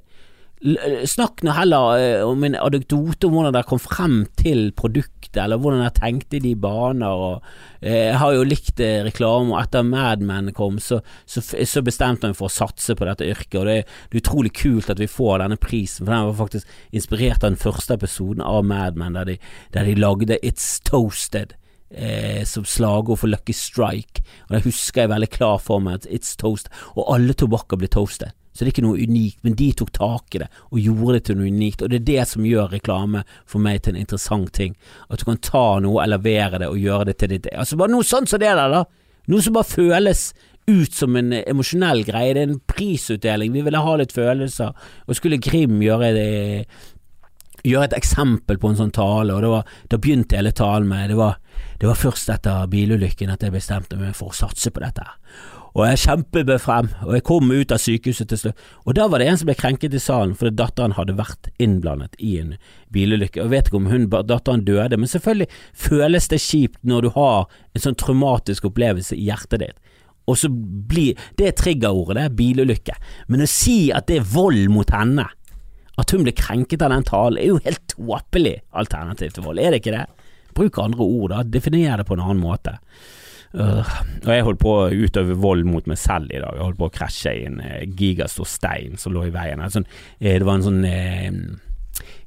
Snakk 1.07 1.43
nå 1.45 1.53
heller 1.53 1.99
uh, 2.01 2.31
om 2.31 2.45
en 2.47 2.55
adekdote 2.57 3.29
om 3.29 3.35
hvordan 3.37 3.53
dere 3.53 3.69
kom 3.69 3.81
frem 3.83 4.15
til 4.41 4.71
produktet, 4.73 5.37
eller 5.43 5.61
hvordan 5.61 5.83
dere 5.85 5.93
tenkte 5.99 6.39
i 6.39 6.41
de 6.47 6.55
baner. 6.57 7.13
Og, 7.13 7.45
uh, 7.85 7.91
jeg 7.91 8.17
har 8.23 8.33
jo 8.33 8.47
likt 8.49 8.81
reklame, 9.05 9.53
og 9.53 9.61
etter 9.61 9.85
Mad 9.85 10.25
Men 10.25 10.49
kom, 10.57 10.81
så, 10.81 11.03
så, 11.29 11.45
så 11.45 11.85
bestemte 11.85 12.25
jeg 12.25 12.33
meg 12.33 12.41
for 12.41 12.49
å 12.49 12.57
satse 12.57 12.97
på 12.97 13.09
dette 13.09 13.29
yrket. 13.29 13.59
Og 13.61 13.69
det, 13.69 13.77
er 13.85 14.23
utrolig 14.23 14.55
kult 14.57 14.89
at 14.95 15.03
vi 15.03 15.11
får 15.13 15.45
denne 15.45 15.61
prisen, 15.61 16.07
for 16.07 16.15
den 16.15 16.31
var 16.31 16.41
faktisk 16.41 16.81
inspirert 16.97 17.45
av 17.45 17.53
den 17.53 17.61
første 17.61 18.01
episoden 18.01 18.41
av 18.41 18.65
Mad 18.65 18.97
Men, 18.97 19.21
der 19.21 19.29
de, 19.35 19.39
der 19.77 19.93
de 19.93 20.01
lagde 20.01 20.41
It's 20.41 20.79
Toasted 20.89 21.53
eh, 21.91 22.43
som 22.49 22.65
slagord 22.65 23.21
for 23.23 23.31
Lucky 23.31 23.55
Strike, 23.57 24.25
og 24.49 24.57
det 24.57 24.65
husker 24.67 25.05
jeg 25.05 25.13
veldig 25.13 25.31
klar 25.33 25.61
for 25.63 25.83
meg 25.83 26.01
at 26.01 26.11
It's 26.11 26.35
Toast, 26.41 26.71
og 26.95 27.07
alle 27.15 27.37
tobakker 27.37 27.81
blir 27.81 27.93
toastet. 27.93 28.35
Så 28.57 28.65
det 28.65 28.71
er 28.71 28.73
ikke 28.73 28.87
noe 28.87 29.05
unikt, 29.05 29.43
men 29.45 29.57
de 29.59 29.67
tok 29.77 29.91
tak 29.93 30.33
i 30.33 30.41
det 30.41 30.47
og 30.71 30.79
gjorde 30.81 31.19
det 31.19 31.25
til 31.29 31.37
noe 31.37 31.51
unikt, 31.53 31.83
og 31.85 31.91
det 31.93 31.99
er 31.99 32.07
det 32.09 32.23
som 32.31 32.47
gjør 32.49 32.71
reklame 32.73 33.23
for 33.45 33.61
meg 33.61 33.83
til 33.85 33.93
en 33.93 34.01
interessant 34.01 34.49
ting. 34.57 34.73
At 35.13 35.21
du 35.21 35.27
kan 35.29 35.43
ta 35.45 35.67
noe, 35.85 36.01
eller 36.03 36.23
levere 36.23 36.63
det 36.63 36.71
og 36.73 36.81
gjøre 36.81 37.11
det 37.11 37.19
til 37.21 37.35
ditt 37.35 37.51
Altså 37.53 37.77
bare 37.77 37.93
noe 37.93 38.07
sånt 38.07 38.33
som 38.33 38.41
det 38.41 38.55
der, 38.57 38.73
da. 38.73 38.87
Noe 39.29 39.45
som 39.45 39.59
bare 39.59 39.69
føles 39.69 40.31
ut 40.67 40.97
som 40.97 41.15
en 41.21 41.35
emosjonell 41.37 42.01
greie. 42.09 42.33
Det 42.35 42.43
er 42.43 42.49
en 42.49 42.63
prisutdeling, 42.73 43.53
vi 43.55 43.65
ville 43.67 43.85
ha 43.85 43.97
litt 44.01 44.15
følelser. 44.17 44.73
Og 45.07 45.19
skulle 45.19 45.43
Grim 45.43 45.77
gjøre 45.85 46.13
det 46.17 46.31
gjøre 47.67 47.91
et 47.91 47.99
eksempel 47.99 48.59
på 48.63 48.71
en 48.71 48.79
sånn 48.79 48.95
tale, 48.95 49.35
og 49.35 49.45
var, 49.51 49.77
da 49.91 49.99
begynte 50.01 50.39
hele 50.39 50.55
talen 50.57 50.89
med 50.91 51.11
det 51.13 51.19
var, 51.19 51.39
det 51.81 51.91
var 51.91 51.99
først 51.99 52.31
etter 52.33 52.67
bilulykken 52.73 53.33
at 53.33 53.45
jeg 53.45 53.55
bestemte 53.55 53.99
meg 54.01 54.17
for 54.17 54.33
å 54.33 54.37
satse 54.37 54.73
på 54.73 54.83
dette. 54.85 55.05
og 55.77 55.83
jeg 55.85 55.99
kjempebød 56.07 56.61
frem, 56.65 56.87
og 57.05 57.11
jeg 57.13 57.25
kom 57.29 57.51
ut 57.53 57.73
av 57.73 57.81
sykehuset 57.83 58.31
til 58.31 58.39
slutt. 58.41 58.61
Og 58.87 58.95
da 58.97 59.09
var 59.13 59.21
det 59.21 59.27
en 59.29 59.37
som 59.37 59.49
ble 59.51 59.57
krenket 59.61 59.93
i 59.93 60.01
salen 60.01 60.33
fordi 60.33 60.57
datteren 60.57 60.95
hadde 60.97 61.19
vært 61.19 61.51
innblandet 61.61 62.17
i 62.17 62.39
en 62.41 62.55
bilulykke. 62.97 63.43
Jeg 63.43 63.53
vet 63.53 63.69
ikke 63.69 63.83
om 63.83 63.91
hun, 63.91 64.07
datteren 64.09 64.65
døde, 64.65 64.97
men 64.97 65.11
selvfølgelig 65.13 65.51
føles 65.77 66.29
det 66.33 66.41
kjipt 66.41 66.81
når 66.81 67.05
du 67.05 67.11
har 67.19 67.45
en 67.75 67.85
sånn 67.85 67.99
traumatisk 68.01 68.71
opplevelse 68.71 69.19
i 69.19 69.29
hjertet 69.29 69.67
ditt. 69.67 69.77
Og 70.27 70.39
så 70.41 70.49
blir 70.51 71.15
Det 71.39 71.47
er 71.47 71.53
triggerordet, 71.53 72.17
det 72.17 72.25
er 72.25 72.39
bilulykke. 72.41 72.97
Men 73.29 73.45
å 73.45 73.51
si 73.51 73.93
at 73.93 74.09
det 74.09 74.23
er 74.23 74.33
vold 74.33 74.71
mot 74.73 74.91
henne, 74.91 75.29
at 75.97 76.13
hun 76.13 76.25
ble 76.27 76.35
krenket 76.37 76.85
av 76.85 76.93
den 76.93 77.07
talen, 77.09 77.41
er 77.41 77.53
jo 77.53 77.61
helt 77.65 77.85
tåpelig 77.93 78.59
alternativ 78.77 79.37
til 79.37 79.47
vold, 79.47 79.61
er 79.61 79.73
det 79.73 79.83
ikke 79.83 79.97
det? 79.97 80.07
Bruk 80.57 80.81
andre 80.81 81.05
ord, 81.05 81.31
da. 81.33 81.45
Definer 81.45 82.01
det 82.01 82.09
på 82.09 82.17
en 82.17 82.25
annen 82.25 82.43
måte. 82.43 82.77
Uh, 83.57 83.81
og 84.27 84.33
jeg 84.35 84.45
holdt 84.45 84.61
på 84.61 84.73
å 84.75 84.89
utøve 84.93 85.37
vold 85.41 85.65
mot 85.69 85.87
meg 85.89 85.97
selv 86.01 86.33
i 86.33 86.41
dag. 86.43 86.57
Jeg 86.57 86.65
holdt 86.67 86.81
på 86.81 86.89
å 86.91 86.93
krasje 86.93 87.33
i 87.33 87.45
en 87.49 87.61
uh, 87.63 87.85
gigastor 87.97 88.49
stein 88.49 88.99
som 89.01 89.15
lå 89.15 89.29
i 89.29 89.33
veien. 89.33 89.63
Sånn, 89.73 89.87
uh, 89.87 90.27
det 90.27 90.45
var 90.45 90.59
en 90.59 90.67
sånn 90.67 90.83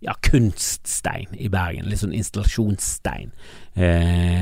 ja, 0.05 0.13
kunststein 0.23 1.33
i 1.35 1.49
Bergen. 1.51 1.89
Litt 1.89 2.03
sånn 2.03 2.15
installasjonsstein. 2.15 3.33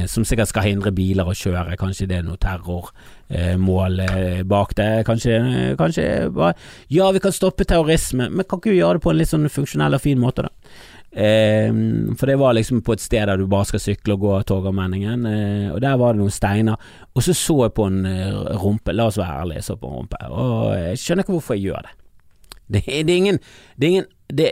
som 0.09 0.25
sikkert 0.25 0.49
skal 0.49 0.65
hindre 0.65 0.91
biler 0.91 1.27
å 1.27 1.35
kjøre. 1.37 1.77
Kanskje 1.77 2.07
det 2.09 2.15
er 2.17 2.25
noe 2.25 2.39
terrormål 2.41 3.99
bak 4.49 4.73
det. 4.77 5.05
Kanskje, 5.05 5.39
kanskje 5.77 6.05
bare 6.33 6.55
Ja, 6.89 7.11
vi 7.11 7.21
kan 7.21 7.31
stoppe 7.31 7.65
terrorisme, 7.65 8.29
men 8.29 8.45
kan 8.45 8.57
ikke 8.61 8.73
vi 8.73 8.79
gjøre 8.79 8.97
det 8.97 9.05
på 9.05 9.13
en 9.13 9.19
litt 9.19 9.29
sånn 9.29 9.49
funksjonell 9.49 9.97
og 9.97 10.01
fin 10.01 10.21
måte, 10.21 10.47
da? 10.47 10.53
Eh, 11.11 11.73
for 12.17 12.25
det 12.25 12.35
var 12.35 12.53
liksom 12.53 12.81
på 12.85 12.93
et 12.93 13.01
sted 13.01 13.25
der 13.25 13.39
du 13.39 13.47
bare 13.49 13.65
skal 13.65 13.81
sykle 13.81 14.13
og 14.17 14.25
gå 14.25 14.33
Torgallmenningen, 14.51 15.25
eh, 15.25 15.69
og 15.73 15.81
der 15.81 15.95
var 15.97 16.13
det 16.13 16.21
noen 16.21 16.33
steiner. 16.33 16.75
Og 17.15 17.23
så 17.25 17.33
så 17.33 17.63
jeg 17.63 17.73
på 17.73 17.87
en 17.89 18.03
uh, 18.05 18.53
rumpe, 18.61 18.93
la 18.93 19.07
oss 19.09 19.17
være 19.17 19.39
ærlige, 19.41 19.63
så 19.65 19.77
på 19.79 19.89
en 19.89 19.95
rumpe, 20.01 20.19
og 20.29 20.75
jeg 20.77 20.99
skjønner 21.01 21.25
ikke 21.25 21.33
hvorfor 21.33 21.57
jeg 21.57 21.71
gjør 21.71 21.87
det. 21.87 21.95
Det, 22.67 22.83
det 22.85 23.13
er 23.13 23.17
ingen, 23.17 23.39
det 23.79 23.87
er 23.87 23.91
ingen 23.95 24.07
det, 24.27 24.51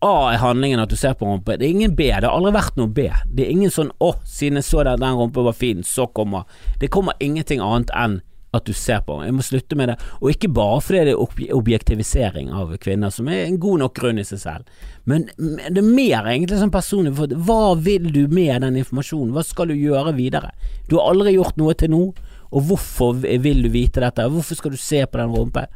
A 0.00 0.30
er 0.32 0.38
handlingen 0.38 0.78
at 0.78 0.92
du 0.92 0.96
ser 0.96 1.16
på 1.18 1.26
rumpe, 1.26 1.56
det 1.58 1.66
er 1.66 1.74
ingen 1.74 1.96
B, 1.98 2.06
det 2.06 2.22
har 2.22 2.34
aldri 2.36 2.52
vært 2.54 2.76
noe 2.78 2.86
B. 2.86 3.08
Det 3.26 3.46
er 3.46 3.50
ingen 3.50 3.70
sånn 3.70 3.90
'å, 3.98 4.14
siden 4.24 4.60
jeg 4.60 4.64
så 4.64 4.84
der 4.84 4.96
den 4.96 5.18
rumpa 5.18 5.42
var 5.42 5.52
fin, 5.52 5.82
så 5.82 6.06
kommer' 6.06 6.44
Det 6.78 6.90
kommer 6.90 7.14
ingenting 7.20 7.60
annet 7.60 7.90
enn 7.90 8.20
at 8.54 8.64
du 8.64 8.72
ser 8.72 9.02
på. 9.04 9.18
Jeg 9.24 9.34
må 9.36 9.44
slutte 9.44 9.76
med 9.76 9.90
det. 9.90 9.96
Og 10.22 10.30
ikke 10.32 10.50
bare 10.54 10.80
fordi 10.80 11.02
det 11.08 11.14
er 11.14 11.56
objektivisering 11.56 12.50
av 12.54 12.72
kvinner, 12.80 13.10
som 13.10 13.28
er 13.28 13.44
en 13.44 13.58
god 13.60 13.82
nok 13.82 13.94
grunn 13.98 14.20
i 14.22 14.24
seg 14.24 14.40
selv. 14.40 14.64
Men 15.04 15.28
det 15.36 15.82
er 15.82 15.84
mer 15.84 16.24
egentlig 16.24 16.60
sånn 16.60 16.72
personlig. 16.72 17.14
For 17.18 17.26
hva 17.26 17.74
vil 17.76 18.08
du 18.14 18.26
med 18.32 18.62
den 18.64 18.80
informasjonen? 18.80 19.34
Hva 19.36 19.44
skal 19.44 19.68
du 19.68 19.76
gjøre 19.76 20.16
videre? 20.16 20.54
Du 20.88 20.96
har 20.96 21.12
aldri 21.12 21.36
gjort 21.36 21.60
noe 21.60 21.76
til 21.78 21.92
nå. 21.92 22.02
Og 22.48 22.64
hvorfor 22.70 23.20
vil 23.20 23.62
du 23.66 23.68
vite 23.68 24.00
dette? 24.00 24.24
Hvorfor 24.24 24.56
skal 24.56 24.72
du 24.72 24.80
se 24.80 25.04
på 25.04 25.20
den 25.20 25.34
rumpen? 25.34 25.68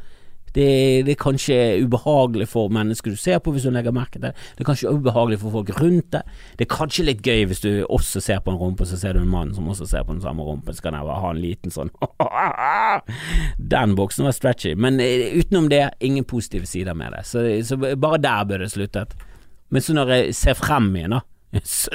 Det, 0.53 0.67
det, 1.07 1.15
er 1.15 1.19
kanskje 1.21 1.57
ubehagelig 1.81 2.47
for 2.51 2.69
mennesker 2.73 3.13
du 3.13 3.19
ser 3.19 3.39
på, 3.41 3.53
hvis 3.53 3.65
du 3.65 3.71
legger 3.73 3.95
merke 3.95 4.19
til 4.19 4.27
det. 4.27 4.33
Det 4.53 4.63
er 4.63 4.69
kanskje 4.69 4.93
ubehagelig 4.93 5.39
for 5.41 5.55
folk 5.55 5.73
rundt 5.79 6.11
deg. 6.13 6.37
Det 6.59 6.67
er 6.67 6.71
kanskje 6.75 7.07
litt 7.07 7.25
gøy 7.25 7.47
hvis 7.49 7.63
du 7.63 7.71
også 7.87 8.21
ser 8.23 8.43
på 8.45 8.53
en 8.53 8.61
rumpe, 8.61 8.85
så 8.89 8.99
ser 8.99 9.17
du 9.17 9.23
en 9.23 9.33
mann 9.33 9.53
som 9.55 9.67
også 9.71 9.89
ser 9.89 10.05
på 10.05 10.13
den 10.13 10.23
samme 10.23 10.45
rumpen, 10.45 10.75
så 10.75 10.85
kan 10.85 10.97
jeg 10.97 11.09
bare 11.09 11.23
ha 11.23 11.33
en 11.33 11.41
liten 11.41 11.73
sånn 11.73 11.91
Den 13.73 13.97
boksen 13.97 14.27
var 14.27 14.37
stretchy. 14.37 14.75
Men 14.77 15.01
eh, 15.01 15.33
utenom 15.39 15.69
det, 15.73 15.87
ingen 16.05 16.25
positive 16.29 16.69
sider 16.69 16.97
med 16.97 17.17
det. 17.17 17.25
Så, 17.29 17.45
så 17.65 17.77
bare 17.79 18.21
der 18.21 18.49
bør 18.49 18.65
det 18.65 18.73
sluttet. 18.73 19.17
Men 19.73 19.81
så 19.81 19.95
når 19.97 20.13
jeg 20.13 20.35
ser 20.37 20.57
frem 20.59 20.91
igjen, 20.93 21.17
da 21.17 21.23
så, 21.63 21.93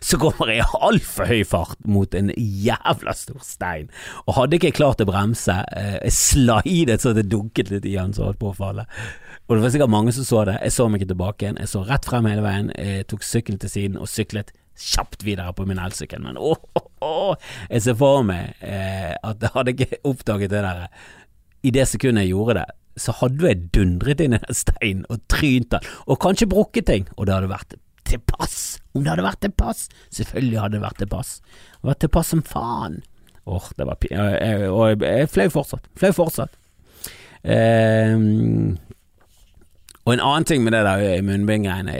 så 0.00 0.18
kommer 0.20 0.52
jeg 0.52 0.62
i 0.62 0.80
altfor 0.88 1.30
høy 1.30 1.42
fart 1.48 1.80
mot 1.88 2.14
en 2.14 2.32
jævla 2.36 3.14
stor 3.16 3.42
stein, 3.44 3.88
og 4.26 4.38
hadde 4.38 4.58
ikke 4.60 4.74
klart 4.78 5.02
å 5.02 5.08
bremse, 5.08 5.56
eh, 5.76 5.96
jeg 6.00 6.16
slidet 6.18 7.00
så 7.04 7.14
det 7.16 7.28
dunket 7.32 7.72
litt 7.72 7.88
i 7.88 7.96
han 7.98 8.14
så 8.16 8.28
holdt 8.28 8.42
på 8.42 8.52
å 8.52 8.58
falle. 8.58 8.86
Og 9.44 9.56
det 9.56 9.64
var 9.64 9.74
sikkert 9.74 9.92
mange 9.92 10.14
som 10.16 10.26
så 10.26 10.44
det, 10.48 10.58
jeg 10.62 10.76
så 10.76 10.88
meg 10.88 11.02
ikke 11.02 11.12
tilbake 11.12 11.46
igjen, 11.46 11.58
jeg 11.60 11.72
så 11.74 11.82
rett 11.88 12.06
frem 12.08 12.30
hele 12.30 12.44
veien, 12.44 12.70
jeg 12.78 13.08
tok 13.10 13.26
sykkelen 13.26 13.60
til 13.62 13.72
siden 13.72 13.98
og 14.00 14.10
syklet 14.10 14.54
kjapt 14.74 15.22
videre 15.22 15.52
på 15.54 15.66
min 15.68 15.78
elsykkel, 15.78 16.22
men 16.24 16.38
åh, 16.40 16.58
åh, 16.78 16.88
åh, 17.06 17.50
jeg 17.68 17.84
ser 17.84 17.98
for 17.98 18.24
meg 18.26 18.56
eh, 18.64 19.12
at 19.14 19.42
jeg 19.42 19.54
hadde 19.54 19.74
ikke 19.76 20.00
oppdaget 20.10 20.50
det 20.50 20.64
der 20.64 20.88
i 21.64 21.72
det 21.72 21.86
sekundet 21.88 22.26
jeg 22.26 22.34
gjorde 22.34 22.58
det, 22.60 22.66
så 23.00 23.14
hadde 23.20 23.48
jeg 23.48 23.68
dundret 23.74 24.22
inn 24.22 24.36
i 24.36 24.40
den 24.42 24.58
steinen 24.58 25.06
og 25.10 25.22
trynt 25.30 25.72
den, 25.74 25.88
og 26.06 26.20
kanskje 26.22 26.50
brukket 26.50 26.88
ting, 26.90 27.08
og 27.16 27.26
det 27.26 27.36
hadde 27.36 27.52
vært 27.52 27.76
til 28.14 28.22
pass. 28.30 28.58
Om 28.94 29.04
det 29.04 29.12
hadde 29.12 29.26
vært 29.26 29.42
til 29.44 29.54
pass? 29.58 29.86
Selvfølgelig 30.14 30.62
hadde 30.62 30.78
det 30.78 30.84
vært 30.86 31.02
til 31.02 31.10
pass. 31.12 31.36
Det 31.44 31.80
hadde 31.82 31.90
vært 31.92 32.02
til 32.06 32.14
pass 32.16 32.32
som 32.34 32.42
faen. 32.46 33.00
Åh, 33.44 33.56
oh, 33.58 33.70
det 33.76 33.86
var. 33.90 34.04
Og 34.72 35.04
jeg 35.04 35.24
er 35.26 35.30
flau 35.30 35.50
fortsatt. 35.52 35.88
Flau 36.00 36.12
fortsatt. 36.16 36.54
Eh, 37.44 38.14
og 40.04 40.12
en 40.12 40.20
annen 40.20 40.44
ting 40.44 40.64
med 40.64 40.74
det 40.76 40.82
der 40.84 41.22
munnbindgreiene, 41.24 41.94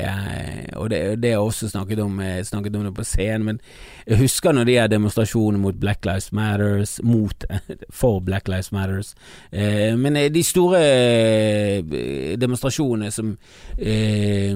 og 0.77 0.90
det, 0.93 1.01
det 1.23 1.35
jeg 1.35 1.40
også 1.40 1.71
snakket 1.73 2.03
om, 2.05 2.21
snakket 2.45 2.77
om 2.77 2.85
det 2.85 2.95
på 2.97 3.07
scenen, 3.07 3.47
men 3.49 3.61
jeg 4.05 4.21
husker 4.21 4.53
når 4.53 4.67
de 4.69 4.77
her 4.77 4.90
demonstrasjonene 4.93 5.62
mot 5.62 5.77
Black 5.81 6.05
Lives 6.05 6.29
Matters, 6.37 6.99
mot, 7.03 7.47
for 8.01 8.21
Black 8.21 8.49
Lives 8.53 8.69
Matters, 8.77 9.14
eh, 9.51 9.97
men 9.97 10.19
de 10.35 10.43
store 10.45 10.83
eh, 10.85 12.37
demonstrasjonene 12.40 13.09
som, 13.14 13.33
eh, 13.79 14.53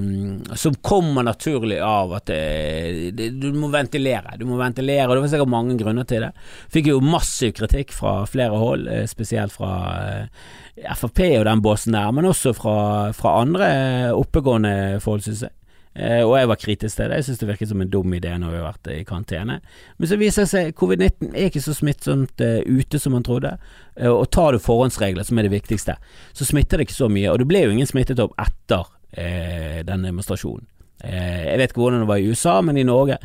som 0.53 0.77
kommer 0.85 1.25
naturlig 1.25 1.79
av 1.81 2.13
at 2.19 2.29
det, 2.29 3.11
det, 3.17 3.31
du 3.41 3.49
må 3.57 3.71
ventilere, 3.73 4.37
du 4.37 4.45
må 4.49 4.59
ventilere, 4.61 5.07
og 5.09 5.17
det 5.17 5.25
var 5.25 5.33
sikkert 5.33 5.55
mange 5.55 5.77
grunner 5.79 6.05
til 6.09 6.27
det. 6.27 6.31
Fikk 6.69 6.91
jo 6.93 7.01
massiv 7.01 7.55
kritikk 7.57 7.93
fra 7.95 8.19
flere 8.29 8.61
hold, 8.61 8.85
eh, 8.91 9.07
spesielt 9.09 9.55
fra 9.55 9.73
eh, 10.05 10.49
Frp 10.95 11.21
og 11.39 11.45
den 11.47 11.61
båsen 11.63 11.95
der, 11.95 12.11
men 12.15 12.27
også 12.29 12.53
fra, 12.57 12.75
fra 13.15 13.39
andre 13.41 13.69
oppegående 14.15 14.99
folk, 15.03 15.23
syns 15.25 15.47
jeg. 15.47 15.55
Eh, 15.99 16.21
og 16.23 16.35
jeg 16.37 16.47
var 16.47 16.59
kritisk 16.61 16.95
til 16.95 17.09
det, 17.09 17.17
jeg 17.17 17.25
synes 17.27 17.39
det 17.41 17.47
virket 17.49 17.69
som 17.71 17.81
en 17.81 17.89
dum 17.91 18.13
idé 18.13 18.31
når 18.37 18.53
vi 18.53 18.59
har 18.59 18.67
vært 18.67 18.89
i 18.93 19.03
karantene. 19.07 19.57
Men 19.97 20.09
så 20.09 20.19
viser 20.21 20.45
det 20.45 20.51
seg 20.51 20.77
covid-19 20.77 21.33
er 21.33 21.49
ikke 21.49 21.63
så 21.65 21.75
smittsomt 21.75 22.43
uh, 22.45 22.59
ute 22.69 23.01
som 23.01 23.15
man 23.17 23.25
trodde, 23.25 23.55
uh, 23.99 24.11
og 24.13 24.29
tar 24.31 24.53
du 24.53 24.61
forhåndsregler, 24.63 25.25
som 25.27 25.39
er 25.39 25.49
det 25.49 25.55
viktigste, 25.57 25.97
så 26.31 26.47
smitter 26.47 26.79
det 26.79 26.87
ikke 26.87 26.99
så 27.01 27.09
mye. 27.11 27.31
Og 27.33 27.41
det 27.41 27.49
ble 27.49 27.65
jo 27.65 27.73
ingen 27.73 27.89
smittet 27.89 28.21
opp 28.23 28.37
etter 28.39 28.85
uh, 28.85 29.79
den 29.89 30.07
demonstrasjonen. 30.07 30.67
jeg 30.99 31.55
vet 31.57 31.71
ikke 31.71 31.79
hvordan 31.79 32.01
det 32.03 32.07
var 32.09 32.19
i 32.19 32.27
USA, 32.27 32.61
men 32.61 32.77
i 32.77 32.83
Norge 32.83 33.15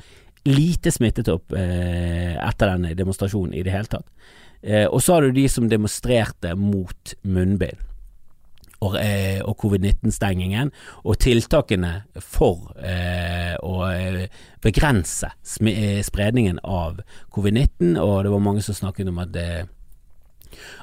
lite 0.45 0.93
smittet 0.93 1.29
opp 1.33 1.55
etter 1.57 2.69
denne 2.69 2.93
demonstrasjonen 2.99 3.55
i 3.57 3.63
det 3.65 3.73
hele 3.73 3.89
tatt. 3.89 4.09
Eh, 4.65 4.87
og 4.87 5.03
så 5.03 5.15
har 5.15 5.23
du 5.23 5.33
de 5.33 5.49
som 5.49 5.69
demonstrerte 5.69 6.55
mot 6.57 7.15
munnbind. 7.23 7.83
Og, 8.85 8.97
eh, 9.01 9.41
og 9.45 9.57
covid-19-stengingen, 9.63 10.71
og 11.05 11.17
tiltakene 11.23 11.93
for 12.21 12.75
eh, 12.77 13.55
å 13.65 13.79
eh, 13.89 14.27
begrense 14.61 15.31
eh, 15.65 16.03
spredningen 16.05 16.59
av 16.65 17.01
covid-19. 17.33 17.95
Og 18.01 18.25
det 18.25 18.33
var 18.35 18.45
mange 18.45 18.65
som 18.65 18.77
snakket 18.77 19.09
om 19.09 19.23
at 19.25 19.33
det, 19.33 19.49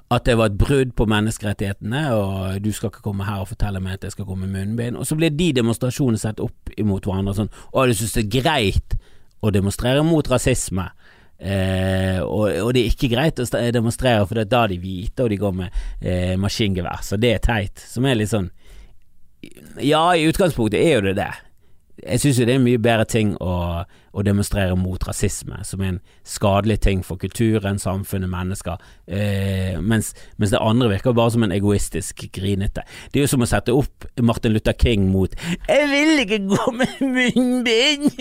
at 0.09 0.25
det 0.25 0.37
var 0.39 0.49
et 0.49 0.57
brudd 0.57 0.95
på 0.97 1.05
menneskerettighetene, 1.05 2.03
og 2.15 2.57
du 2.63 2.71
skal 2.73 2.89
ikke 2.89 3.05
komme 3.05 3.29
her 3.29 3.43
og 3.43 3.51
fortelle 3.53 3.83
meg 3.83 3.99
at 3.99 4.09
jeg 4.09 4.17
skal 4.17 4.29
komme 4.29 4.49
med 4.49 4.61
munnbind. 4.61 4.97
Og 4.97 5.05
så 5.05 5.17
blir 5.17 5.33
de 5.33 5.51
demonstrasjonene 5.61 6.21
sett 6.21 6.41
opp 6.41 6.73
imot 6.81 7.05
hverandre 7.05 7.37
sånn 7.37 7.53
Å, 7.53 7.85
du 7.85 7.93
synes 7.93 8.17
det 8.17 8.25
er 8.25 8.35
greit 8.41 8.97
å 9.41 9.51
demonstrere 9.53 10.03
mot 10.05 10.27
rasisme, 10.29 10.89
Eh, 11.41 12.19
og, 12.21 12.51
og, 12.61 12.67
det 12.75 12.83
er 12.83 12.91
ikke 12.91 13.07
greit 13.09 13.39
å 13.41 13.45
demonstrere, 13.73 14.27
for 14.29 14.45
da 14.45 14.59
er 14.61 14.73
de 14.75 14.81
hvite 14.81 15.23
og 15.25 15.31
de 15.33 15.39
går 15.41 15.55
med 15.57 15.79
eh, 15.97 16.35
maskingevær, 16.37 17.01
så 17.01 17.17
det 17.17 17.31
er 17.33 17.41
teit. 17.41 17.81
Som 17.81 18.05
er 18.05 18.19
litt 18.19 18.29
sånn 18.29 18.51
Ja, 19.81 20.03
i 20.13 20.27
utgangspunktet 20.29 20.77
er 20.77 20.99
jo 20.99 21.07
det 21.07 21.15
det. 21.17 21.31
Jeg 22.01 22.21
syns 22.21 22.39
jo 22.39 22.45
det 22.47 22.53
er 22.55 22.59
en 22.59 22.65
mye 22.65 22.79
bedre 22.81 23.05
ting 23.09 23.33
å, 23.43 23.53
å, 23.85 24.23
demonstrere 24.25 24.75
mot 24.79 25.03
rasisme, 25.05 25.59
som 25.67 25.83
er 25.83 25.89
en 25.91 25.99
skadelig 26.27 26.79
ting 26.85 27.03
for 27.05 27.19
kulturen, 27.21 27.79
samfunnet, 27.81 28.31
mennesker, 28.31 28.81
eh, 29.05 29.77
mens, 29.77 30.13
mens, 30.37 30.53
det 30.53 30.61
andre 30.61 30.89
virker 30.93 31.15
bare 31.17 31.33
som 31.35 31.45
en 31.45 31.53
egoistisk 31.53 32.23
grinete. 32.33 32.85
Det 33.11 33.21
er 33.21 33.27
jo 33.27 33.33
som 33.33 33.45
å 33.45 33.49
sette 33.49 33.75
opp 33.75 34.07
Martin 34.23 34.55
Luther 34.55 34.73
King 34.73 35.09
mot 35.11 35.35
'Jeg 35.35 35.89
vil 35.91 36.23
ikke 36.25 36.41
gå 36.49 36.71
med 36.79 36.95
munnbind'. 37.01 38.15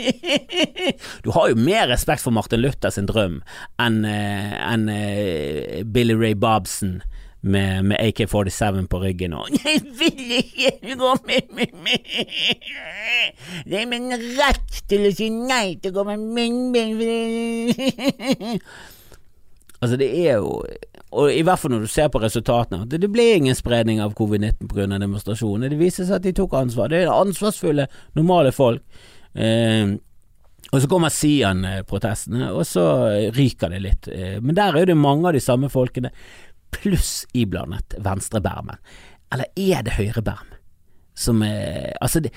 Du 1.25 1.31
har 1.33 1.49
jo 1.49 1.55
mer 1.55 1.89
respekt 1.89 2.23
for 2.23 2.35
Martin 2.35 2.61
Luther 2.61 2.91
sin 2.91 3.09
drøm 3.09 3.41
enn 3.81 4.05
eh, 4.05 4.53
en, 4.73 4.89
eh, 4.89 5.85
Billy 5.85 6.15
Ray 6.15 6.35
Bobson 6.35 7.01
med, 7.43 7.83
med 7.85 7.97
AK-47 8.01 8.87
på 8.91 9.01
ryggen 9.03 9.33
og 9.33 9.49
'Jeg 9.57 9.81
vil 9.99 10.33
ikke 10.39 10.97
gå 11.01 11.15
med 11.27 11.43
munnbind'. 11.57 12.07
Det 13.65 13.81
er 13.83 13.87
min 13.89 14.13
rett 14.13 14.83
til 14.89 15.09
å 15.09 15.13
si 15.15 15.31
nei 15.31 15.79
til 15.81 15.93
å 15.93 15.95
gå 16.01 16.05
med 16.11 16.19
munnbind. 16.37 17.75
altså, 19.81 19.97
det 19.97 20.11
er 20.29 20.37
jo 20.41 20.61
og 21.11 21.33
i 21.35 21.43
hvert 21.43 21.59
fall 21.59 21.73
når 21.75 21.81
du 21.89 21.91
ser 21.91 22.11
på 22.13 22.21
resultatene, 22.23 22.85
det, 22.87 23.01
det 23.03 23.09
ble 23.11 23.25
ingen 23.35 23.57
spredning 23.59 23.99
av 24.03 24.13
covid-19 24.15 24.69
pga. 24.71 24.87
demonstrasjonene. 24.95 25.73
Det 25.73 25.81
viser 25.81 26.07
seg 26.07 26.21
at 26.21 26.27
de 26.29 26.33
tok 26.39 26.55
ansvar. 26.55 26.93
Det 26.93 27.01
er 27.03 27.11
ansvarsfulle, 27.11 27.89
normale 28.15 28.53
folk. 28.55 28.85
Eh, 29.35 29.97
Og 30.71 30.79
så 30.79 30.87
kommer 30.87 31.11
Sian-protestene, 31.11 32.53
og 32.55 32.63
så 32.69 32.85
ryker 33.35 33.73
det 33.73 33.81
litt. 33.83 34.07
Eh, 34.07 34.37
men 34.39 34.55
der 34.55 34.77
er 34.79 34.87
det 34.87 34.95
mange 34.95 35.27
av 35.27 35.35
de 35.35 35.41
samme 35.43 35.67
folkene, 35.73 36.13
pluss 36.75 37.25
iblandet 37.35 37.97
venstrebermen. 37.99 38.81
Eller 39.33 39.51
er 39.57 39.85
det 39.87 39.99
høyreberm? 39.99 40.57
Som 41.15 41.43
er 41.43 41.93
Altså, 42.01 42.21
det, 42.21 42.31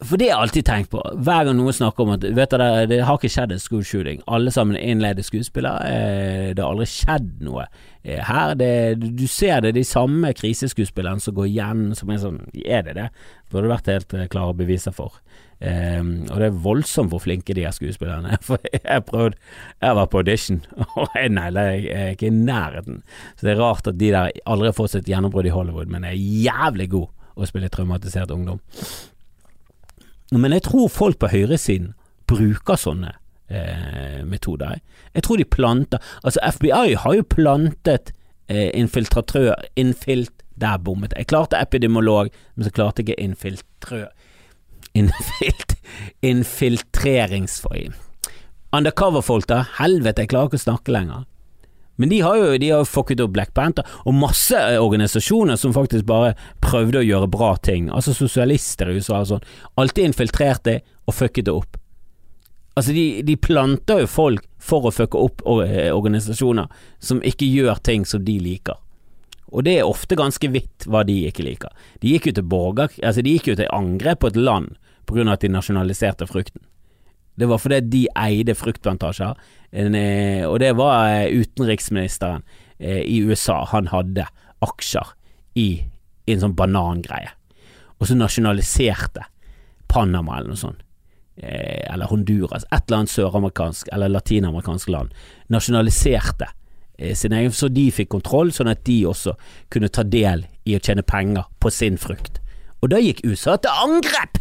for 0.00 0.16
det 0.16 0.30
har 0.30 0.38
jeg 0.38 0.46
alltid 0.46 0.64
tenkt 0.64 0.90
på, 0.94 1.00
hver 1.24 1.44
gang 1.44 1.56
noen 1.58 1.74
snakker 1.76 2.06
om 2.06 2.14
at 2.14 2.22
vet 2.24 2.54
du, 2.54 2.62
det, 2.88 3.00
har 3.04 3.18
ikke 3.18 3.28
skjedd 3.32 3.52
en 3.52 3.60
school 3.60 3.82
shooting, 3.84 4.22
alle 4.32 4.52
sammen 4.54 4.78
er 4.78 4.86
innleide 4.88 5.24
skuespillere, 5.26 5.90
eh, 5.90 6.46
det 6.56 6.64
har 6.64 6.72
aldri 6.72 6.86
skjedd 6.88 7.42
noe 7.44 7.66
eh, 7.66 8.22
her. 8.24 8.54
Det, 8.56 8.70
du 9.18 9.26
ser 9.28 9.60
det, 9.64 9.74
de 9.76 9.84
samme 9.84 10.32
kriseskuespillerne 10.36 11.20
som 11.20 11.36
går 11.36 11.50
igjen, 11.50 11.84
som 11.98 12.12
er 12.12 12.22
sånn 12.22 12.40
Er 12.64 12.86
det 12.86 12.96
det? 12.96 13.08
Burde 13.52 13.72
vært 13.74 13.92
helt 13.92 14.16
eh, 14.16 14.28
klare 14.32 14.56
beviser 14.56 14.96
for. 14.96 15.20
Um, 15.60 16.24
og 16.32 16.38
det 16.40 16.46
er 16.46 16.60
voldsomt 16.64 17.10
hvor 17.12 17.20
flinke 17.20 17.52
de 17.56 17.66
er 17.68 17.74
skuespillerne. 17.76 18.38
For 18.46 18.62
jeg 18.72 18.80
har 18.86 19.02
prøvd 19.04 19.36
Jeg 19.82 19.96
var 19.98 20.08
på 20.08 20.22
audition, 20.22 20.62
og 20.96 21.08
jeg 21.14 21.32
nailer 21.36 21.74
jeg 21.74 21.86
er 21.92 22.14
ikke 22.14 22.30
i 22.30 22.34
nærheten. 22.34 23.02
Så 23.36 23.46
det 23.46 23.54
er 23.54 23.62
rart 23.62 23.90
at 23.90 23.98
de 24.00 24.12
der 24.14 24.30
aldri 24.46 24.70
har 24.70 24.76
fått 24.76 24.94
sitt 24.94 25.08
gjennombrudd 25.10 25.48
i 25.50 25.54
Hollywood, 25.54 25.92
men 25.92 26.08
er 26.08 26.16
jævlig 26.16 26.90
god 26.96 27.08
å 27.36 27.48
spille 27.48 27.68
traumatisert 27.72 28.32
ungdom. 28.32 28.60
Men 30.32 30.54
jeg 30.54 30.64
tror 30.68 30.88
folk 30.92 31.18
på 31.20 31.30
høyresiden 31.32 31.92
bruker 32.30 32.78
sånne 32.78 33.12
eh, 33.50 34.22
metoder. 34.24 34.78
Jeg 35.14 35.26
tror 35.26 35.40
de 35.40 35.44
planter 35.44 36.12
Altså, 36.22 36.40
FBI 36.54 36.94
har 37.02 37.16
jo 37.16 37.26
plantet 37.26 38.12
eh, 38.48 38.70
infiltratør 38.78 39.56
Infilt 39.76 40.44
Der 40.60 40.78
bommet 40.78 41.14
jeg. 41.16 41.26
klarte 41.26 41.58
epidemiolog, 41.58 42.28
men 42.54 42.64
så 42.64 42.70
klarte 42.70 43.02
jeg 43.02 43.10
ikke 43.10 43.24
infiltrør 43.24 44.08
Infilt, 44.98 45.76
infiltreringsfoil. 46.20 47.92
Undercover-folk, 48.74 49.48
da. 49.50 49.64
Helvete, 49.80 50.24
jeg 50.24 50.32
klarer 50.32 50.50
ikke 50.50 50.60
å 50.60 50.64
snakke 50.66 50.94
lenger. 50.94 51.26
Men 52.00 52.08
de 52.08 52.20
har 52.24 52.38
jo 52.38 52.52
de 52.56 52.70
har 52.72 52.86
fucket 52.88 53.20
opp 53.20 53.34
Black 53.34 53.50
Panther, 53.52 53.84
og 54.08 54.16
masse 54.16 54.56
eh, 54.56 54.78
organisasjoner 54.80 55.58
som 55.60 55.74
faktisk 55.76 56.06
bare 56.08 56.32
prøvde 56.64 57.02
å 57.02 57.04
gjøre 57.04 57.28
bra 57.28 57.50
ting. 57.60 57.90
Altså 57.92 58.14
sosialister 58.16 58.88
i 58.88 58.96
USA 58.96 59.18
og 59.20 59.28
sånn. 59.34 59.48
Alltid 59.76 60.08
infiltrert 60.08 60.64
det 60.64 60.78
og 61.04 61.18
fucket 61.18 61.50
det 61.50 61.52
opp. 61.52 61.76
Altså, 62.78 62.94
de, 62.96 63.20
de 63.26 63.36
planter 63.36 64.04
jo 64.04 64.08
folk 64.08 64.46
for 64.62 64.88
å 64.88 64.94
fucke 64.94 65.20
opp 65.20 65.44
eh, 65.66 65.90
organisasjoner 65.92 66.70
som 67.04 67.20
ikke 67.26 67.48
gjør 67.50 67.82
ting 67.84 68.06
som 68.08 68.24
de 68.24 68.38
liker. 68.40 68.78
Og 69.50 69.66
det 69.66 69.78
er 69.78 69.88
ofte 69.88 70.18
ganske 70.18 70.50
vidt 70.52 70.86
hva 70.86 71.02
de 71.06 71.16
ikke 71.28 71.44
liker. 71.46 71.72
De 72.02 72.14
gikk 72.14 72.30
jo 72.30 72.36
til 72.38 72.46
borger... 72.50 72.92
Altså, 73.02 73.24
de 73.26 73.34
gikk 73.34 73.50
jo 73.50 73.58
til 73.58 73.70
angrep 73.74 74.22
på 74.22 74.30
et 74.30 74.38
land 74.38 74.76
på 75.08 75.16
grunn 75.16 75.30
av 75.30 75.38
at 75.38 75.44
de 75.44 75.50
nasjonaliserte 75.50 76.28
frukten. 76.30 76.62
Det 77.40 77.48
var 77.48 77.60
fordi 77.62 77.80
de 77.88 78.02
eide 78.20 78.54
fruktplantasjer, 78.58 79.38
eh, 79.72 80.44
og 80.44 80.58
det 80.60 80.74
var 80.76 81.08
eh, 81.08 81.40
utenriksministeren 81.40 82.44
eh, 82.78 83.00
i 83.00 83.22
USA. 83.24 83.62
Han 83.72 83.88
hadde 83.90 84.26
aksjer 84.60 85.14
i, 85.58 85.68
en 86.30 86.42
sånn 86.44 86.56
banangreie, 86.58 87.32
og 87.98 88.06
så 88.06 88.16
nasjonaliserte 88.18 89.24
Panama 89.90 90.36
eller 90.38 90.52
noe 90.52 90.60
sånt. 90.60 90.84
Eller 91.40 92.10
Honduras, 92.10 92.66
et 92.68 92.84
eller 92.84 93.00
annet 93.00 93.10
søramerikansk 93.14 93.88
eller 93.96 94.12
latinamerikansk 94.12 94.90
land, 94.92 95.14
nasjonaliserte 95.50 96.50
sin 97.16 97.32
egen, 97.36 97.54
så 97.54 97.70
de 97.72 97.86
fikk 97.94 98.10
kontroll, 98.12 98.52
sånn 98.52 98.70
at 98.72 98.84
de 98.84 99.00
også 99.08 99.36
kunne 99.72 99.88
ta 99.88 100.04
del 100.04 100.44
i 100.68 100.76
å 100.76 100.82
tjene 100.84 101.06
penger 101.06 101.48
på 101.60 101.72
sin 101.72 101.96
frukt. 102.00 102.42
Og 102.80 102.92
da 102.92 103.00
gikk 103.00 103.24
USA 103.24 103.56
til 103.60 103.72
angrep 103.72 104.40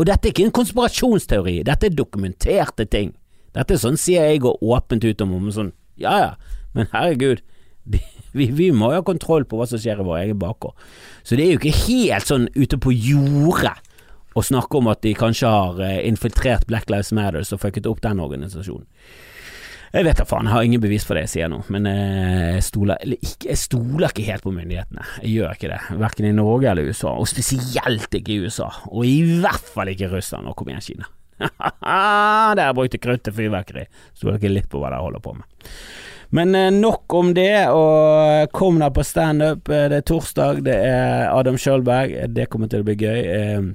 og 0.00 0.06
dette 0.08 0.30
er 0.30 0.32
ikke 0.32 0.46
en 0.48 0.56
konspirasjonsteori, 0.56 1.58
dette 1.68 1.90
er 1.90 1.92
dokumenterte 1.92 2.86
ting. 2.88 3.12
Dette 3.52 3.76
er 3.76 3.80
sånn 3.82 3.98
sier 4.00 4.30
jeg 4.30 4.40
går 4.46 4.62
åpent 4.64 5.04
ut 5.04 5.24
om, 5.26 5.34
sånn, 5.52 5.74
ja 6.00 6.14
ja, 6.22 6.30
men 6.72 6.88
herregud, 6.94 7.42
vi, 7.92 8.46
vi, 8.46 8.70
må 8.72 8.94
jo 8.94 9.02
ha 9.02 9.04
kontroll 9.04 9.44
på 9.44 9.58
hva 9.58 9.66
som 9.68 9.80
skjer 9.82 10.00
i 10.00 10.06
vår 10.06 10.22
egen 10.22 10.40
bakgård. 10.40 10.72
Så 11.20 11.36
det 11.36 11.44
er 11.44 11.52
jo 11.52 11.60
ikke 11.60 11.82
helt 11.82 12.30
sånn 12.30 12.48
ute 12.56 12.80
på 12.80 12.94
jordet 12.96 13.76
å 14.38 14.44
snakke 14.46 14.78
om 14.78 14.88
at 14.88 15.02
de 15.04 15.12
kanskje 15.18 15.50
har 15.52 15.82
eh, 15.84 15.98
infiltrert 16.08 16.64
Black 16.70 16.88
Lives 16.88 17.10
Matter 17.12 17.44
og 17.44 17.60
fucket 17.60 17.88
opp 17.90 18.00
den 18.06 18.22
organisasjonen. 18.24 18.86
Jeg 19.90 20.06
vet 20.06 20.20
da 20.20 20.24
faen, 20.28 20.46
jeg 20.46 20.54
har 20.54 20.66
ingen 20.68 20.82
bevis 20.82 21.02
for 21.02 21.18
det 21.18 21.24
jeg 21.24 21.30
sier 21.32 21.48
nå, 21.50 21.64
men 21.74 21.86
eh, 21.90 22.52
jeg 22.54 22.66
stoler, 22.68 23.00
ikke, 23.16 23.48
jeg 23.48 23.58
stoler 23.58 24.12
ikke 24.12 24.26
helt 24.28 24.44
på 24.44 24.52
myndighetene. 24.54 25.06
Jeg 25.24 25.32
gjør 25.32 25.56
ikke 25.56 25.70
det, 25.72 25.80
verken 25.98 26.28
i 26.28 26.36
Norge 26.36 26.68
eller 26.70 26.86
USA, 26.86 27.16
og 27.18 27.26
spesielt 27.26 28.14
ikke 28.14 28.36
i 28.36 28.44
USA, 28.44 28.68
og 28.86 29.02
i 29.08 29.16
hvert 29.42 29.72
fall 29.74 29.90
ikke 29.90 30.12
Russland. 30.12 30.46
Og 30.46 30.54
kom 30.58 30.70
igjen, 30.70 30.84
Kina. 30.84 31.10
der 32.60 32.76
brukte 32.76 33.02
krutt 33.02 33.24
til 33.26 33.34
fyrverkeri. 33.34 33.88
Stoler 34.14 34.38
ikke 34.38 34.54
litt 34.54 34.70
på 34.70 34.78
hva 34.78 34.92
de 34.94 35.02
holder 35.02 35.26
på 35.26 35.34
med. 35.40 35.74
Men 36.38 36.54
eh, 36.54 36.70
nok 36.70 37.18
om 37.18 37.34
det, 37.34 37.50
og 37.74 38.54
kom 38.54 38.78
deg 38.78 38.94
på 38.94 39.08
standup. 39.10 39.74
Eh, 39.74 39.88
det 39.90 40.04
er 40.04 40.06
torsdag, 40.06 40.62
det 40.70 40.78
er 40.86 41.32
Adam 41.32 41.58
Schjølberg. 41.58 42.14
Det 42.30 42.46
kommer 42.52 42.70
til 42.70 42.84
å 42.84 42.86
bli 42.86 43.00
gøy 43.00 43.74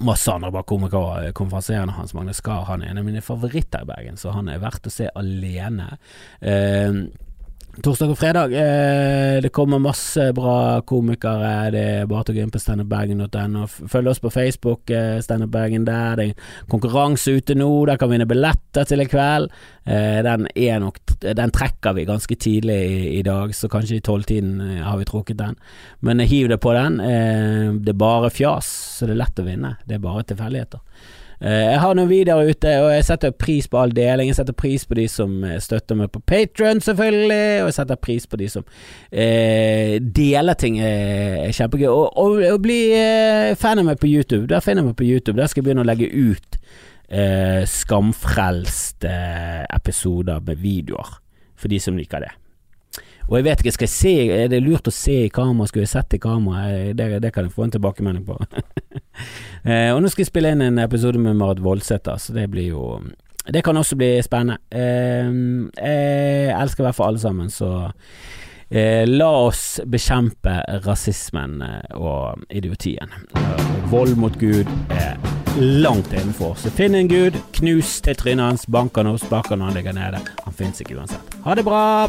masse 0.00 0.32
andre 0.32 0.50
bra 0.54 0.62
komikere. 0.66 1.32
Konferansierende 1.36 1.96
Hans 1.96 2.14
Magne 2.16 2.34
Skar 2.36 2.66
han 2.68 2.82
er 2.82 2.92
en 2.92 3.02
av 3.02 3.08
mine 3.08 3.24
favoritter 3.24 3.84
i 3.84 3.90
Bergen, 3.90 4.20
så 4.20 4.34
han 4.34 4.48
er 4.48 4.62
verdt 4.62 4.88
å 4.88 4.94
se 4.94 5.10
alene. 5.14 5.92
Eh, 6.40 7.04
Torsdag 7.80 8.10
og 8.12 8.18
fredag. 8.18 8.52
Eh, 8.52 9.38
det 9.40 9.52
kommer 9.56 9.80
masse 9.80 10.26
bra 10.36 10.82
komikere. 10.84 11.70
Det 11.72 11.84
er 12.02 12.08
bare 12.10 12.28
å 12.28 12.34
gå 12.36 12.42
inn 12.42 12.52
på 12.52 12.60
standupbergen.no. 12.60 13.62
Følg 13.88 14.10
oss 14.10 14.20
på 14.20 14.32
Facebook, 14.34 14.90
eh, 14.90 15.20
Standupbergen 15.24 15.86
der. 15.86 16.16
Det 16.16 16.26
er 16.28 16.66
konkurranse 16.68 17.32
ute 17.38 17.54
nå. 17.56 17.70
Der 17.86 17.96
kan 17.96 18.10
vi 18.10 18.18
vinne 18.18 18.28
billetter 18.28 18.84
til 18.84 19.00
i 19.00 19.06
kveld. 19.08 19.48
Eh, 19.86 20.20
den, 20.26 20.48
nok, 20.82 20.98
den, 21.20 21.50
trekker 21.50 21.96
vi 21.96 22.04
ganske 22.04 22.36
tidlig 22.36 22.80
i, 22.84 23.18
i 23.18 23.22
dag, 23.22 23.54
så 23.54 23.68
kanskje 23.68 23.96
i 23.96 24.04
tolvtiden 24.04 24.60
eh, 24.60 24.82
har 24.84 24.98
vi 24.98 25.08
trukket 25.08 25.38
den. 25.38 25.56
Men 26.00 26.20
hiv 26.20 26.50
det 26.52 26.60
på 26.60 26.74
den. 26.76 27.00
Eh, 27.00 27.72
det 27.80 27.94
er 27.94 28.02
bare 28.02 28.30
fjas, 28.34 28.68
så 28.98 29.08
det 29.08 29.16
er 29.16 29.22
lett 29.24 29.40
å 29.40 29.46
vinne. 29.46 29.76
Det 29.86 29.96
er 29.96 30.04
bare 30.04 30.26
tilfeldigheter. 30.28 30.84
Eh, 31.40 31.70
jeg 31.72 31.80
har 31.80 31.94
noen 31.96 32.10
videoer 32.10 32.50
ute, 32.52 32.72
og 32.82 32.90
jeg 32.92 33.04
setter 33.08 33.32
pris 33.32 33.68
på 33.70 33.78
all 33.80 33.94
deling. 33.96 34.28
Jeg 34.28 34.36
setter 34.36 34.56
pris 34.56 34.84
på 34.84 34.98
de 34.98 35.06
som 35.08 35.38
eh, 35.48 35.56
støtter 35.62 35.96
meg 35.96 36.10
på 36.12 36.20
Patron, 36.28 36.82
selvfølgelig, 36.84 37.62
og 37.62 37.70
jeg 37.70 37.76
setter 37.78 38.00
pris 38.08 38.28
på 38.28 38.40
de 38.42 38.48
som 38.52 38.66
eh, 39.08 39.96
deler 40.20 40.58
ting. 40.60 40.76
Eh, 40.84 41.46
er 41.46 41.56
kjempegøy. 41.56 41.88
Og, 41.88 42.10
og, 42.20 42.44
og 42.44 42.60
bli 42.64 42.80
eh, 42.92 43.54
fan 43.60 43.80
av 43.80 43.88
meg 43.88 44.02
på 44.02 44.10
YouTube. 44.10 44.50
Der 44.52 44.60
finner 44.64 44.84
jeg 44.84 44.90
meg 44.90 45.00
på 45.00 45.08
YouTube. 45.08 45.38
Der 45.40 45.48
skal 45.48 45.62
jeg 45.62 45.70
begynne 45.70 45.86
å 45.86 45.88
legge 45.88 46.10
ut 46.12 46.60
eh, 47.08 47.64
skamfrelste 47.64 49.16
episoder 49.80 50.44
med 50.44 50.60
videoer, 50.60 51.16
for 51.56 51.72
de 51.72 51.80
som 51.80 51.96
liker 51.96 52.26
det. 52.26 52.34
Og 53.30 53.38
jeg 53.38 53.46
vet 53.46 53.60
ikke, 53.62 53.72
skal 53.78 53.86
jeg 53.86 53.94
se, 53.94 54.14
er 54.42 54.48
det 54.50 54.58
lurt 54.64 54.88
å 54.90 54.92
se 54.92 55.22
i 55.24 55.32
kamera, 55.32 55.68
skulle 55.70 55.86
jeg 55.86 55.92
sett 55.94 56.16
i 56.16 56.20
kamera? 56.20 56.92
Det, 56.98 57.12
det 57.22 57.30
kan 57.32 57.46
jeg 57.46 57.54
få 57.54 57.68
en 57.68 57.76
tilbakemelding 57.78 58.24
på. 58.26 58.36
eh, 59.64 59.90
og 59.94 60.02
nå 60.02 60.10
skal 60.10 60.24
jeg 60.24 60.30
spille 60.30 60.52
inn 60.54 60.64
en 60.64 60.82
episode 60.82 61.20
med 61.20 61.38
Marit 61.38 61.62
Voldsæter, 61.64 62.20
så 62.20 62.36
det 62.36 62.48
blir 62.50 62.70
jo 62.72 63.00
Det 63.50 63.64
kan 63.64 63.76
også 63.76 63.96
bli 63.96 64.22
spennende. 64.22 64.58
Eh, 64.70 65.30
jeg 65.80 66.54
elsker 66.54 66.84
i 66.84 66.86
hvert 66.86 66.94
fall 66.94 67.14
alle 67.14 67.22
sammen, 67.22 67.50
så 67.50 67.90
eh, 68.70 69.08
la 69.08 69.30
oss 69.46 69.80
bekjempe 69.86 70.60
rasismen 70.86 71.62
eh, 71.62 71.96
og 71.96 72.44
idiotien. 72.50 73.10
vold 73.90 74.16
mot 74.16 74.38
Gud 74.38 74.68
er 74.90 75.16
langt 75.58 76.12
innenfor. 76.12 76.54
Så 76.54 76.70
finn 76.70 76.94
en 76.94 77.08
gud, 77.08 77.38
knus 77.52 78.00
til 78.00 78.16
trynet 78.16 78.44
hans, 78.44 78.66
bank 78.70 78.96
han 78.96 79.10
opp, 79.10 79.18
spark 79.24 79.50
han 79.50 79.58
når 79.58 79.72
han 79.72 79.80
ligger 79.80 79.98
nede. 79.98 80.22
Han 80.44 80.54
fins 80.54 80.80
ikke 80.80 81.00
uansett. 81.00 81.40
Ha 81.44 81.54
det 81.58 81.66
bra! 81.66 82.08